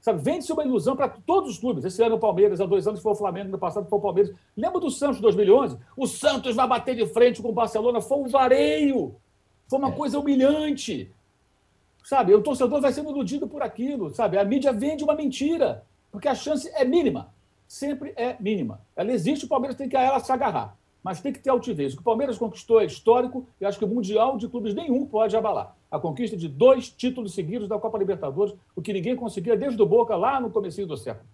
Sabe, 0.00 0.22
vende-se 0.22 0.52
uma 0.52 0.64
ilusão 0.64 0.96
para 0.96 1.08
todos 1.08 1.50
os 1.50 1.58
clubes. 1.58 1.84
Esse 1.84 2.02
ano 2.02 2.16
o 2.16 2.18
Palmeiras, 2.18 2.60
há 2.60 2.66
dois 2.66 2.86
anos 2.86 3.02
foi 3.02 3.12
o 3.12 3.16
Flamengo, 3.16 3.50
no 3.50 3.58
passado 3.58 3.86
foi 3.86 3.98
o 3.98 4.02
Palmeiras. 4.02 4.34
Lembra 4.56 4.80
do 4.80 4.90
Santos 4.90 5.16
de 5.16 5.22
2011? 5.22 5.76
O 5.96 6.06
Santos 6.06 6.56
vai 6.56 6.66
bater 6.66 6.96
de 6.96 7.06
frente 7.06 7.42
com 7.42 7.50
o 7.50 7.52
Barcelona. 7.52 8.00
Foi 8.00 8.18
um 8.18 8.28
vareio. 8.28 9.14
Foi 9.68 9.78
uma 9.78 9.90
é. 9.90 9.92
coisa 9.92 10.18
humilhante. 10.18 11.10
Sabe, 12.02 12.34
o 12.34 12.42
torcedor 12.42 12.80
vai 12.80 12.92
sendo 12.92 13.10
iludido 13.10 13.46
por 13.46 13.62
aquilo. 13.62 14.12
Sabe, 14.14 14.38
a 14.38 14.44
mídia 14.44 14.72
vende 14.72 15.04
uma 15.04 15.14
mentira, 15.14 15.84
porque 16.10 16.28
a 16.28 16.34
chance 16.34 16.68
é 16.74 16.84
mínima. 16.84 17.32
Sempre 17.68 18.12
é 18.16 18.36
mínima. 18.40 18.80
Ela 18.96 19.12
existe, 19.12 19.44
o 19.44 19.48
Palmeiras 19.48 19.76
tem 19.76 19.88
que 19.88 19.96
a 19.96 20.02
ela 20.02 20.18
se 20.18 20.32
agarrar. 20.32 20.76
Mas 21.02 21.20
tem 21.20 21.32
que 21.32 21.38
ter 21.40 21.50
altivez. 21.50 21.92
O 21.92 21.96
que 21.96 22.02
o 22.02 22.04
Palmeiras 22.04 22.36
conquistou 22.36 22.80
é 22.80 22.84
histórico 22.84 23.46
e 23.60 23.64
acho 23.64 23.78
que 23.78 23.84
o 23.84 23.88
Mundial 23.88 24.36
de 24.36 24.48
Clubes 24.48 24.74
nenhum 24.74 25.06
pode 25.06 25.36
abalar 25.36 25.74
a 25.90 25.98
conquista 25.98 26.36
de 26.36 26.46
dois 26.46 26.88
títulos 26.88 27.34
seguidos 27.34 27.66
da 27.66 27.78
Copa 27.78 27.98
Libertadores, 27.98 28.54
o 28.76 28.80
que 28.80 28.92
ninguém 28.92 29.16
conseguia 29.16 29.56
desde 29.56 29.82
o 29.82 29.86
Boca 29.86 30.14
lá 30.14 30.40
no 30.40 30.50
começo 30.50 30.86
do 30.86 30.96
século. 30.96 31.28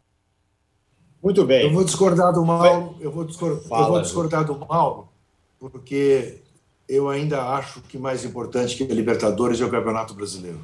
Muito 1.22 1.44
bem. 1.44 1.66
Eu 1.66 1.72
vou 1.72 1.84
discordar 1.84 2.32
do 2.32 2.44
Mauro, 2.44 2.96
eu 3.00 3.10
vou 3.10 3.24
discordar, 3.24 3.62
Fala, 3.64 3.86
eu 3.86 3.92
vou 3.92 4.00
discordar 4.00 4.44
do 4.44 4.58
Mauro, 4.58 5.08
porque 5.58 6.42
eu 6.88 7.08
ainda 7.08 7.42
acho 7.50 7.82
que 7.82 7.98
mais 7.98 8.24
importante 8.24 8.76
que 8.76 8.90
a 8.90 8.94
Libertadores 8.94 9.60
é 9.60 9.64
o 9.64 9.70
Campeonato 9.70 10.14
Brasileiro. 10.14 10.60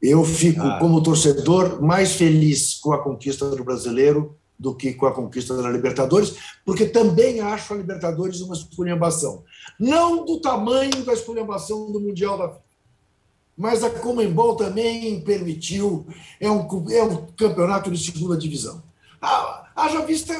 Eu 0.00 0.22
fico, 0.24 0.60
ah. 0.60 0.78
como 0.78 1.02
torcedor, 1.02 1.82
mais 1.82 2.12
feliz 2.12 2.74
com 2.74 2.92
a 2.92 3.02
conquista 3.02 3.48
do 3.48 3.64
brasileiro 3.64 4.36
do 4.58 4.74
que 4.74 4.94
com 4.94 5.06
a 5.06 5.12
conquista 5.12 5.60
da 5.60 5.68
Libertadores, 5.70 6.36
porque 6.64 6.86
também 6.86 7.40
acho 7.40 7.72
a 7.72 7.76
Libertadores 7.76 8.40
uma 8.40 8.54
esculhambação. 8.54 9.44
Não 9.78 10.24
do 10.24 10.40
tamanho 10.40 11.04
da 11.04 11.12
esculhambação 11.12 11.92
do 11.92 12.00
Mundial 12.00 12.38
da 12.38 12.66
mas 13.56 13.82
a 13.82 13.88
Comembol 13.88 14.54
também 14.54 15.18
permitiu, 15.22 16.06
é 16.38 16.50
um, 16.50 16.66
é 16.90 17.02
um 17.02 17.26
campeonato 17.38 17.90
de 17.90 17.98
segunda 17.98 18.36
divisão. 18.36 18.82
Ah, 19.20 19.70
haja 19.74 20.04
vista 20.04 20.34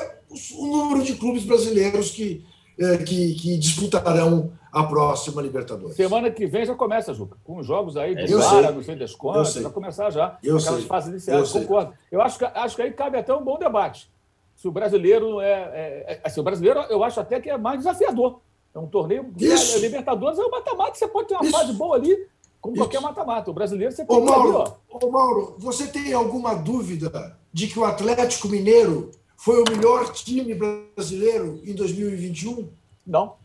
o 0.55 0.67
número 0.67 1.03
de 1.03 1.15
clubes 1.15 1.45
brasileiros 1.45 2.11
que, 2.11 2.45
é, 2.79 2.99
que, 2.99 3.35
que, 3.35 3.57
disputarão 3.57 4.53
a 4.77 4.85
próxima 4.85 5.41
Libertadores. 5.41 5.97
Semana 5.97 6.31
que 6.31 6.47
vem 6.47 6.67
já 6.67 6.75
começa, 6.75 7.15
Juca, 7.15 7.39
com 7.43 7.63
jogos 7.63 7.97
aí 7.97 8.15
de 8.15 8.35
Lara, 8.35 8.71
não 8.71 8.83
sei 8.83 8.95
das 8.95 9.15
quantas, 9.15 9.55
vai 9.55 9.73
começar 9.73 10.11
já, 10.11 10.37
eu 10.45 10.59
aquelas 10.59 10.81
sei. 10.81 10.87
fases 10.87 11.11
iniciais, 11.11 11.55
eu 11.55 11.61
concordo. 11.63 11.93
Sei. 11.93 11.99
Eu 12.13 12.21
acho 12.21 12.39
que, 12.39 12.45
acho 12.45 12.77
que 12.77 12.83
aí 12.83 12.93
cabe 12.93 13.17
até 13.17 13.35
um 13.35 13.43
bom 13.43 13.59
debate. 13.59 14.11
Se 14.55 14.69
o 14.69 14.71
brasileiro 14.71 15.41
é, 15.41 15.51
é, 15.51 16.05
é 16.09 16.21
assim, 16.25 16.41
o 16.41 16.43
brasileiro 16.43 16.81
eu 16.91 17.03
acho 17.03 17.19
até 17.19 17.41
que 17.41 17.49
é 17.49 17.57
mais 17.57 17.79
desafiador. 17.79 18.41
É 18.75 18.79
um 18.79 18.87
torneio. 18.87 19.33
Isso. 19.39 19.79
Libertadores 19.79 20.39
é 20.39 20.43
um 20.43 20.51
mata-mata, 20.51 20.95
você 20.95 21.09
pode 21.09 21.29
ter 21.29 21.35
uma 21.35 21.45
Isso. 21.45 21.53
fase 21.53 21.73
boa 21.73 21.97
ali, 21.97 22.27
como 22.61 22.75
Isso. 22.75 22.85
qualquer 22.85 23.01
mata-mata. 23.01 23.51
O 23.51 23.55
brasileiro 23.55 23.95
você 23.95 24.05
tem 24.05 24.15
ô, 24.15 24.21
Mauro, 24.21 24.61
ali, 24.61 24.73
ó. 24.91 25.07
Ô, 25.07 25.11
Mauro, 25.11 25.55
você 25.59 25.87
tem 25.87 26.13
alguma 26.13 26.55
dúvida 26.55 27.39
de 27.51 27.67
que 27.67 27.79
o 27.79 27.85
Atlético 27.85 28.49
Mineiro 28.49 29.11
foi 29.39 29.63
o 29.63 29.65
melhor 29.71 30.13
time 30.13 30.55
brasileiro 30.55 31.63
em 31.65 31.75
2021? 31.75 32.69
Não. 33.07 33.37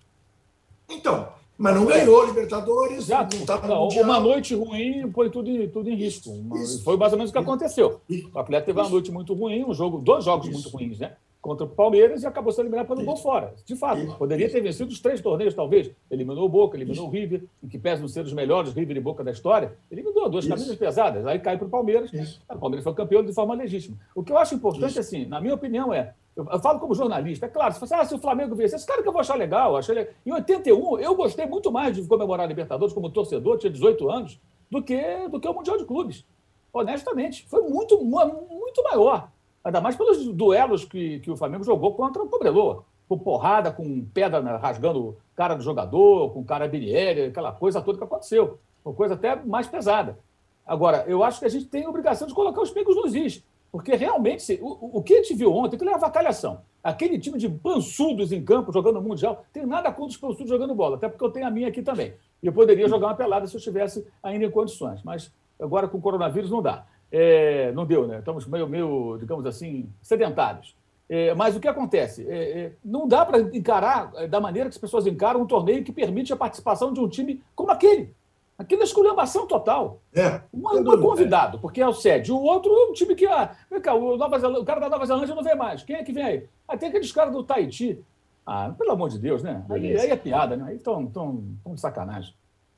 Então, 0.91 1.29
mas 1.57 1.75
não 1.75 1.85
ganhou 1.85 2.25
Libertadores, 2.25 2.99
Exato. 2.99 3.35
não 3.35 3.43
estava 3.43 3.67
no 3.67 3.87
Uma 4.01 4.19
noite 4.19 4.55
ruim 4.55 5.09
põe 5.11 5.29
tudo, 5.29 5.67
tudo 5.69 5.89
em 5.89 5.95
risco. 5.95 6.29
Uma, 6.31 6.57
foi 6.83 6.97
mais 6.97 7.11
ou 7.13 7.17
menos 7.17 7.29
o 7.29 7.33
que 7.33 7.39
aconteceu. 7.39 8.01
O 8.33 8.39
Atlético 8.39 8.67
teve 8.67 8.79
uma 8.79 8.89
noite 8.89 9.11
muito 9.11 9.33
ruim, 9.33 9.63
um 9.63 9.73
jogo, 9.73 9.99
dois 9.99 10.25
jogos 10.25 10.47
Isso. 10.47 10.53
muito 10.53 10.69
ruins, 10.69 10.99
né? 10.99 11.13
contra 11.41 11.65
o 11.65 11.69
Palmeiras 11.69 12.21
e 12.21 12.27
acabou 12.27 12.51
sendo 12.51 12.65
eliminado 12.65 12.87
pelo 12.87 13.03
gol 13.03 13.17
fora. 13.17 13.53
De 13.65 13.75
fato, 13.75 14.15
poderia 14.15 14.49
ter 14.49 14.61
vencido 14.61 14.91
os 14.91 14.99
três 14.99 15.19
torneios, 15.19 15.55
talvez. 15.55 15.89
Eliminou 16.09 16.45
o 16.45 16.49
Boca, 16.49 16.77
eliminou 16.77 17.07
o 17.07 17.09
River, 17.09 17.43
em 17.63 17.67
que 17.67 17.79
pesa 17.79 17.99
não 17.99 18.07
ser 18.07 18.23
os 18.23 18.31
melhores 18.31 18.71
River 18.73 18.95
e 18.95 18.99
Boca 18.99 19.23
da 19.23 19.31
história. 19.31 19.73
Eliminou 19.89 20.29
duas 20.29 20.45
Isso. 20.45 20.53
camisas 20.53 20.75
pesadas, 20.75 21.25
aí 21.25 21.39
cai 21.39 21.57
para 21.57 21.65
o 21.65 21.69
Palmeiras. 21.69 22.11
O 22.47 22.59
Palmeiras 22.59 22.83
foi 22.83 22.93
campeão 22.93 23.23
de 23.23 23.33
forma 23.33 23.55
legítima. 23.55 23.97
O 24.13 24.23
que 24.23 24.31
eu 24.31 24.37
acho 24.37 24.53
importante, 24.53 24.91
Isso. 24.91 24.99
assim, 24.99 25.25
na 25.25 25.41
minha 25.41 25.55
opinião, 25.55 25.91
é. 25.91 26.13
Eu, 26.35 26.45
falo 26.59 26.79
como 26.79 26.95
jornalista, 26.95 27.45
é 27.45 27.49
claro, 27.49 27.73
se 27.73 27.79
você 27.79 27.93
ah, 27.93 28.05
se 28.05 28.15
o 28.15 28.19
Flamengo 28.19 28.55
vencer, 28.55 28.77
esse 28.77 28.87
cara 28.87 29.01
que 29.01 29.07
eu 29.07 29.11
vou 29.11 29.19
achar 29.19 29.35
legal, 29.35 29.75
achei 29.75 29.93
legal. 29.93 30.13
Em 30.25 30.31
81, 30.31 30.99
eu 30.99 31.15
gostei 31.15 31.45
muito 31.45 31.71
mais 31.71 31.95
de 31.95 32.07
comemorar 32.07 32.45
a 32.45 32.47
Libertadores 32.47 32.93
como 32.93 33.09
torcedor, 33.09 33.57
tinha 33.57 33.71
18 33.71 34.09
anos, 34.09 34.39
do 34.69 34.81
que, 34.81 35.27
do 35.27 35.39
que 35.39 35.47
o 35.47 35.53
Mundial 35.53 35.77
de 35.77 35.85
Clubes. 35.85 36.25
Honestamente, 36.71 37.45
foi 37.49 37.61
muito, 37.63 38.01
muito 38.01 38.83
maior. 38.83 39.29
Ainda 39.63 39.81
mais 39.81 39.95
pelos 39.95 40.25
duelos 40.29 40.85
que, 40.85 41.19
que 41.19 41.29
o 41.29 41.35
Flamengo 41.35 41.65
jogou 41.65 41.93
contra 41.93 42.23
o 42.23 42.29
Cobreloa. 42.29 42.85
Com 43.09 43.19
porrada, 43.19 43.71
com 43.71 44.05
pedra 44.05 44.39
rasgando 44.57 45.17
cara 45.35 45.53
do 45.53 45.61
jogador, 45.61 46.31
com 46.31 46.45
cara 46.45 46.67
biniere, 46.67 47.23
aquela 47.23 47.51
coisa 47.51 47.81
toda 47.81 47.97
que 47.97 48.03
aconteceu. 48.05 48.57
Uma 48.85 48.93
coisa 48.93 49.15
até 49.15 49.35
mais 49.35 49.67
pesada. 49.67 50.17
Agora, 50.65 51.03
eu 51.07 51.21
acho 51.21 51.39
que 51.39 51.45
a 51.45 51.49
gente 51.49 51.65
tem 51.65 51.83
a 51.83 51.89
obrigação 51.89 52.25
de 52.25 52.33
colocar 52.33 52.61
os 52.61 52.71
pingos 52.71 52.95
nos 52.95 53.13
is. 53.13 53.43
Porque 53.71 53.95
realmente, 53.95 54.59
o, 54.61 54.99
o 54.99 55.03
que 55.03 55.13
a 55.13 55.17
gente 55.17 55.33
viu 55.33 55.53
ontem, 55.53 55.77
que 55.77 55.87
é 55.87 55.93
avacalhação. 55.93 56.61
Aquele 56.83 57.17
time 57.17 57.37
de 57.37 57.47
pançudos 57.47 58.31
em 58.31 58.43
campo 58.43 58.73
jogando 58.73 59.01
Mundial, 59.01 59.45
tem 59.53 59.65
nada 59.65 59.91
contra 59.91 60.11
os 60.11 60.17
pançudos 60.17 60.49
jogando 60.49 60.75
bola, 60.75 60.97
até 60.97 61.07
porque 61.07 61.23
eu 61.23 61.31
tenho 61.31 61.47
a 61.47 61.51
minha 61.51 61.69
aqui 61.69 61.81
também. 61.81 62.13
E 62.43 62.47
eu 62.47 62.51
poderia 62.51 62.89
jogar 62.89 63.07
uma 63.07 63.15
pelada 63.15 63.47
se 63.47 63.55
eu 63.55 63.59
estivesse 63.59 64.05
ainda 64.21 64.45
em 64.45 64.51
condições. 64.51 65.01
Mas 65.03 65.31
agora 65.59 65.87
com 65.87 65.99
o 65.99 66.01
coronavírus 66.01 66.51
não 66.51 66.61
dá. 66.61 66.85
É, 67.11 67.71
não 67.73 67.85
deu, 67.85 68.07
né? 68.07 68.19
Estamos 68.19 68.45
meio, 68.47 68.67
meio 68.67 69.17
digamos 69.17 69.45
assim, 69.45 69.89
sedentários. 70.01 70.75
É, 71.07 71.33
mas 71.33 71.55
o 71.55 71.59
que 71.59 71.67
acontece? 71.67 72.25
É, 72.27 72.59
é 72.59 72.71
não 72.83 73.07
dá 73.07 73.25
para 73.25 73.39
encarar 73.39 74.11
é, 74.15 74.27
da 74.27 74.39
maneira 74.39 74.69
que 74.69 74.75
as 74.75 74.81
pessoas 74.81 75.05
encaram 75.05 75.41
um 75.41 75.45
torneio 75.45 75.83
que 75.83 75.91
permite 75.91 76.33
a 76.33 76.37
participação 76.37 76.91
de 76.91 76.99
um 76.99 77.07
time 77.07 77.43
como 77.53 77.71
aquele. 77.71 78.13
Aquilo 78.61 78.81
é 78.81 78.85
esculhambação 78.85 79.47
total. 79.47 80.01
É, 80.13 80.41
um, 80.53 80.59
um 80.59 81.01
convidado, 81.01 81.59
porque 81.59 81.81
é 81.81 81.87
o 81.87 81.93
sede. 81.93 82.31
O 82.31 82.37
outro 82.37 82.71
é 82.71 82.89
um 82.89 82.93
time 82.93 83.15
que. 83.15 83.25
Ah, 83.25 83.55
cá, 83.81 83.93
o, 83.93 84.17
Nova 84.17 84.39
Zelândia, 84.39 84.61
o 84.61 84.65
cara 84.65 84.79
da 84.79 84.89
Nova 84.89 85.05
Zelândia 85.05 85.35
não 85.35 85.43
vem 85.43 85.55
mais. 85.55 85.83
Quem 85.83 85.95
é 85.95 86.03
que 86.03 86.13
vem 86.13 86.23
aí? 86.23 86.43
Até 86.67 86.87
aqueles 86.87 87.11
caras 87.11 87.33
do 87.33 87.43
Tahiti. 87.43 87.99
Ah, 88.45 88.73
pelo 88.77 88.91
amor 88.91 89.09
de 89.09 89.19
Deus, 89.19 89.41
né? 89.41 89.63
Aí, 89.69 89.97
aí 89.97 90.09
é 90.09 90.15
piada, 90.15 90.55
né? 90.55 90.65
Aí 90.69 90.75
estão 90.75 91.05
de 91.05 91.81
sacanagem. 91.81 92.33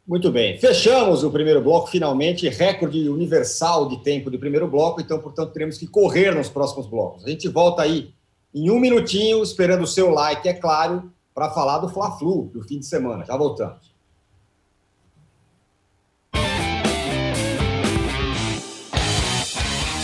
Muito 0.08 0.32
bem. 0.32 0.58
Fechamos 0.58 1.24
o 1.24 1.32
primeiro 1.32 1.62
bloco, 1.62 1.88
finalmente, 1.88 2.48
recorde 2.50 3.08
universal 3.08 3.88
de 3.88 4.04
tempo 4.04 4.30
do 4.30 4.38
primeiro 4.38 4.68
bloco, 4.68 5.00
então, 5.00 5.20
portanto, 5.20 5.54
teremos 5.54 5.78
que 5.78 5.88
correr 5.88 6.36
nos 6.36 6.50
próximos 6.50 6.88
blocos. 6.88 7.26
A 7.26 7.30
gente 7.30 7.48
volta 7.48 7.82
aí 7.82 8.14
em 8.54 8.70
um 8.70 8.80
minutinho, 8.80 9.42
esperando 9.42 9.84
o 9.84 9.88
seu 9.88 10.10
like, 10.10 10.48
é 10.48 10.54
claro, 10.54 11.12
para 11.34 11.50
falar 11.52 11.80
do 11.80 11.90
Fla-Flu 11.90 12.52
do 12.54 12.62
fim 12.64 12.80
de 12.80 12.86
semana. 12.86 13.26
Já 13.26 13.38
voltamos. 13.38 13.93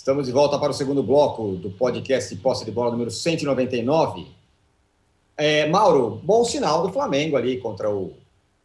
Estamos 0.00 0.24
de 0.24 0.32
volta 0.32 0.58
para 0.58 0.70
o 0.70 0.74
segundo 0.74 1.02
bloco 1.02 1.56
do 1.56 1.70
podcast 1.72 2.34
Posse 2.36 2.64
de 2.64 2.70
Bola 2.70 2.90
número 2.90 3.10
199. 3.10 4.28
É, 5.36 5.68
Mauro, 5.68 6.18
bom 6.24 6.42
sinal 6.42 6.86
do 6.86 6.90
Flamengo 6.90 7.36
ali 7.36 7.58
contra 7.58 7.94
o 7.94 8.14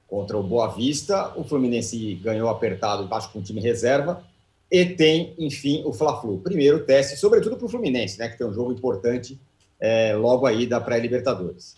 contra 0.07 0.37
o 0.37 0.41
Boa 0.41 0.69
Vista. 0.69 1.37
O 1.37 1.43
Fluminense 1.43 2.15
ganhou 2.23 2.47
apertado 2.47 3.03
embaixo 3.03 3.29
com 3.33 3.39
o 3.39 3.41
time 3.41 3.59
reserva. 3.59 4.23
E 4.71 4.85
tem, 4.85 5.35
enfim, 5.37 5.83
o 5.85 5.91
Fla-Flu. 5.91 6.37
Primeiro 6.37 6.85
teste, 6.85 7.17
sobretudo 7.17 7.57
para 7.57 7.65
o 7.65 7.69
Fluminense, 7.69 8.17
né, 8.17 8.29
que 8.29 8.37
tem 8.37 8.47
um 8.47 8.53
jogo 8.53 8.71
importante 8.71 9.37
é, 9.77 10.15
logo 10.15 10.45
aí 10.45 10.65
da 10.65 10.79
pré-Libertadores. 10.79 11.75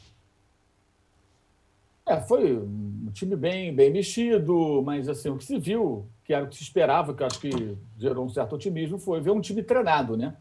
É, 2.08 2.22
foi 2.22 2.56
um 2.56 3.10
time 3.12 3.36
bem, 3.36 3.74
bem 3.74 3.92
mexido, 3.92 4.84
mas 4.86 5.10
assim, 5.10 5.30
o 5.30 5.38
que 5.38 5.46
se 5.46 5.58
viu, 5.58 6.06
que 6.28 6.34
era 6.34 6.44
o 6.44 6.50
que 6.50 6.58
se 6.58 6.64
esperava, 6.64 7.14
que 7.14 7.24
acho 7.24 7.40
que 7.40 7.78
gerou 7.98 8.26
um 8.26 8.30
certo 8.30 8.54
otimismo, 8.54 9.00
foi 9.00 9.22
ver 9.22 9.32
um 9.32 9.40
time 9.40 9.64
treinado, 9.64 10.18
né? 10.18 10.36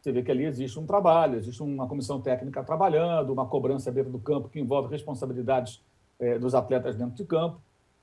Você 0.00 0.10
vê 0.10 0.22
que 0.22 0.30
ali 0.30 0.46
existe 0.46 0.80
um 0.80 0.86
trabalho, 0.86 1.36
existe 1.36 1.62
uma 1.62 1.86
comissão 1.86 2.18
técnica 2.18 2.64
trabalhando, 2.64 3.30
uma 3.30 3.46
cobrança 3.46 3.90
à 3.90 3.92
beira 3.92 4.08
do 4.08 4.18
campo 4.18 4.48
que 4.48 4.58
envolve 4.58 4.90
responsabilidades 4.90 5.82
é, 6.18 6.38
dos 6.38 6.54
atletas 6.54 6.96
dentro 6.96 7.14
de 7.14 7.24
campo. 7.24 7.60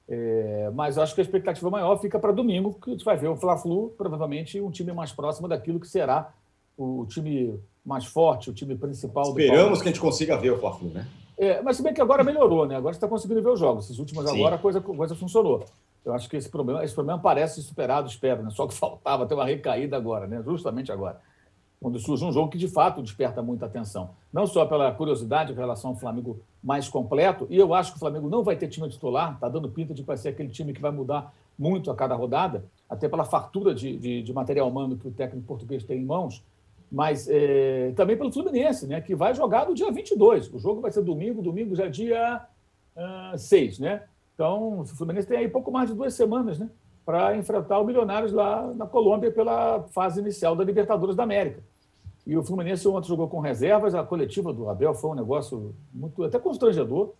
É, 0.07 0.69
mas 0.73 0.99
acho 0.99 1.15
que 1.15 1.21
a 1.21 1.23
expectativa 1.23 1.67
maior 1.71 1.99
fica 1.99 2.19
para 2.19 2.31
domingo, 2.31 2.75
que 2.79 2.91
a 2.91 2.93
gente 2.93 3.03
vai 3.03 3.17
ver 3.17 3.27
o 3.27 3.35
Fla-Flu, 3.35 3.89
provavelmente 3.97 4.61
um 4.61 4.69
time 4.69 4.93
mais 4.93 5.11
próximo 5.11 5.47
daquilo 5.47 5.79
que 5.79 5.87
será 5.87 6.31
o 6.77 7.07
time 7.07 7.59
mais 7.83 8.05
forte, 8.05 8.51
o 8.51 8.53
time 8.53 8.75
principal 8.75 9.23
Esperamos 9.23 9.81
que 9.81 9.89
a 9.89 9.91
gente 9.91 9.99
consiga 9.99 10.37
ver 10.37 10.51
o 10.51 10.59
Fla-Flu, 10.59 10.89
né? 10.89 11.07
É, 11.35 11.59
mas 11.61 11.75
se 11.75 11.81
bem 11.83 11.93
que 11.93 12.01
agora 12.01 12.23
melhorou, 12.23 12.67
né? 12.67 12.75
Agora 12.75 12.93
você 12.93 12.97
está 12.97 13.07
conseguindo 13.07 13.41
ver 13.41 13.49
os 13.49 13.59
jogos. 13.59 13.85
Esses 13.85 13.97
últimos 13.97 14.29
Sim. 14.29 14.35
agora 14.35 14.57
a 14.57 14.59
coisa, 14.59 14.79
a 14.79 14.81
coisa 14.81 15.15
funcionou. 15.15 15.65
Eu 16.09 16.15
acho 16.15 16.29
que 16.29 16.37
esse 16.37 16.49
problema, 16.49 16.83
esse 16.83 16.93
problema 16.93 17.19
parece 17.19 17.61
superado, 17.61 18.07
espero, 18.07 18.43
né? 18.43 18.49
Só 18.49 18.67
que 18.67 18.73
faltava 18.77 19.25
ter 19.25 19.33
uma 19.33 19.45
recaída 19.45 19.97
agora, 19.97 20.27
né? 20.27 20.41
Justamente 20.43 20.91
agora. 20.91 21.19
Quando 21.81 21.97
surge 21.97 22.25
um 22.25 22.31
jogo 22.31 22.49
que 22.49 22.57
de 22.57 22.67
fato 22.67 23.01
desperta 23.01 23.41
muita 23.41 23.65
atenção. 23.65 24.09
Não 24.33 24.45
só 24.45 24.65
pela 24.65 24.91
curiosidade 24.91 25.53
em 25.53 25.55
relação 25.55 25.91
ao 25.91 25.95
Flamengo 25.95 26.41
mais 26.61 26.89
completo, 26.89 27.47
e 27.49 27.57
eu 27.57 27.73
acho 27.73 27.91
que 27.91 27.97
o 27.97 27.99
Flamengo 27.99 28.29
não 28.29 28.43
vai 28.43 28.57
ter 28.57 28.67
time 28.67 28.89
titular, 28.89 29.35
está 29.35 29.47
dando 29.47 29.69
pinta 29.69 29.93
de 29.93 30.03
vai 30.03 30.17
ser 30.17 30.29
aquele 30.29 30.49
time 30.49 30.73
que 30.73 30.81
vai 30.81 30.91
mudar 30.91 31.33
muito 31.57 31.89
a 31.89 31.95
cada 31.95 32.15
rodada, 32.15 32.65
até 32.89 33.07
pela 33.07 33.23
fartura 33.23 33.73
de, 33.73 33.97
de, 33.97 34.21
de 34.21 34.33
material 34.33 34.67
humano 34.67 34.97
que 34.97 35.07
o 35.07 35.11
técnico 35.11 35.47
português 35.47 35.83
tem 35.83 35.99
em 35.99 36.05
mãos 36.05 36.43
mas 36.91 37.27
é, 37.29 37.91
também 37.95 38.17
pelo 38.17 38.31
Fluminense, 38.31 38.87
né, 38.87 38.99
que 38.99 39.13
vai 39.13 39.35
jogar 39.35 39.67
no 39.67 39.75
dia 39.75 39.91
22. 39.91 40.51
O 40.53 40.59
jogo 40.59 40.81
vai 40.81 40.91
ser 40.91 41.03
domingo, 41.03 41.41
domingo 41.41 41.75
já 41.75 41.85
é 41.85 41.89
dia 41.89 42.41
uh, 42.95 43.37
6, 43.37 43.79
né? 43.79 44.03
Então, 44.39 44.79
o 44.79 44.85
Fluminense 44.85 45.27
tem 45.27 45.37
aí 45.37 45.49
pouco 45.49 45.69
mais 45.69 45.89
de 45.89 45.95
duas 45.95 46.13
semanas, 46.13 46.57
né, 46.57 46.69
para 47.05 47.35
enfrentar 47.35 47.77
o 47.77 47.83
Milionários 47.83 48.31
lá 48.31 48.73
na 48.73 48.87
Colômbia 48.87 49.29
pela 49.29 49.83
fase 49.89 50.21
inicial 50.21 50.55
da 50.55 50.63
Libertadores 50.63 51.13
da 51.13 51.23
América. 51.23 51.61
E 52.25 52.37
o 52.37 52.41
Fluminense 52.41 52.87
ontem 52.87 53.09
jogou 53.09 53.27
com 53.27 53.41
reservas, 53.41 53.93
a 53.93 54.01
coletiva 54.01 54.53
do 54.53 54.69
Abel 54.69 54.93
foi 54.93 55.09
um 55.09 55.13
negócio 55.13 55.75
muito 55.93 56.23
até 56.23 56.39
constrangedor. 56.39 57.11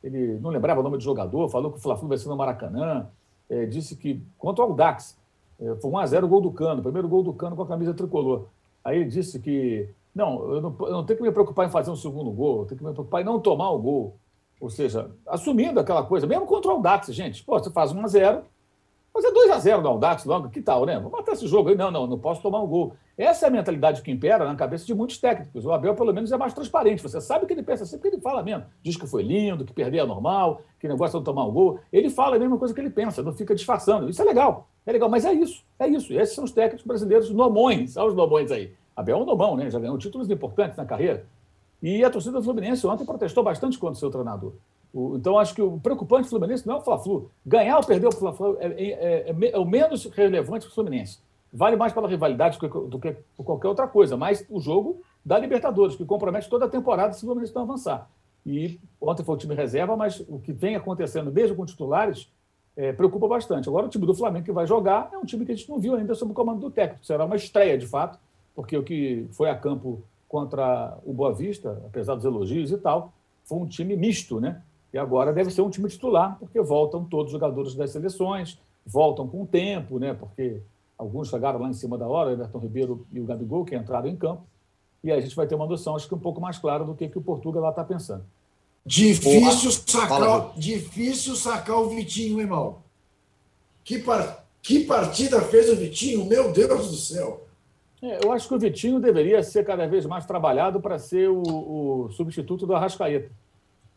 Ele 0.00 0.38
não 0.38 0.50
lembrava 0.50 0.78
o 0.78 0.82
nome 0.84 0.96
do 0.96 1.02
jogador, 1.02 1.48
falou 1.48 1.72
que 1.72 1.78
o 1.78 1.80
Fla-Flu 1.80 2.06
vai 2.08 2.18
ser 2.18 2.28
no 2.28 2.36
Maracanã, 2.36 3.08
é, 3.48 3.66
disse 3.66 3.96
que, 3.96 4.22
quanto 4.38 4.62
ao 4.62 4.72
Dax, 4.72 5.18
é, 5.58 5.74
foi 5.74 5.90
1 5.90 5.98
a 5.98 6.06
0 6.06 6.26
o 6.26 6.28
gol 6.28 6.40
do 6.40 6.52
Cano, 6.52 6.82
primeiro 6.82 7.08
gol 7.08 7.24
do 7.24 7.32
Cano 7.32 7.56
com 7.56 7.62
a 7.62 7.66
camisa 7.66 7.92
tricolor. 7.92 8.46
Aí 8.84 9.00
ele 9.00 9.10
disse 9.10 9.40
que 9.40 9.88
não 10.14 10.54
eu, 10.54 10.60
não, 10.60 10.76
eu 10.82 10.92
não 10.92 11.04
tenho 11.04 11.16
que 11.16 11.24
me 11.24 11.32
preocupar 11.32 11.66
em 11.66 11.70
fazer 11.70 11.90
um 11.90 11.96
segundo 11.96 12.30
gol, 12.30 12.60
eu 12.60 12.66
tenho 12.66 12.78
que 12.78 12.84
me 12.84 12.92
preocupar 12.92 13.22
em 13.22 13.24
não 13.24 13.40
tomar 13.40 13.70
o 13.70 13.78
gol. 13.80 14.16
Ou 14.60 14.68
seja, 14.68 15.10
assumindo 15.26 15.80
aquela 15.80 16.04
coisa, 16.04 16.26
mesmo 16.26 16.46
contra 16.46 16.70
o 16.70 16.74
Aldax, 16.74 17.12
gente. 17.14 17.42
Pô, 17.42 17.58
você 17.58 17.70
faz 17.70 17.92
1 17.92 18.04
a 18.04 18.06
0 18.06 18.42
fazer 19.12 19.32
2 19.32 19.50
a 19.50 19.58
0 19.58 19.82
no 19.82 19.88
Aldax 19.88 20.24
logo, 20.24 20.48
que 20.48 20.62
tal, 20.62 20.86
né? 20.86 20.94
Vamos 20.94 21.12
matar 21.12 21.32
esse 21.32 21.46
jogo 21.46 21.68
aí. 21.68 21.76
Não, 21.76 21.90
não, 21.90 22.06
não 22.06 22.18
posso 22.18 22.40
tomar 22.40 22.62
um 22.62 22.66
gol. 22.66 22.94
Essa 23.18 23.46
é 23.46 23.48
a 23.48 23.52
mentalidade 23.52 24.02
que 24.02 24.10
impera 24.10 24.44
na 24.44 24.54
cabeça 24.54 24.86
de 24.86 24.94
muitos 24.94 25.18
técnicos. 25.18 25.66
O 25.66 25.72
Abel, 25.72 25.94
pelo 25.94 26.12
menos, 26.12 26.32
é 26.32 26.36
mais 26.36 26.54
transparente. 26.54 27.02
Você 27.02 27.20
sabe 27.20 27.44
que 27.44 27.52
ele 27.52 27.62
pensa 27.62 27.84
sempre 27.84 28.08
que 28.08 28.16
ele 28.16 28.22
fala 28.22 28.42
mesmo. 28.42 28.64
Diz 28.82 28.96
que 28.96 29.06
foi 29.06 29.22
lindo, 29.22 29.64
que 29.64 29.72
perder 29.72 29.98
é 29.98 30.06
normal, 30.06 30.62
que 30.78 30.88
negócio 30.88 31.16
é 31.16 31.18
não 31.18 31.24
tomar 31.24 31.44
um 31.44 31.52
gol. 31.52 31.80
Ele 31.92 32.08
fala 32.08 32.36
a 32.36 32.38
mesma 32.38 32.56
coisa 32.56 32.72
que 32.72 32.80
ele 32.80 32.90
pensa, 32.90 33.22
não 33.22 33.32
fica 33.32 33.54
disfarçando. 33.54 34.08
Isso 34.08 34.22
é 34.22 34.24
legal, 34.24 34.68
é 34.86 34.92
legal, 34.92 35.08
mas 35.08 35.24
é 35.24 35.32
isso, 35.32 35.64
é 35.78 35.86
isso. 35.88 36.12
Esses 36.12 36.34
são 36.34 36.44
os 36.44 36.52
técnicos 36.52 36.86
brasileiros 36.86 37.30
nomões, 37.30 37.96
olha 37.96 38.08
os 38.08 38.14
nomões 38.14 38.50
aí. 38.50 38.72
Abel 38.96 39.18
é 39.18 39.22
um 39.22 39.26
domão, 39.26 39.56
né? 39.56 39.70
Já 39.70 39.78
ganhou 39.78 39.98
títulos 39.98 40.30
importantes 40.30 40.76
na 40.76 40.84
carreira. 40.84 41.26
E 41.82 42.04
a 42.04 42.10
torcida 42.10 42.38
do 42.38 42.44
Fluminense 42.44 42.86
ontem 42.86 43.04
protestou 43.04 43.42
bastante 43.42 43.78
contra 43.78 43.96
o 43.96 43.98
seu 43.98 44.10
treinador. 44.10 44.52
Então, 45.14 45.38
acho 45.38 45.54
que 45.54 45.62
o 45.62 45.78
preocupante 45.78 46.24
do 46.24 46.30
Fluminense 46.30 46.66
não 46.66 46.74
é 46.74 46.78
o 46.78 46.80
Fla-Flu. 46.80 47.30
Ganhar 47.46 47.78
ou 47.78 47.84
perder 47.84 48.08
o 48.08 48.12
Fla-Flu 48.12 48.56
é, 48.58 48.66
é, 48.66 49.30
é, 49.30 49.50
é, 49.52 49.58
o 49.58 49.64
menos 49.64 50.04
relevante 50.06 50.66
para 50.66 50.72
o 50.72 50.74
Fluminense. 50.74 51.18
Vale 51.52 51.76
mais 51.76 51.92
pela 51.92 52.08
rivalidade 52.08 52.58
do 52.58 52.68
que, 52.68 52.88
do 52.88 52.98
que 52.98 53.16
por 53.36 53.44
qualquer 53.44 53.68
outra 53.68 53.86
coisa, 53.86 54.16
mas 54.16 54.44
o 54.48 54.60
jogo 54.60 55.00
da 55.24 55.38
Libertadores, 55.38 55.96
que 55.96 56.04
compromete 56.04 56.48
toda 56.48 56.64
a 56.64 56.68
temporada 56.68 57.12
se 57.12 57.22
o 57.24 57.26
Fluminense 57.26 57.54
não 57.54 57.62
avançar. 57.62 58.08
E 58.44 58.80
ontem 59.00 59.22
foi 59.22 59.34
o 59.34 59.38
time 59.38 59.54
reserva, 59.54 59.96
mas 59.96 60.20
o 60.28 60.38
que 60.38 60.52
vem 60.52 60.74
acontecendo, 60.74 61.30
mesmo 61.30 61.56
com 61.56 61.64
titulares, 61.64 62.28
é, 62.76 62.92
preocupa 62.92 63.28
bastante. 63.28 63.68
Agora, 63.68 63.86
o 63.86 63.88
time 63.88 64.06
do 64.06 64.14
Flamengo 64.14 64.44
que 64.44 64.52
vai 64.52 64.66
jogar 64.66 65.10
é 65.12 65.18
um 65.18 65.24
time 65.24 65.44
que 65.44 65.52
a 65.52 65.54
gente 65.54 65.68
não 65.68 65.78
viu 65.78 65.94
ainda 65.94 66.14
sob 66.14 66.32
o 66.32 66.34
comando 66.34 66.60
do 66.60 66.70
técnico. 66.70 67.04
Será 67.04 67.24
uma 67.24 67.36
estreia, 67.36 67.76
de 67.76 67.86
fato, 67.86 68.18
porque 68.54 68.76
o 68.76 68.82
que 68.82 69.26
foi 69.32 69.50
a 69.50 69.54
campo 69.54 70.02
contra 70.30 70.96
o 71.04 71.12
Boa 71.12 71.34
Vista, 71.34 71.82
apesar 71.84 72.14
dos 72.14 72.24
elogios 72.24 72.70
e 72.70 72.78
tal, 72.78 73.12
foi 73.42 73.58
um 73.58 73.66
time 73.66 73.96
misto, 73.96 74.40
né? 74.40 74.62
E 74.92 74.98
agora 74.98 75.32
deve 75.32 75.50
ser 75.50 75.60
um 75.60 75.68
time 75.68 75.88
titular, 75.88 76.36
porque 76.38 76.60
voltam 76.60 77.04
todos 77.04 77.26
os 77.26 77.32
jogadores 77.32 77.74
das 77.74 77.90
seleções, 77.90 78.56
voltam 78.86 79.26
com 79.26 79.42
o 79.42 79.46
tempo, 79.46 79.98
né? 79.98 80.14
Porque 80.14 80.62
alguns 80.96 81.28
chegaram 81.28 81.60
lá 81.60 81.68
em 81.68 81.72
cima 81.72 81.98
da 81.98 82.06
hora, 82.06 82.30
o 82.30 82.32
Everton 82.34 82.58
Ribeiro 82.60 83.04
e 83.12 83.18
o 83.18 83.24
Gabigol, 83.24 83.64
que 83.64 83.74
entraram 83.74 84.08
em 84.08 84.14
campo. 84.14 84.42
E 85.02 85.10
aí 85.10 85.18
a 85.18 85.20
gente 85.20 85.34
vai 85.34 85.48
ter 85.48 85.56
uma 85.56 85.66
noção, 85.66 85.96
acho 85.96 86.06
que 86.06 86.14
um 86.14 86.18
pouco 86.18 86.40
mais 86.40 86.58
clara 86.58 86.84
do 86.84 86.94
que, 86.94 87.08
que 87.08 87.18
o 87.18 87.22
Portugal 87.22 87.64
lá 87.64 87.70
está 87.70 87.82
pensando. 87.82 88.24
Difícil 88.86 89.72
sacar, 89.72 90.52
difícil 90.56 91.34
sacar 91.34 91.76
o 91.76 91.88
Vitinho, 91.88 92.40
irmão. 92.40 92.78
Que, 93.82 93.98
par... 93.98 94.44
que 94.62 94.84
partida 94.84 95.40
fez 95.40 95.68
o 95.68 95.74
Vitinho? 95.74 96.24
Meu 96.24 96.52
Deus 96.52 96.88
do 96.88 96.96
céu! 96.96 97.49
É, 98.02 98.24
eu 98.24 98.32
acho 98.32 98.48
que 98.48 98.54
o 98.54 98.58
Vitinho 98.58 98.98
deveria 98.98 99.42
ser 99.42 99.64
cada 99.64 99.86
vez 99.86 100.06
mais 100.06 100.24
trabalhado 100.24 100.80
para 100.80 100.98
ser 100.98 101.28
o, 101.28 101.42
o, 101.42 102.10
substituto 102.10 102.66
do 102.66 102.74
Arrascaeta. 102.74 103.30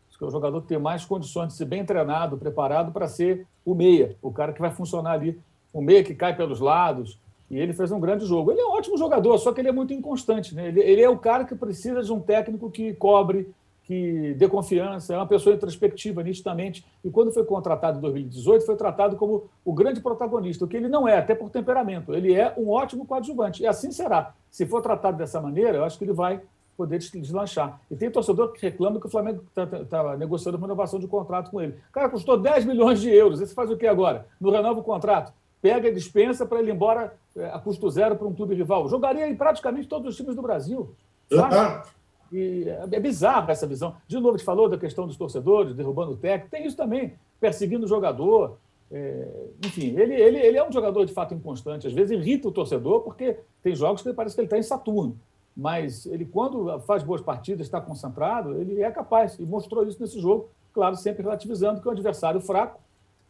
Acho 0.08 0.18
que 0.18 0.24
é 0.24 0.26
o 0.26 0.30
jogador 0.30 0.60
que 0.60 0.68
tem 0.68 0.78
mais 0.78 1.04
condições 1.04 1.48
de 1.48 1.54
ser 1.54 1.64
bem 1.64 1.84
treinado, 1.84 2.36
preparado 2.36 2.92
para 2.92 3.08
ser 3.08 3.46
o 3.64 3.74
meia, 3.74 4.16
o 4.20 4.30
cara 4.30 4.52
que 4.52 4.60
vai 4.60 4.70
funcionar 4.70 5.12
ali, 5.12 5.40
o 5.72 5.80
meia 5.80 6.04
que 6.04 6.14
cai 6.14 6.36
pelos 6.36 6.60
lados. 6.60 7.18
E 7.50 7.58
ele 7.58 7.72
fez 7.72 7.90
um 7.92 8.00
grande 8.00 8.26
jogo. 8.26 8.52
Ele 8.52 8.60
é 8.60 8.64
um 8.64 8.72
ótimo 8.72 8.96
jogador, 8.96 9.38
só 9.38 9.52
que 9.52 9.60
ele 9.60 9.68
é 9.68 9.72
muito 9.72 9.92
inconstante. 9.92 10.54
Né? 10.54 10.68
Ele, 10.68 10.80
ele 10.80 11.02
é 11.02 11.08
o 11.08 11.18
cara 11.18 11.44
que 11.44 11.54
precisa 11.54 12.02
de 12.02 12.12
um 12.12 12.20
técnico 12.20 12.70
que 12.70 12.92
cobre, 12.94 13.52
que 13.84 14.34
dê 14.34 14.48
confiança, 14.48 15.14
é 15.14 15.16
uma 15.16 15.26
pessoa 15.26 15.54
introspectiva, 15.54 16.22
nitidamente. 16.22 16.84
E 17.04 17.10
quando 17.10 17.32
foi 17.32 17.44
contratado 17.44 17.98
em 17.98 18.00
2018, 18.00 18.64
foi 18.64 18.76
tratado 18.76 19.16
como 19.16 19.44
o 19.64 19.72
grande 19.74 20.00
protagonista, 20.00 20.64
o 20.64 20.68
que 20.68 20.76
ele 20.76 20.88
não 20.88 21.06
é, 21.06 21.18
até 21.18 21.34
por 21.34 21.50
temperamento. 21.50 22.14
Ele 22.14 22.34
é 22.34 22.54
um 22.56 22.70
ótimo 22.70 23.06
coadjuvante. 23.06 23.62
E 23.62 23.66
assim 23.66 23.92
será. 23.92 24.34
Se 24.50 24.64
for 24.64 24.80
tratado 24.80 25.18
dessa 25.18 25.40
maneira, 25.40 25.78
eu 25.78 25.84
acho 25.84 25.98
que 25.98 26.04
ele 26.04 26.14
vai 26.14 26.40
poder 26.76 26.98
deslanchar. 26.98 27.78
E 27.90 27.94
tem 27.94 28.10
torcedor 28.10 28.52
que 28.52 28.62
reclama 28.62 28.98
que 28.98 29.06
o 29.06 29.10
Flamengo 29.10 29.44
está 29.48 29.66
tá, 29.66 29.84
tá 29.84 30.16
negociando 30.16 30.56
uma 30.56 30.66
renovação 30.66 30.98
de 30.98 31.06
contrato 31.06 31.50
com 31.50 31.60
ele. 31.60 31.74
O 31.90 31.92
cara 31.92 32.08
custou 32.08 32.38
10 32.38 32.64
milhões 32.64 33.00
de 33.00 33.10
euros. 33.10 33.40
Esse 33.40 33.54
faz 33.54 33.70
o 33.70 33.76
que 33.76 33.86
agora? 33.86 34.26
No 34.40 34.50
renova 34.50 34.80
o 34.80 34.82
contrato. 34.82 35.32
Pega 35.60 35.88
e 35.88 35.94
dispensa 35.94 36.46
para 36.46 36.58
ele 36.58 36.70
ir 36.70 36.74
embora 36.74 37.14
é, 37.36 37.46
a 37.46 37.58
custo 37.58 37.88
zero 37.90 38.16
para 38.16 38.26
um 38.26 38.34
clube 38.34 38.54
rival. 38.54 38.88
Jogaria 38.88 39.28
em 39.28 39.36
praticamente 39.36 39.88
todos 39.88 40.08
os 40.08 40.16
times 40.16 40.34
do 40.34 40.42
Brasil. 40.42 40.94
Sabe? 41.30 41.88
E 42.34 42.64
é 42.90 42.98
bizarro 42.98 43.48
essa 43.48 43.64
visão. 43.64 43.94
De 44.08 44.16
novo, 44.16 44.36
gente 44.36 44.44
falou 44.44 44.68
da 44.68 44.76
questão 44.76 45.06
dos 45.06 45.16
torcedores, 45.16 45.72
derrubando 45.72 46.12
o 46.12 46.16
técnico. 46.16 46.50
Tem 46.50 46.66
isso 46.66 46.76
também, 46.76 47.14
perseguindo 47.38 47.84
o 47.84 47.88
jogador. 47.88 48.58
É, 48.90 49.28
enfim, 49.64 49.96
ele, 49.96 50.14
ele, 50.14 50.38
ele 50.38 50.58
é 50.58 50.68
um 50.68 50.72
jogador 50.72 51.04
de 51.04 51.12
fato 51.12 51.32
inconstante. 51.32 51.86
Às 51.86 51.92
vezes 51.92 52.10
irrita 52.10 52.48
o 52.48 52.52
torcedor, 52.52 53.02
porque 53.02 53.36
tem 53.62 53.76
jogos 53.76 54.02
que 54.02 54.12
parece 54.12 54.34
que 54.34 54.40
ele 54.40 54.46
está 54.46 54.58
em 54.58 54.64
Saturno. 54.64 55.16
Mas 55.56 56.06
ele, 56.06 56.24
quando 56.24 56.80
faz 56.80 57.04
boas 57.04 57.20
partidas, 57.20 57.68
está 57.68 57.80
concentrado, 57.80 58.60
ele 58.60 58.82
é 58.82 58.90
capaz. 58.90 59.38
E 59.38 59.44
mostrou 59.44 59.86
isso 59.86 60.00
nesse 60.00 60.20
jogo, 60.20 60.48
claro, 60.72 60.96
sempre 60.96 61.22
relativizando 61.22 61.80
que 61.80 61.86
é 61.86 61.90
um 61.90 61.94
adversário 61.94 62.40
fraco 62.40 62.80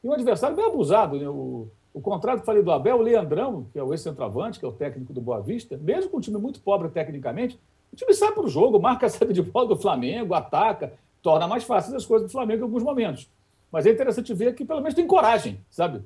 e 0.03 0.09
um 0.09 0.15
adversário 0.15 0.57
bem 0.57 0.65
abusado. 0.65 1.19
Né? 1.19 1.29
O, 1.29 1.69
o 1.93 2.01
contrário 2.01 2.41
que 2.41 2.47
falei 2.47 2.63
do 2.63 2.73
Abel, 2.73 2.97
o 2.97 3.03
Leandrão, 3.03 3.67
que 3.71 3.79
é 3.79 3.83
o 3.83 3.93
ex-centroavante, 3.93 4.59
que 4.59 4.65
é 4.65 4.69
o 4.69 4.73
técnico 4.73 5.13
do 5.13 5.21
Boa 5.21 5.43
Vista, 5.43 5.77
mesmo 5.77 6.11
com 6.11 6.17
um 6.17 6.21
time 6.21 6.39
muito 6.39 6.59
pobre 6.63 6.89
tecnicamente, 6.89 7.61
o 7.95 7.97
time 7.97 8.13
sai 8.13 8.33
para 8.33 8.43
o 8.43 8.49
jogo, 8.49 8.81
marca 8.81 9.07
a 9.07 9.09
saída 9.09 9.33
de 9.33 9.41
bola 9.41 9.69
do 9.69 9.77
Flamengo, 9.77 10.35
ataca, 10.35 10.93
torna 11.23 11.47
mais 11.47 11.65
fáceis 11.65 11.95
as 11.95 12.05
coisas 12.05 12.29
do 12.29 12.33
Flamengo 12.33 12.61
em 12.61 12.65
alguns 12.65 12.83
momentos. 12.83 13.31
Mas 13.71 13.87
é 13.87 13.91
interessante 13.91 14.35
ver 14.35 14.55
que 14.55 14.65
pelo 14.65 14.81
menos 14.81 14.95
tem 14.95 15.07
coragem, 15.07 15.61
sabe? 15.71 16.03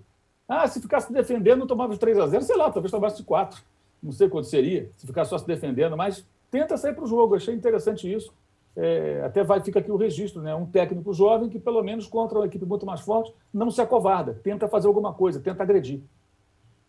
Ah, 0.46 0.66
se 0.66 0.80
ficasse 0.80 1.12
defendendo, 1.12 1.66
tomava 1.66 1.92
os 1.92 1.98
3 1.98 2.18
a 2.18 2.26
0 2.26 2.42
sei 2.42 2.56
lá, 2.56 2.70
talvez 2.70 2.90
tomasse 2.90 3.18
de 3.18 3.24
4. 3.24 3.60
Não 4.02 4.12
sei 4.12 4.28
quanto 4.28 4.46
seria, 4.46 4.88
se 4.96 5.06
ficar 5.06 5.24
só 5.24 5.36
se 5.36 5.46
defendendo, 5.46 5.96
mas 5.96 6.24
tenta 6.50 6.76
sair 6.76 6.94
para 6.94 7.04
o 7.04 7.06
jogo. 7.06 7.34
Achei 7.34 7.54
interessante 7.54 8.10
isso. 8.10 8.32
É, 8.76 9.22
até 9.24 9.42
vai, 9.42 9.60
fica 9.60 9.80
aqui 9.80 9.90
o 9.90 9.96
registro, 9.96 10.40
né? 10.40 10.54
Um 10.54 10.64
técnico 10.64 11.12
jovem 11.12 11.48
que, 11.48 11.58
pelo 11.58 11.82
menos, 11.82 12.06
contra 12.06 12.38
uma 12.38 12.46
equipe 12.46 12.64
muito 12.64 12.86
mais 12.86 13.00
forte, 13.00 13.34
não 13.52 13.70
se 13.70 13.80
acovarda, 13.80 14.38
tenta 14.42 14.68
fazer 14.68 14.86
alguma 14.86 15.12
coisa, 15.12 15.40
tenta 15.40 15.62
agredir. 15.62 16.00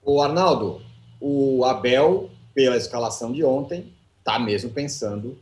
O 0.06 0.22
Arnaldo, 0.22 0.82
o 1.20 1.66
Abel, 1.66 2.30
pela 2.54 2.78
escalação 2.78 3.34
de 3.34 3.44
ontem, 3.44 3.92
está 4.30 4.38
mesmo 4.38 4.70
pensando 4.70 5.38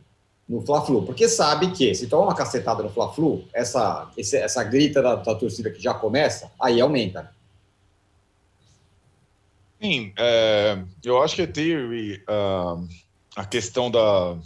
no 0.48 0.62
Fla-Flu, 0.62 1.02
porque 1.04 1.28
sabe 1.28 1.72
que 1.72 1.94
se 1.94 2.06
tomar 2.06 2.24
uma 2.24 2.34
cacetada 2.34 2.82
no 2.82 2.88
Fla-Flu, 2.88 3.44
essa, 3.52 4.10
essa 4.16 4.64
grita 4.64 5.02
da, 5.02 5.16
da, 5.16 5.34
torcida 5.34 5.70
que 5.70 5.82
já 5.82 5.92
começa, 5.92 6.50
aí 6.58 6.80
aumenta. 6.80 7.30
Sim, 9.80 10.12
é, 10.16 10.82
eu 11.04 11.22
acho 11.22 11.36
que 11.36 11.46
teve 11.46 12.22
uh, 12.28 12.88
a 13.36 13.44
questão 13.44 13.90
da, 13.90 14.38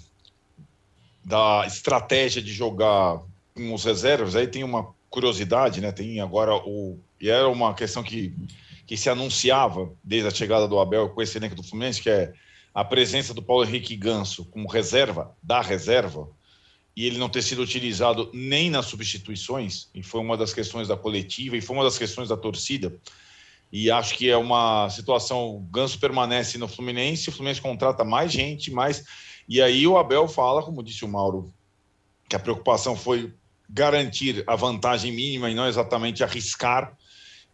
da 1.25 1.65
estratégia 1.67 2.43
de 2.43 2.53
jogar 2.53 3.23
com 3.55 3.73
os 3.73 3.85
reservas, 3.85 4.35
aí 4.35 4.49
tem 4.49 4.65
uma 4.65 4.93
curiosidade, 5.09 5.81
né? 5.81 5.93
Tem 5.93 6.21
agora 6.21 6.57
o. 6.57 6.99
E 7.21 7.31
era 7.31 7.49
uma 7.49 7.75
questão 7.75 8.03
que, 8.03 8.35
que 8.87 8.97
se 8.97 9.09
anunciava 9.09 9.91
desde 10.03 10.27
a 10.27 10.33
chegada 10.33 10.67
do 10.67 10.81
Abel 10.81 11.11
com 11.11 11.23
esse 11.23 11.39
elenco 11.39 11.55
do 11.55 11.63
Fluminense, 11.63 12.03
que 12.03 12.11
é 12.11 12.33
a 12.75 12.85
presença 12.85 13.35
do 13.35 13.43
Paulo 13.43 13.65
Henrique 13.65 13.97
Ganso 13.97 14.45
como 14.47 14.69
reserva 14.69 15.37
da 15.43 15.61
reserva, 15.61 16.29
e 16.95 17.07
ele 17.07 17.19
não 17.19 17.29
ter 17.29 17.43
sido 17.43 17.63
utilizado 17.63 18.31
nem 18.33 18.71
nas 18.71 18.87
substituições, 18.87 19.89
e 19.95 20.03
foi 20.03 20.21
uma 20.21 20.37
das 20.37 20.53
questões 20.53 20.89
da 20.89 20.97
coletiva, 20.97 21.57
e 21.57 21.61
foi 21.61 21.77
uma 21.77 21.85
das 21.85 21.99
questões 21.99 22.29
da 22.29 22.37
torcida. 22.37 22.95
E 23.73 23.91
acho 23.91 24.15
que 24.17 24.29
é 24.29 24.37
uma 24.37 24.91
situação. 24.91 25.57
O 25.57 25.61
Ganso 25.61 25.99
permanece 25.99 26.59
no 26.59 26.69
Fluminense, 26.69 27.31
o 27.31 27.33
Fluminense 27.33 27.61
contrata 27.61 28.05
mais 28.05 28.31
gente, 28.31 28.71
mais. 28.71 29.03
E 29.49 29.63
aí 29.63 29.87
o 29.87 29.97
Abel 29.97 30.29
fala, 30.29 30.63
como 30.63 30.83
disse 30.83 31.05
o 31.05 31.09
Mauro, 31.09 31.53
que 32.29 32.37
a 32.37 32.39
preocupação 32.39 32.95
foi 32.95 33.33
garantir 33.69 34.45
a 34.47 34.55
vantagem 34.55 35.11
mínima 35.11 35.51
e 35.51 35.55
não 35.55 35.67
exatamente 35.67 36.23
arriscar. 36.23 36.95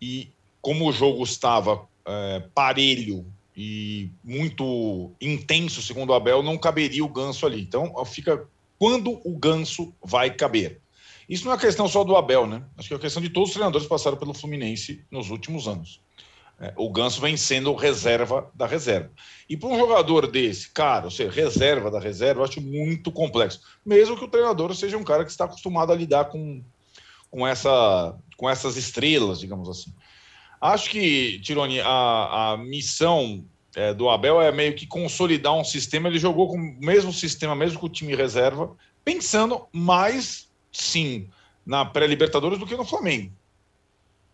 E 0.02 0.32
como 0.60 0.88
o 0.88 0.92
jogo 0.92 1.22
estava 1.22 1.86
é, 2.04 2.40
parelho 2.52 3.24
e 3.60 4.12
muito 4.22 5.10
intenso, 5.20 5.82
segundo 5.82 6.10
o 6.10 6.14
Abel, 6.14 6.44
não 6.44 6.56
caberia 6.56 7.04
o 7.04 7.08
ganso 7.08 7.44
ali. 7.44 7.60
Então 7.60 7.92
fica 8.04 8.46
quando 8.78 9.20
o 9.24 9.36
ganso 9.36 9.92
vai 10.00 10.30
caber. 10.30 10.80
Isso 11.28 11.44
não 11.44 11.52
é 11.52 11.58
questão 11.58 11.88
só 11.88 12.04
do 12.04 12.14
Abel, 12.14 12.46
né? 12.46 12.62
Acho 12.76 12.86
que 12.86 12.94
é 12.94 12.98
questão 13.00 13.20
de 13.20 13.28
todos 13.28 13.48
os 13.48 13.54
treinadores 13.54 13.84
que 13.84 13.90
passaram 13.90 14.16
pelo 14.16 14.32
Fluminense 14.32 15.04
nos 15.10 15.28
últimos 15.30 15.66
anos. 15.66 16.00
É, 16.60 16.72
o 16.76 16.88
Ganso 16.88 17.20
vem 17.20 17.36
sendo 17.36 17.74
reserva 17.74 18.48
da 18.54 18.64
reserva. 18.64 19.10
E 19.48 19.56
para 19.56 19.68
um 19.68 19.78
jogador 19.78 20.28
desse, 20.28 20.70
cara, 20.70 21.10
seja, 21.10 21.30
reserva 21.32 21.90
da 21.90 21.98
reserva, 21.98 22.40
eu 22.40 22.44
acho 22.44 22.60
muito 22.60 23.10
complexo. 23.10 23.60
Mesmo 23.84 24.16
que 24.16 24.24
o 24.24 24.28
treinador 24.28 24.72
seja 24.72 24.96
um 24.96 25.04
cara 25.04 25.24
que 25.24 25.32
está 25.32 25.46
acostumado 25.46 25.92
a 25.92 25.96
lidar 25.96 26.26
com, 26.26 26.62
com, 27.28 27.44
essa, 27.44 28.14
com 28.36 28.48
essas 28.48 28.76
estrelas, 28.76 29.40
digamos 29.40 29.68
assim. 29.68 29.92
Acho 30.60 30.90
que, 30.90 31.40
Tironi, 31.40 31.80
a, 31.80 32.52
a 32.52 32.56
missão 32.56 33.44
é, 33.76 33.94
do 33.94 34.08
Abel 34.08 34.40
é 34.40 34.50
meio 34.50 34.74
que 34.74 34.86
consolidar 34.86 35.54
um 35.54 35.64
sistema. 35.64 36.08
Ele 36.08 36.18
jogou 36.18 36.48
com 36.48 36.56
o 36.56 36.76
mesmo 36.80 37.12
sistema, 37.12 37.54
mesmo 37.54 37.78
com 37.78 37.86
o 37.86 37.90
time 37.90 38.14
reserva, 38.14 38.76
pensando 39.04 39.66
mais, 39.72 40.48
sim, 40.72 41.28
na 41.64 41.84
pré-Libertadores 41.84 42.58
do 42.58 42.66
que 42.66 42.76
no 42.76 42.84
Flamengo. 42.84 43.32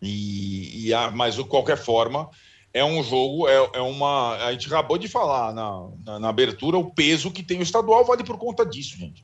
E, 0.01 0.87
e 0.87 0.93
a, 0.93 1.11
mas 1.11 1.35
de 1.35 1.43
qualquer 1.43 1.77
forma 1.77 2.29
é 2.73 2.83
um 2.83 3.01
jogo, 3.03 3.47
é, 3.47 3.69
é, 3.75 3.81
uma. 3.81 4.35
A 4.35 4.51
gente 4.51 4.67
acabou 4.67 4.97
de 4.97 5.07
falar 5.07 5.53
na, 5.53 5.89
na, 6.03 6.19
na, 6.19 6.29
abertura 6.29 6.77
o 6.77 6.91
peso 6.91 7.31
que 7.31 7.41
tem 7.41 7.59
o 7.59 7.63
estadual 7.63 8.03
vale 8.03 8.23
por 8.23 8.37
conta 8.37 8.65
disso, 8.65 8.97
gente. 8.97 9.23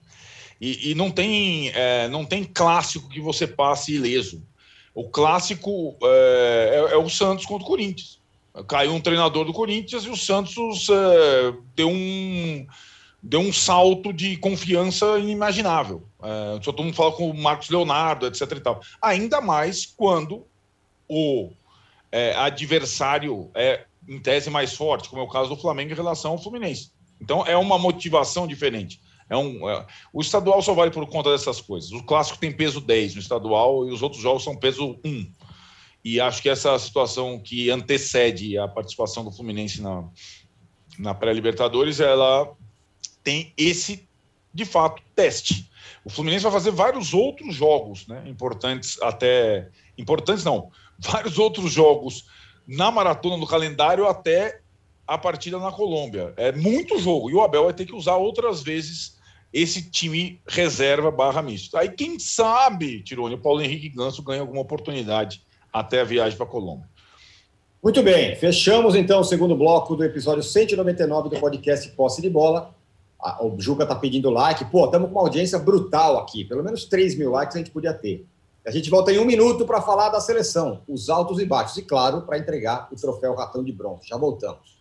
E, 0.60 0.92
e 0.92 0.96
não 0.96 1.12
tem 1.12 1.70
é, 1.70 2.08
não 2.08 2.24
tem 2.24 2.44
clássico 2.46 3.10
que 3.10 3.20
você 3.20 3.46
passe 3.46 3.94
ileso. 3.94 4.42
O 4.94 5.10
clássico 5.10 5.96
é, 6.04 6.88
é, 6.90 6.94
é, 6.94 6.98
o 6.98 7.10
Santos 7.10 7.46
contra 7.46 7.64
o 7.64 7.68
Corinthians. 7.68 8.20
Caiu 8.68 8.94
um 8.94 9.00
treinador 9.00 9.46
do 9.46 9.54
Corinthians 9.54 10.04
e 10.04 10.10
o 10.10 10.18
Santos 10.18 10.90
é, 10.90 11.54
deu 11.76 11.90
um 11.90 12.68
deu 13.24 13.40
um 13.40 13.54
salto 13.54 14.12
de 14.12 14.36
confiança 14.38 15.20
inimaginável. 15.20 16.04
É, 16.22 16.60
todo 16.60 16.84
mundo 16.84 16.96
fala 16.96 17.12
com 17.12 17.30
o 17.30 17.38
Marcos 17.38 17.70
Leonardo, 17.70 18.26
etc. 18.26 18.52
E 18.52 18.60
tal. 18.60 18.82
Ainda 19.02 19.40
mais 19.40 19.86
quando 19.86 20.46
o 21.08 21.52
é, 22.12 22.34
adversário 22.36 23.50
é, 23.54 23.86
em 24.08 24.20
tese, 24.20 24.50
mais 24.50 24.74
forte, 24.74 25.08
como 25.08 25.22
é 25.22 25.26
o 25.26 25.30
caso 25.30 25.50
do 25.50 25.56
Flamengo 25.56 25.92
em 25.92 25.96
relação 25.96 26.32
ao 26.32 26.38
Fluminense. 26.38 26.92
Então, 27.22 27.46
é 27.46 27.56
uma 27.56 27.78
motivação 27.78 28.48
diferente. 28.48 29.00
É 29.32 29.38
um, 29.38 29.70
é, 29.70 29.88
o 30.12 30.20
estadual 30.20 30.62
só 30.62 30.74
vale 30.74 30.92
por 30.92 31.08
conta 31.08 31.32
dessas 31.32 31.62
coisas. 31.62 31.90
O 31.94 32.04
clássico 32.04 32.38
tem 32.38 32.52
peso 32.52 32.82
10 32.82 33.16
no 33.16 33.22
estadual 33.22 33.88
e 33.88 33.92
os 33.94 34.02
outros 34.02 34.22
jogos 34.22 34.44
são 34.44 34.58
peso 34.58 35.00
1. 35.06 35.32
E 36.04 36.20
acho 36.20 36.42
que 36.42 36.50
essa 36.50 36.78
situação 36.78 37.40
que 37.40 37.70
antecede 37.70 38.58
a 38.58 38.68
participação 38.68 39.24
do 39.24 39.32
Fluminense 39.32 39.82
na, 39.82 40.04
na 41.00 41.14
pré-Libertadores, 41.14 42.02
ela 42.02 42.52
tem 43.24 43.54
esse, 43.56 44.06
de 44.54 44.66
fato, 44.66 45.02
teste. 45.16 45.72
O 46.04 46.10
Fluminense 46.10 46.44
vai 46.44 46.52
fazer 46.52 46.72
vários 46.72 47.14
outros 47.14 47.56
jogos 47.56 48.06
né, 48.08 48.24
importantes, 48.28 49.02
até. 49.02 49.70
Importantes 49.98 50.44
não, 50.44 50.70
vários 51.00 51.40
outros 51.40 51.72
jogos 51.72 52.26
na 52.68 52.92
maratona 52.92 53.38
do 53.38 53.48
calendário 53.48 54.06
até 54.08 54.60
a 55.08 55.18
partida 55.18 55.58
na 55.58 55.72
Colômbia. 55.72 56.34
É 56.36 56.52
muito 56.52 57.00
jogo. 57.00 57.30
E 57.30 57.34
o 57.34 57.42
Abel 57.42 57.64
vai 57.64 57.74
ter 57.74 57.86
que 57.86 57.96
usar 57.96 58.18
outras 58.18 58.62
vezes 58.62 59.21
esse 59.54 59.90
time 59.90 60.42
reserva 60.48 61.12
barra 61.12 61.42
misto. 61.42 61.78
Aí, 61.78 61.90
quem 61.90 62.18
sabe, 62.18 63.02
Tirone, 63.04 63.36
o 63.36 63.42
Paulo 63.42 63.62
Henrique 63.62 63.90
Ganso 63.90 64.24
ganha 64.24 64.42
alguma 64.42 64.62
oportunidade 64.62 65.42
até 65.72 66.02
a 66.02 66.06
viagem 66.06 66.38
para 66.38 66.46
Colômbia. 66.46 66.90
Muito 67.84 68.04
bem, 68.04 68.36
fechamos 68.36 68.94
então 68.94 69.22
o 69.22 69.24
segundo 69.24 69.56
bloco 69.56 69.96
do 69.96 70.04
episódio 70.04 70.44
199 70.44 71.30
do 71.30 71.40
podcast 71.40 71.90
Posse 71.90 72.22
de 72.22 72.30
Bola. 72.30 72.76
O 73.40 73.60
Juca 73.60 73.84
está 73.84 73.96
pedindo 73.96 74.30
like. 74.30 74.66
Pô, 74.66 74.86
estamos 74.86 75.10
com 75.10 75.16
uma 75.16 75.22
audiência 75.22 75.58
brutal 75.58 76.18
aqui. 76.20 76.44
Pelo 76.46 76.64
menos 76.64 76.86
3 76.86 77.18
mil 77.18 77.32
likes 77.32 77.56
a 77.56 77.60
gente 77.60 77.72
podia 77.72 77.94
ter. 77.94 78.26
A 78.66 78.70
gente 78.70 78.90
volta 78.90 79.12
em 79.12 79.18
um 79.18 79.26
minuto 79.26 79.66
para 79.66 79.82
falar 79.82 80.10
da 80.10 80.20
seleção, 80.20 80.82
os 80.88 81.10
altos 81.10 81.40
e 81.40 81.46
baixos, 81.46 81.78
e 81.78 81.82
claro, 81.82 82.22
para 82.22 82.38
entregar 82.38 82.88
o 82.92 82.96
troféu 82.96 83.34
Ratão 83.34 83.64
de 83.64 83.72
Bronze. 83.72 84.08
Já 84.08 84.18
voltamos. 84.18 84.81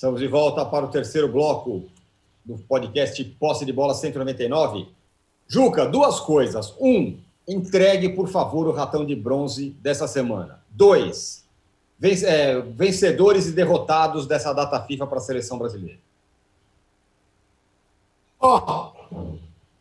Estamos 0.00 0.18
de 0.18 0.28
volta 0.28 0.64
para 0.64 0.86
o 0.86 0.88
terceiro 0.88 1.28
bloco 1.28 1.84
do 2.42 2.56
podcast 2.56 3.22
Posse 3.38 3.66
de 3.66 3.72
Bola 3.74 3.92
199. 3.92 4.88
Juca, 5.46 5.84
duas 5.84 6.18
coisas. 6.20 6.74
Um, 6.80 7.20
entregue, 7.46 8.08
por 8.08 8.26
favor, 8.26 8.66
o 8.66 8.72
ratão 8.72 9.04
de 9.04 9.14
bronze 9.14 9.76
dessa 9.82 10.08
semana. 10.08 10.64
Dois, 10.70 11.44
é, 12.02 12.58
vencedores 12.62 13.46
e 13.48 13.52
derrotados 13.52 14.26
dessa 14.26 14.54
data 14.54 14.80
FIFA 14.80 15.06
para 15.06 15.18
a 15.18 15.20
seleção 15.20 15.58
brasileira. 15.58 16.00
Ó, 18.40 18.94
oh, 19.12 19.36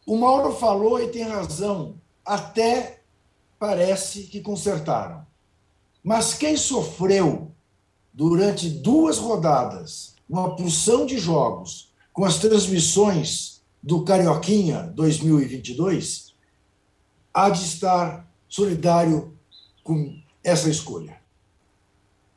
o 0.06 0.18
Mauro 0.18 0.52
falou 0.52 1.02
e 1.02 1.08
tem 1.08 1.24
razão. 1.24 1.96
Até 2.26 3.00
parece 3.58 4.24
que 4.24 4.42
consertaram. 4.42 5.26
Mas 6.04 6.34
quem 6.34 6.58
sofreu 6.58 7.54
durante 8.20 8.70
duas 8.70 9.18
rodadas, 9.18 10.14
uma 10.30 10.54
porção 10.54 11.06
de 11.06 11.18
jogos, 11.18 11.94
com 12.12 12.26
as 12.26 12.38
transmissões 12.38 13.62
do 13.82 14.04
Carioquinha 14.04 14.92
2022, 14.94 16.36
há 17.34 17.50
de 17.50 17.64
estar 17.64 18.30
solidário 18.50 19.38
com 19.86 20.20
essa 20.44 20.70
escolha. 20.70 21.18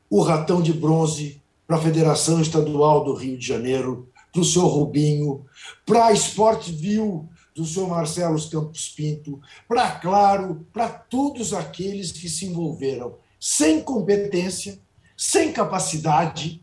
O 0.09 0.21
ratão 0.21 0.61
de 0.61 0.71
bronze 0.71 1.41
para 1.67 1.75
a 1.75 1.81
Federação 1.81 2.39
Estadual 2.39 3.03
do 3.03 3.13
Rio 3.13 3.37
de 3.37 3.45
Janeiro, 3.45 4.07
para 4.31 4.41
o 4.41 4.45
senhor 4.45 4.67
Rubinho, 4.67 5.45
para 5.85 6.05
a 6.05 6.13
Sportville 6.13 7.27
do 7.53 7.65
senhor 7.65 7.89
Marcelo 7.89 8.39
Campos 8.49 8.87
Pinto, 8.87 9.41
para 9.67 9.91
Claro, 9.99 10.65
para 10.71 10.87
todos 10.87 11.53
aqueles 11.53 12.13
que 12.13 12.29
se 12.29 12.45
envolveram 12.45 13.17
sem 13.37 13.81
competência 13.81 14.81
sem 15.17 15.51
capacidade 15.51 16.61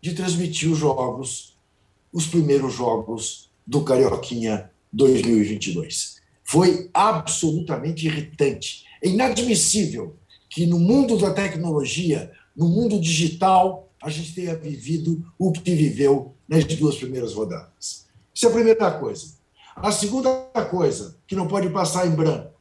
de 0.00 0.14
transmitir 0.14 0.70
os 0.70 0.78
jogos, 0.78 1.56
os 2.12 2.26
primeiros 2.26 2.74
jogos 2.74 3.50
do 3.66 3.82
Carioquinha 3.82 4.70
2022. 4.92 6.16
Foi 6.44 6.88
absolutamente 6.94 8.06
irritante. 8.06 8.84
É 9.02 9.08
inadmissível 9.08 10.16
que 10.48 10.64
no 10.66 10.78
mundo 10.78 11.18
da 11.18 11.34
tecnologia, 11.34 12.30
no 12.56 12.68
mundo 12.68 13.00
digital, 13.00 13.90
a 14.02 14.08
gente 14.08 14.34
tenha 14.34 14.56
vivido 14.56 15.24
o 15.38 15.50
que 15.50 15.74
viveu 15.74 16.34
nas 16.48 16.64
duas 16.64 16.96
primeiras 16.96 17.34
rodadas. 17.34 18.06
Isso 18.32 18.46
é 18.46 18.48
a 18.48 18.52
primeira 18.52 18.90
coisa. 18.92 19.34
A 19.74 19.90
segunda 19.90 20.30
coisa, 20.70 21.16
que 21.26 21.34
não 21.34 21.48
pode 21.48 21.68
passar 21.70 22.06
em 22.06 22.14
branco, 22.14 22.52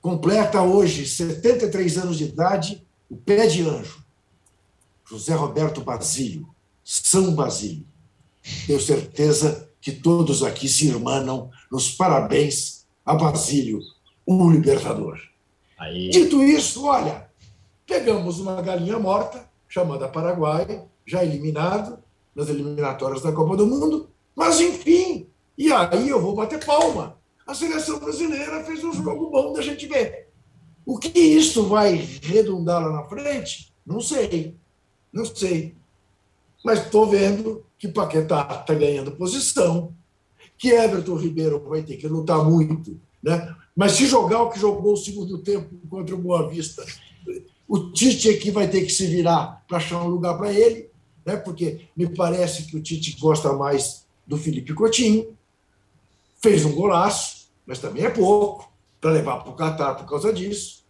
completa 0.00 0.62
hoje 0.62 1.06
73 1.06 1.98
anos 1.98 2.16
de 2.16 2.24
idade, 2.24 2.86
o 3.10 3.16
pé 3.16 3.46
de 3.46 3.62
anjo, 3.62 4.04
José 5.08 5.34
Roberto 5.34 5.80
Basílio, 5.80 6.48
São 6.84 7.34
Basílio. 7.34 7.86
Tenho 8.66 8.80
certeza 8.80 9.70
que 9.80 9.92
todos 9.92 10.42
aqui 10.42 10.68
se 10.68 10.86
irmanam 10.86 11.50
nos 11.70 11.90
parabéns 11.90 12.86
a 13.04 13.14
Basílio, 13.14 13.80
o 14.26 14.50
libertador. 14.50 15.18
Aí. 15.78 16.10
Dito 16.10 16.42
isso, 16.42 16.84
olha, 16.84 17.30
pegamos 17.86 18.38
uma 18.38 18.60
galinha 18.60 18.98
morta, 18.98 19.48
chamada 19.66 20.08
Paraguai, 20.08 20.84
já 21.06 21.24
eliminado 21.24 21.98
nas 22.34 22.48
eliminatórias 22.48 23.22
da 23.22 23.32
Copa 23.32 23.56
do 23.56 23.66
Mundo, 23.66 24.10
mas 24.36 24.60
enfim, 24.60 25.26
e 25.56 25.72
aí 25.72 26.08
eu 26.08 26.20
vou 26.20 26.34
bater 26.34 26.64
palma. 26.64 27.18
A 27.46 27.54
seleção 27.54 27.98
brasileira 27.98 28.62
fez 28.64 28.84
um 28.84 28.92
jogo 28.92 29.30
bom 29.30 29.54
da 29.54 29.62
gente 29.62 29.86
ver. 29.86 30.28
O 30.84 30.98
que 30.98 31.18
isso 31.18 31.66
vai 31.66 31.94
redundar 32.22 32.82
lá 32.82 32.92
na 32.92 33.04
frente, 33.04 33.72
não 33.86 34.00
sei. 34.00 34.56
Não 35.12 35.24
sei. 35.24 35.74
Mas 36.64 36.84
estou 36.84 37.06
vendo 37.06 37.64
que 37.78 37.88
Paquetá 37.88 38.46
está 38.60 38.74
ganhando 38.74 39.12
posição, 39.12 39.92
que 40.56 40.70
Everton 40.70 41.14
Ribeiro 41.14 41.62
vai 41.68 41.82
ter 41.82 41.96
que 41.96 42.08
lutar 42.08 42.44
muito. 42.44 43.00
Né? 43.22 43.54
Mas 43.74 43.92
se 43.92 44.06
jogar 44.06 44.42
o 44.42 44.50
que 44.50 44.58
jogou 44.58 44.94
o 44.94 44.96
segundo 44.96 45.38
tempo 45.38 45.74
contra 45.88 46.14
o 46.14 46.18
Boa 46.18 46.48
Vista, 46.48 46.84
o 47.66 47.92
Tite 47.92 48.30
aqui 48.30 48.50
vai 48.50 48.68
ter 48.68 48.82
que 48.82 48.90
se 48.90 49.06
virar 49.06 49.64
para 49.68 49.76
achar 49.76 50.02
um 50.02 50.08
lugar 50.08 50.36
para 50.36 50.52
ele, 50.52 50.90
né? 51.24 51.36
porque 51.36 51.88
me 51.96 52.08
parece 52.08 52.64
que 52.64 52.76
o 52.76 52.82
Tite 52.82 53.16
gosta 53.20 53.52
mais 53.52 54.06
do 54.26 54.36
Felipe 54.36 54.74
Coutinho. 54.74 55.36
Fez 56.40 56.64
um 56.64 56.72
golaço, 56.72 57.48
mas 57.66 57.78
também 57.78 58.04
é 58.04 58.10
pouco 58.10 58.70
para 59.00 59.10
levar 59.10 59.38
para 59.38 59.52
o 59.52 59.56
Catar 59.56 59.94
por 59.94 60.08
causa 60.08 60.32
disso. 60.32 60.84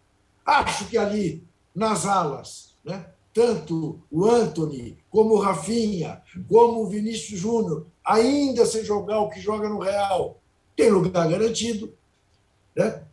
Acho 0.45 0.85
que 0.85 0.97
ali, 0.97 1.43
nas 1.75 2.05
alas, 2.05 2.75
né? 2.83 3.05
Tanto 3.33 4.01
o 4.11 4.25
Anthony, 4.25 4.97
como 5.09 5.35
o 5.35 5.39
Rafinha, 5.39 6.21
como 6.47 6.81
o 6.81 6.87
Vinícius 6.87 7.39
Júnior, 7.39 7.85
ainda 8.03 8.65
sem 8.65 8.83
jogar 8.83 9.19
o 9.19 9.29
que 9.29 9.39
joga 9.39 9.69
no 9.69 9.79
Real, 9.79 10.39
tem 10.75 10.89
lugar 10.89 11.29
garantido. 11.29 11.93
Né? 12.75 13.03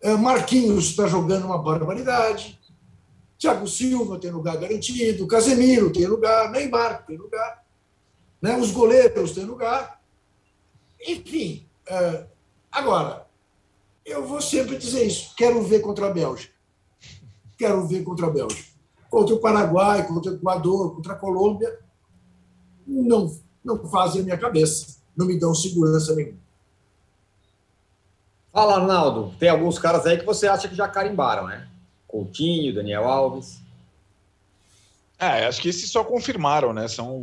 É, 0.00 0.14
Marquinhos 0.14 0.86
está 0.86 1.06
jogando 1.06 1.46
uma 1.46 1.58
barbaridade. 1.58 2.58
Thiago 3.38 3.66
Silva 3.66 4.18
tem 4.18 4.30
lugar 4.30 4.56
garantido. 4.56 5.26
Casemiro 5.26 5.92
tem 5.92 6.06
lugar. 6.06 6.50
Neymar 6.50 7.04
tem 7.06 7.16
lugar. 7.16 7.64
Né? 8.40 8.56
Os 8.56 8.70
goleiros 8.70 9.32
têm 9.32 9.44
lugar. 9.44 10.00
Enfim, 11.06 11.66
é, 11.86 12.26
agora, 12.70 13.26
eu 14.04 14.26
vou 14.26 14.40
sempre 14.40 14.76
dizer 14.76 15.04
isso. 15.04 15.34
Quero 15.36 15.62
ver 15.62 15.80
contra 15.80 16.06
a 16.06 16.12
Bélgica. 16.12 16.54
Quero 17.58 17.86
ver 17.86 18.02
contra 18.04 18.26
a 18.26 18.30
Bélgica 18.30 18.75
contra 19.10 19.34
o 19.34 19.38
Paraguai, 19.38 20.06
contra 20.06 20.32
o 20.32 20.34
Equador, 20.34 20.94
contra 20.94 21.12
a 21.12 21.16
Colômbia, 21.16 21.78
não, 22.86 23.34
não 23.64 23.88
fazem 23.88 24.20
a 24.20 24.24
minha 24.24 24.38
cabeça, 24.38 24.98
não 25.16 25.26
me 25.26 25.38
dão 25.38 25.54
segurança 25.54 26.14
nenhuma. 26.14 26.38
Fala, 28.52 28.76
Arnaldo. 28.76 29.34
Tem 29.38 29.50
alguns 29.50 29.78
caras 29.78 30.06
aí 30.06 30.18
que 30.18 30.24
você 30.24 30.48
acha 30.48 30.66
que 30.66 30.74
já 30.74 30.88
carimbaram, 30.88 31.46
né? 31.46 31.68
Coutinho, 32.08 32.74
Daniel 32.74 33.04
Alves. 33.04 33.60
É, 35.18 35.46
acho 35.46 35.60
que 35.60 35.68
esses 35.68 35.90
só 35.90 36.02
confirmaram, 36.02 36.72
né? 36.72 36.88
São 36.88 37.22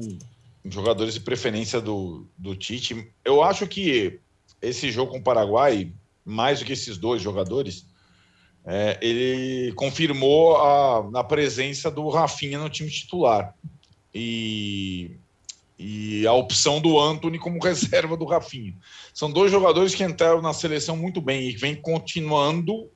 jogadores 0.65 1.15
de 1.15 1.19
preferência 1.19 1.81
do, 1.81 2.25
do 2.37 2.55
Tite. 2.55 3.11
Eu 3.25 3.41
acho 3.41 3.67
que 3.67 4.19
esse 4.61 4.91
jogo 4.91 5.11
com 5.11 5.17
o 5.17 5.23
Paraguai, 5.23 5.91
mais 6.23 6.59
do 6.59 6.65
que 6.65 6.73
esses 6.73 6.97
dois 6.97 7.21
jogadores, 7.21 7.85
é, 8.65 8.97
ele 9.01 9.73
confirmou 9.73 10.55
a, 10.57 11.19
a 11.19 11.23
presença 11.23 11.91
do 11.91 12.07
Rafinha 12.09 12.59
no 12.59 12.69
time 12.69 12.89
titular. 12.89 13.53
E, 14.13 15.11
e 15.77 16.25
a 16.25 16.33
opção 16.33 16.79
do 16.79 16.99
Anthony 16.99 17.37
como 17.37 17.59
reserva 17.63 18.15
do 18.15 18.25
Rafinha. 18.25 18.73
São 19.13 19.29
dois 19.29 19.51
jogadores 19.51 19.93
que 19.93 20.03
entraram 20.03 20.41
na 20.41 20.53
seleção 20.53 20.95
muito 20.95 21.19
bem 21.19 21.49
e 21.49 21.55
vem 21.55 21.75
continuando 21.75 22.89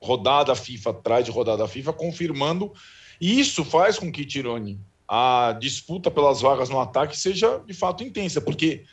rodada 0.00 0.54
FIFA 0.54 0.90
atrás 0.90 1.24
de 1.24 1.30
rodada 1.30 1.66
FIFA, 1.66 1.92
confirmando. 1.92 2.72
E 3.20 3.40
isso 3.40 3.64
faz 3.64 3.98
com 3.98 4.10
que, 4.10 4.24
Tirone, 4.24 4.80
a 5.08 5.56
disputa 5.60 6.10
pelas 6.10 6.40
vagas 6.40 6.68
no 6.68 6.80
ataque 6.80 7.16
seja 7.16 7.58
de 7.66 7.74
fato 7.74 8.02
intensa, 8.02 8.40
porque 8.40 8.84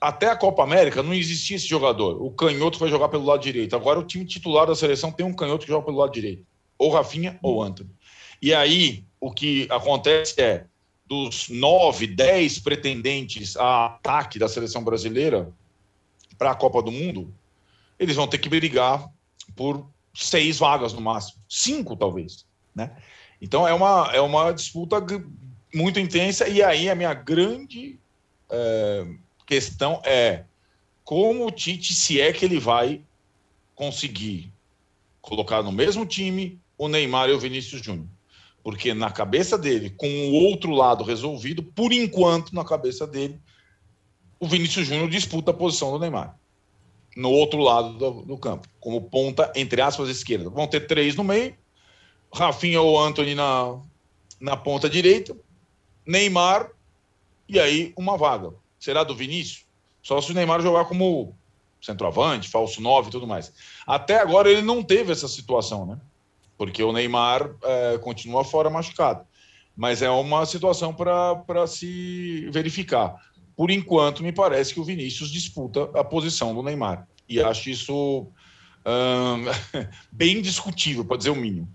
até 0.00 0.28
a 0.28 0.36
Copa 0.36 0.62
América 0.62 1.02
não 1.02 1.14
existia 1.14 1.56
esse 1.56 1.66
jogador. 1.66 2.22
O 2.22 2.30
canhoto 2.30 2.78
foi 2.78 2.88
jogar 2.88 3.08
pelo 3.08 3.24
lado 3.24 3.42
direito. 3.42 3.74
Agora 3.74 3.98
o 3.98 4.04
time 4.04 4.24
titular 4.24 4.66
da 4.66 4.74
seleção 4.74 5.10
tem 5.10 5.24
um 5.24 5.32
canhoto 5.32 5.64
que 5.64 5.72
joga 5.72 5.86
pelo 5.86 5.98
lado 5.98 6.12
direito. 6.12 6.44
Ou 6.78 6.90
Rafinha 6.90 7.38
ou 7.42 7.62
Antônio. 7.62 7.90
E 8.40 8.52
aí 8.54 9.04
o 9.18 9.30
que 9.30 9.66
acontece 9.70 10.40
é 10.40 10.66
dos 11.06 11.48
nove, 11.48 12.06
dez 12.06 12.58
pretendentes 12.58 13.56
a 13.56 13.86
ataque 13.86 14.38
da 14.38 14.48
seleção 14.48 14.82
brasileira 14.82 15.52
para 16.36 16.50
a 16.50 16.54
Copa 16.54 16.82
do 16.82 16.92
Mundo, 16.92 17.32
eles 17.98 18.16
vão 18.16 18.26
ter 18.26 18.38
que 18.38 18.48
brigar 18.48 19.08
por 19.54 19.88
seis 20.14 20.58
vagas 20.58 20.92
no 20.92 21.00
máximo, 21.00 21.40
cinco 21.48 21.96
talvez, 21.96 22.44
né? 22.74 22.90
Então 23.40 23.66
é 23.66 23.72
uma, 23.72 24.10
é 24.12 24.20
uma 24.20 24.52
disputa 24.52 24.96
muito 25.74 26.00
intensa 26.00 26.48
e 26.48 26.62
aí 26.62 26.90
a 26.90 26.94
minha 26.94 27.14
grande 27.14 27.98
é, 28.50 29.06
questão 29.46 30.02
é 30.04 30.44
como 31.04 31.46
o 31.46 31.50
Tite, 31.50 31.94
se 31.94 32.20
é 32.20 32.32
que 32.32 32.44
ele 32.44 32.58
vai 32.58 33.00
conseguir 33.74 34.52
colocar 35.20 35.62
no 35.62 35.70
mesmo 35.70 36.04
time 36.04 36.60
o 36.76 36.88
Neymar 36.88 37.28
e 37.28 37.32
o 37.32 37.38
Vinícius 37.38 37.80
Júnior. 37.80 38.08
Porque 38.62 38.92
na 38.92 39.10
cabeça 39.10 39.56
dele, 39.56 39.90
com 39.90 40.08
o 40.08 40.32
outro 40.32 40.72
lado 40.72 41.04
resolvido, 41.04 41.62
por 41.62 41.92
enquanto, 41.92 42.52
na 42.52 42.64
cabeça 42.64 43.06
dele, 43.06 43.40
o 44.40 44.48
Vinícius 44.48 44.88
Júnior 44.88 45.08
disputa 45.08 45.52
a 45.52 45.54
posição 45.54 45.92
do 45.92 45.98
Neymar. 46.00 46.36
No 47.16 47.30
outro 47.30 47.60
lado 47.60 47.92
do, 47.94 48.22
do, 48.22 48.36
campo, 48.36 48.68
como 48.80 49.00
ponta, 49.00 49.50
entre 49.54 49.80
aspas, 49.80 50.08
esquerda. 50.08 50.50
Vão 50.50 50.66
ter 50.66 50.86
três 50.86 51.14
no 51.14 51.24
meio, 51.24 51.56
Rafinha 52.34 52.80
ou 52.80 53.00
Anthony 53.00 53.34
na, 53.34 53.80
na 54.40 54.56
ponta 54.56 54.90
direita, 54.90 55.36
Neymar 56.04 56.68
e 57.48 57.58
aí 57.58 57.94
uma 57.96 58.16
vaga. 58.16 58.52
Será 58.78 59.04
do 59.04 59.14
Vinícius? 59.14 59.64
Só 60.02 60.20
se 60.20 60.30
o 60.30 60.34
Neymar 60.34 60.60
jogar 60.60 60.84
como 60.84 61.34
centroavante, 61.80 62.48
falso 62.48 62.80
9 62.80 63.08
e 63.08 63.10
tudo 63.10 63.26
mais. 63.26 63.52
Até 63.86 64.20
agora 64.20 64.50
ele 64.50 64.62
não 64.62 64.82
teve 64.82 65.12
essa 65.12 65.28
situação, 65.28 65.86
né? 65.86 65.98
Porque 66.56 66.82
o 66.82 66.92
Neymar 66.92 67.54
é, 67.62 67.98
continua 67.98 68.44
fora 68.44 68.70
machucado. 68.70 69.26
Mas 69.76 70.00
é 70.00 70.10
uma 70.10 70.46
situação 70.46 70.94
para 70.94 71.66
se 71.66 72.48
verificar. 72.50 73.14
Por 73.54 73.70
enquanto, 73.70 74.22
me 74.22 74.32
parece 74.32 74.72
que 74.72 74.80
o 74.80 74.84
Vinícius 74.84 75.30
disputa 75.30 75.90
a 75.94 76.02
posição 76.02 76.54
do 76.54 76.62
Neymar. 76.62 77.06
E 77.28 77.40
acho 77.40 77.68
isso 77.68 78.28
hum, 78.86 79.44
bem 80.10 80.40
discutível, 80.40 81.04
para 81.04 81.16
dizer 81.16 81.30
o 81.30 81.36
mínimo. 81.36 81.68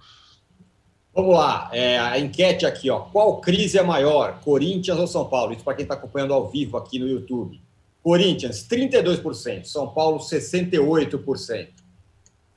Vamos 1.14 1.36
lá, 1.36 1.70
é, 1.74 2.00
a 2.00 2.18
enquete 2.18 2.66
aqui, 2.66 2.90
ó. 2.90 3.02
Qual 3.02 3.42
crise 3.42 3.78
é 3.78 3.84
maior, 3.84 4.40
Corinthians 4.40 4.98
ou 4.98 5.08
São 5.08 5.26
Paulo? 5.26 5.52
Isso 5.52 5.64
para 5.64 5.74
quem 5.74 5.84
está 5.84 5.96
acompanhando 5.96 6.34
ao 6.34 6.48
vivo 6.48 6.78
aqui 6.78 6.98
no 6.98 7.08
YouTube. 7.08 7.62
Corinthians, 8.02 8.66
32%, 8.68 9.66
São 9.66 9.90
Paulo, 9.90 10.20
68%. 10.20 11.68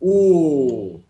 O 0.00 1.00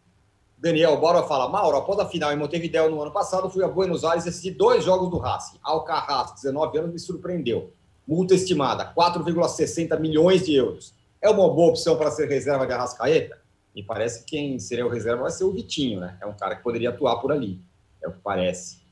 Daniel 0.56 0.96
Bora 0.98 1.22
fala, 1.24 1.46
Mauro, 1.46 1.76
após 1.76 1.98
a 1.98 2.06
final 2.06 2.32
em 2.32 2.36
Montevideo 2.36 2.88
no 2.88 3.02
ano 3.02 3.10
passado, 3.10 3.50
fui 3.50 3.62
a 3.62 3.68
Buenos 3.68 4.04
Aires 4.04 4.26
assistir 4.26 4.52
dois 4.52 4.82
jogos 4.82 5.10
do 5.10 5.18
Racing. 5.18 5.58
Alcarraz, 5.62 6.32
19 6.32 6.78
anos, 6.78 6.92
me 6.92 6.98
surpreendeu. 6.98 7.70
Multa 8.08 8.34
estimada, 8.34 8.90
4,60 8.96 10.00
milhões 10.00 10.46
de 10.46 10.54
euros. 10.54 10.94
É 11.20 11.28
uma 11.28 11.48
boa 11.52 11.68
opção 11.68 11.96
para 11.96 12.10
ser 12.10 12.26
reserva 12.26 12.66
de 12.66 12.72
Arrascaeta? 12.72 13.43
Me 13.74 13.82
parece 13.82 14.20
que 14.20 14.36
quem 14.36 14.58
seria 14.58 14.86
o 14.86 14.88
reserva 14.88 15.22
vai 15.22 15.30
ser 15.30 15.44
o 15.44 15.52
Vitinho, 15.52 16.00
né? 16.00 16.16
É 16.20 16.26
um 16.26 16.32
cara 16.32 16.54
que 16.54 16.62
poderia 16.62 16.90
atuar 16.90 17.16
por 17.16 17.32
ali, 17.32 17.60
é 18.02 18.08
o 18.08 18.12
que 18.12 18.20
parece. 18.22 18.84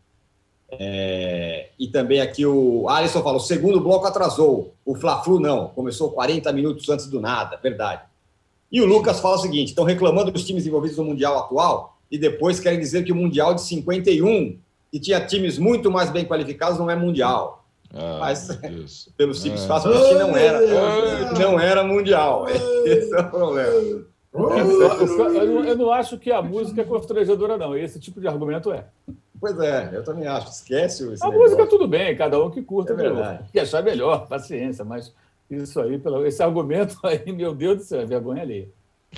É... 0.71 1.69
E 1.79 1.87
também 1.89 2.21
aqui 2.21 2.45
o 2.47 2.89
Alisson 2.89 3.23
fala: 3.23 3.37
o 3.37 3.41
segundo 3.41 3.81
bloco 3.81 4.07
atrasou, 4.07 4.75
o 4.85 4.95
Fla-Flu 4.95 5.39
não, 5.39 5.69
começou 5.69 6.11
40 6.11 6.53
minutos 6.53 6.89
antes 6.89 7.07
do 7.07 7.21
nada, 7.21 7.57
verdade. 7.57 8.03
E 8.71 8.81
o 8.81 8.87
Lucas 8.87 9.21
fala 9.21 9.37
o 9.37 9.39
seguinte: 9.39 9.69
estão 9.69 9.85
reclamando 9.85 10.31
dos 10.31 10.45
times 10.45 10.67
envolvidos 10.67 10.97
no 10.97 11.05
Mundial 11.05 11.39
atual 11.39 11.99
e 12.11 12.19
depois 12.19 12.59
querem 12.59 12.79
dizer 12.79 13.05
que 13.05 13.13
o 13.13 13.17
Mundial 13.17 13.55
de 13.55 13.63
51, 13.63 14.59
que 14.91 14.99
tinha 14.99 15.25
times 15.25 15.59
muito 15.59 15.91
mais 15.91 16.11
bem 16.11 16.25
qualificados, 16.25 16.79
não 16.79 16.91
é 16.91 16.97
Mundial. 16.97 17.65
Ah, 17.95 18.19
Mas, 18.21 18.49
pelo 19.17 19.35
simples 19.35 19.65
é. 19.65 19.67
fato, 19.67 19.89
que 19.91 20.15
não 20.15 20.35
era, 20.35 21.33
não 21.39 21.61
era 21.61 21.85
Mundial. 21.85 22.47
Esse 22.87 23.15
é 23.15 23.21
o 23.21 23.31
problema. 23.31 24.07
Eu, 24.33 24.51
eu, 24.51 25.65
eu, 25.65 25.77
não 25.77 25.93
acho 25.93 26.19
que 26.19 26.33
a 26.33 26.41
música 26.41 26.81
é 26.81 26.85
constrangedora, 26.85 27.59
não. 27.59 27.77
Esse 27.77 28.01
tipo 28.01 28.21
de 28.21 28.27
argumento 28.27 28.73
é. 28.73 28.87
Pois 29.39 29.59
é, 29.59 29.91
eu 29.93 30.05
também 30.05 30.27
acho. 30.27 30.49
Esquece 30.49 31.03
esse 31.13 31.23
A 31.23 31.29
negócio. 31.29 31.39
música 31.41 31.67
tudo 31.67 31.87
bem, 31.87 32.17
cada 32.17 32.43
um 32.43 32.51
que 32.51 32.63
curta, 32.63 32.95
é 32.95 33.43
que 33.51 33.61
achar 33.61 33.83
melhor, 33.83 34.27
paciência, 34.27 34.85
mas 34.85 35.13
isso 35.51 35.81
aí, 35.81 36.01
esse 36.27 36.43
argumento 36.43 36.97
aí, 37.05 37.31
meu 37.33 37.55
Deus 37.55 37.79
do 37.79 37.83
céu, 37.83 38.01
é 38.01 38.07
vergonha 38.07 38.43
ali. 38.43 38.73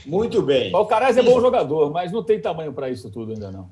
Muito 0.05 0.43
bem. 0.43 0.75
O 0.75 0.87
Caraz 0.87 1.17
é 1.17 1.23
bom 1.23 1.41
jogador, 1.41 1.93
mas 1.93 2.11
não 2.11 2.23
tem 2.23 2.41
tamanho 2.41 2.73
para 2.73 2.91
isso 2.91 3.09
tudo 3.11 3.33
ainda 3.33 3.53
não. 3.53 3.71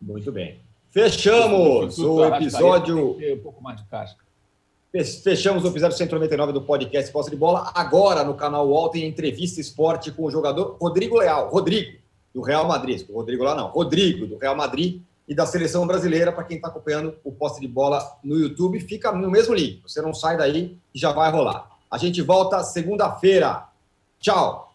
Muito 0.00 0.30
bem. 0.30 0.58
Fechamos 0.90 1.98
o 1.98 2.24
episódio. 2.24 3.16
Um 3.16 3.38
pouco 3.38 3.62
mais 3.62 3.78
de 3.78 3.84
casca. 3.84 4.22
Fechamos 4.92 5.64
o 5.64 5.68
episódio 5.68 5.96
199 5.96 6.52
do 6.52 6.60
podcast 6.60 7.10
Posse 7.10 7.30
de 7.30 7.36
Bola. 7.36 7.72
Agora 7.74 8.22
no 8.22 8.34
canal 8.34 8.68
UOL 8.68 8.90
tem 8.90 9.06
entrevista 9.06 9.58
esporte 9.58 10.12
com 10.12 10.24
o 10.24 10.30
jogador 10.30 10.76
Rodrigo 10.78 11.16
Leal. 11.16 11.48
Rodrigo, 11.48 11.98
do 12.34 12.42
Real 12.42 12.68
Madrid. 12.68 13.02
O 13.08 13.14
Rodrigo 13.14 13.42
lá 13.42 13.54
não. 13.54 13.68
Rodrigo, 13.68 14.26
do 14.26 14.36
Real 14.36 14.54
Madrid 14.54 15.00
e 15.26 15.34
da 15.34 15.46
seleção 15.46 15.86
brasileira. 15.86 16.30
Para 16.30 16.44
quem 16.44 16.56
está 16.56 16.68
acompanhando 16.68 17.14
o 17.24 17.32
Posse 17.32 17.58
de 17.58 17.66
Bola 17.66 18.06
no 18.22 18.38
YouTube, 18.38 18.78
fica 18.80 19.10
no 19.10 19.30
mesmo 19.30 19.54
link. 19.54 19.80
Você 19.82 20.02
não 20.02 20.12
sai 20.12 20.36
daí 20.36 20.76
e 20.94 20.98
já 20.98 21.10
vai 21.10 21.32
rolar. 21.32 21.70
A 21.90 21.96
gente 21.96 22.20
volta 22.20 22.62
segunda-feira. 22.62 23.64
Tchau. 24.20 24.74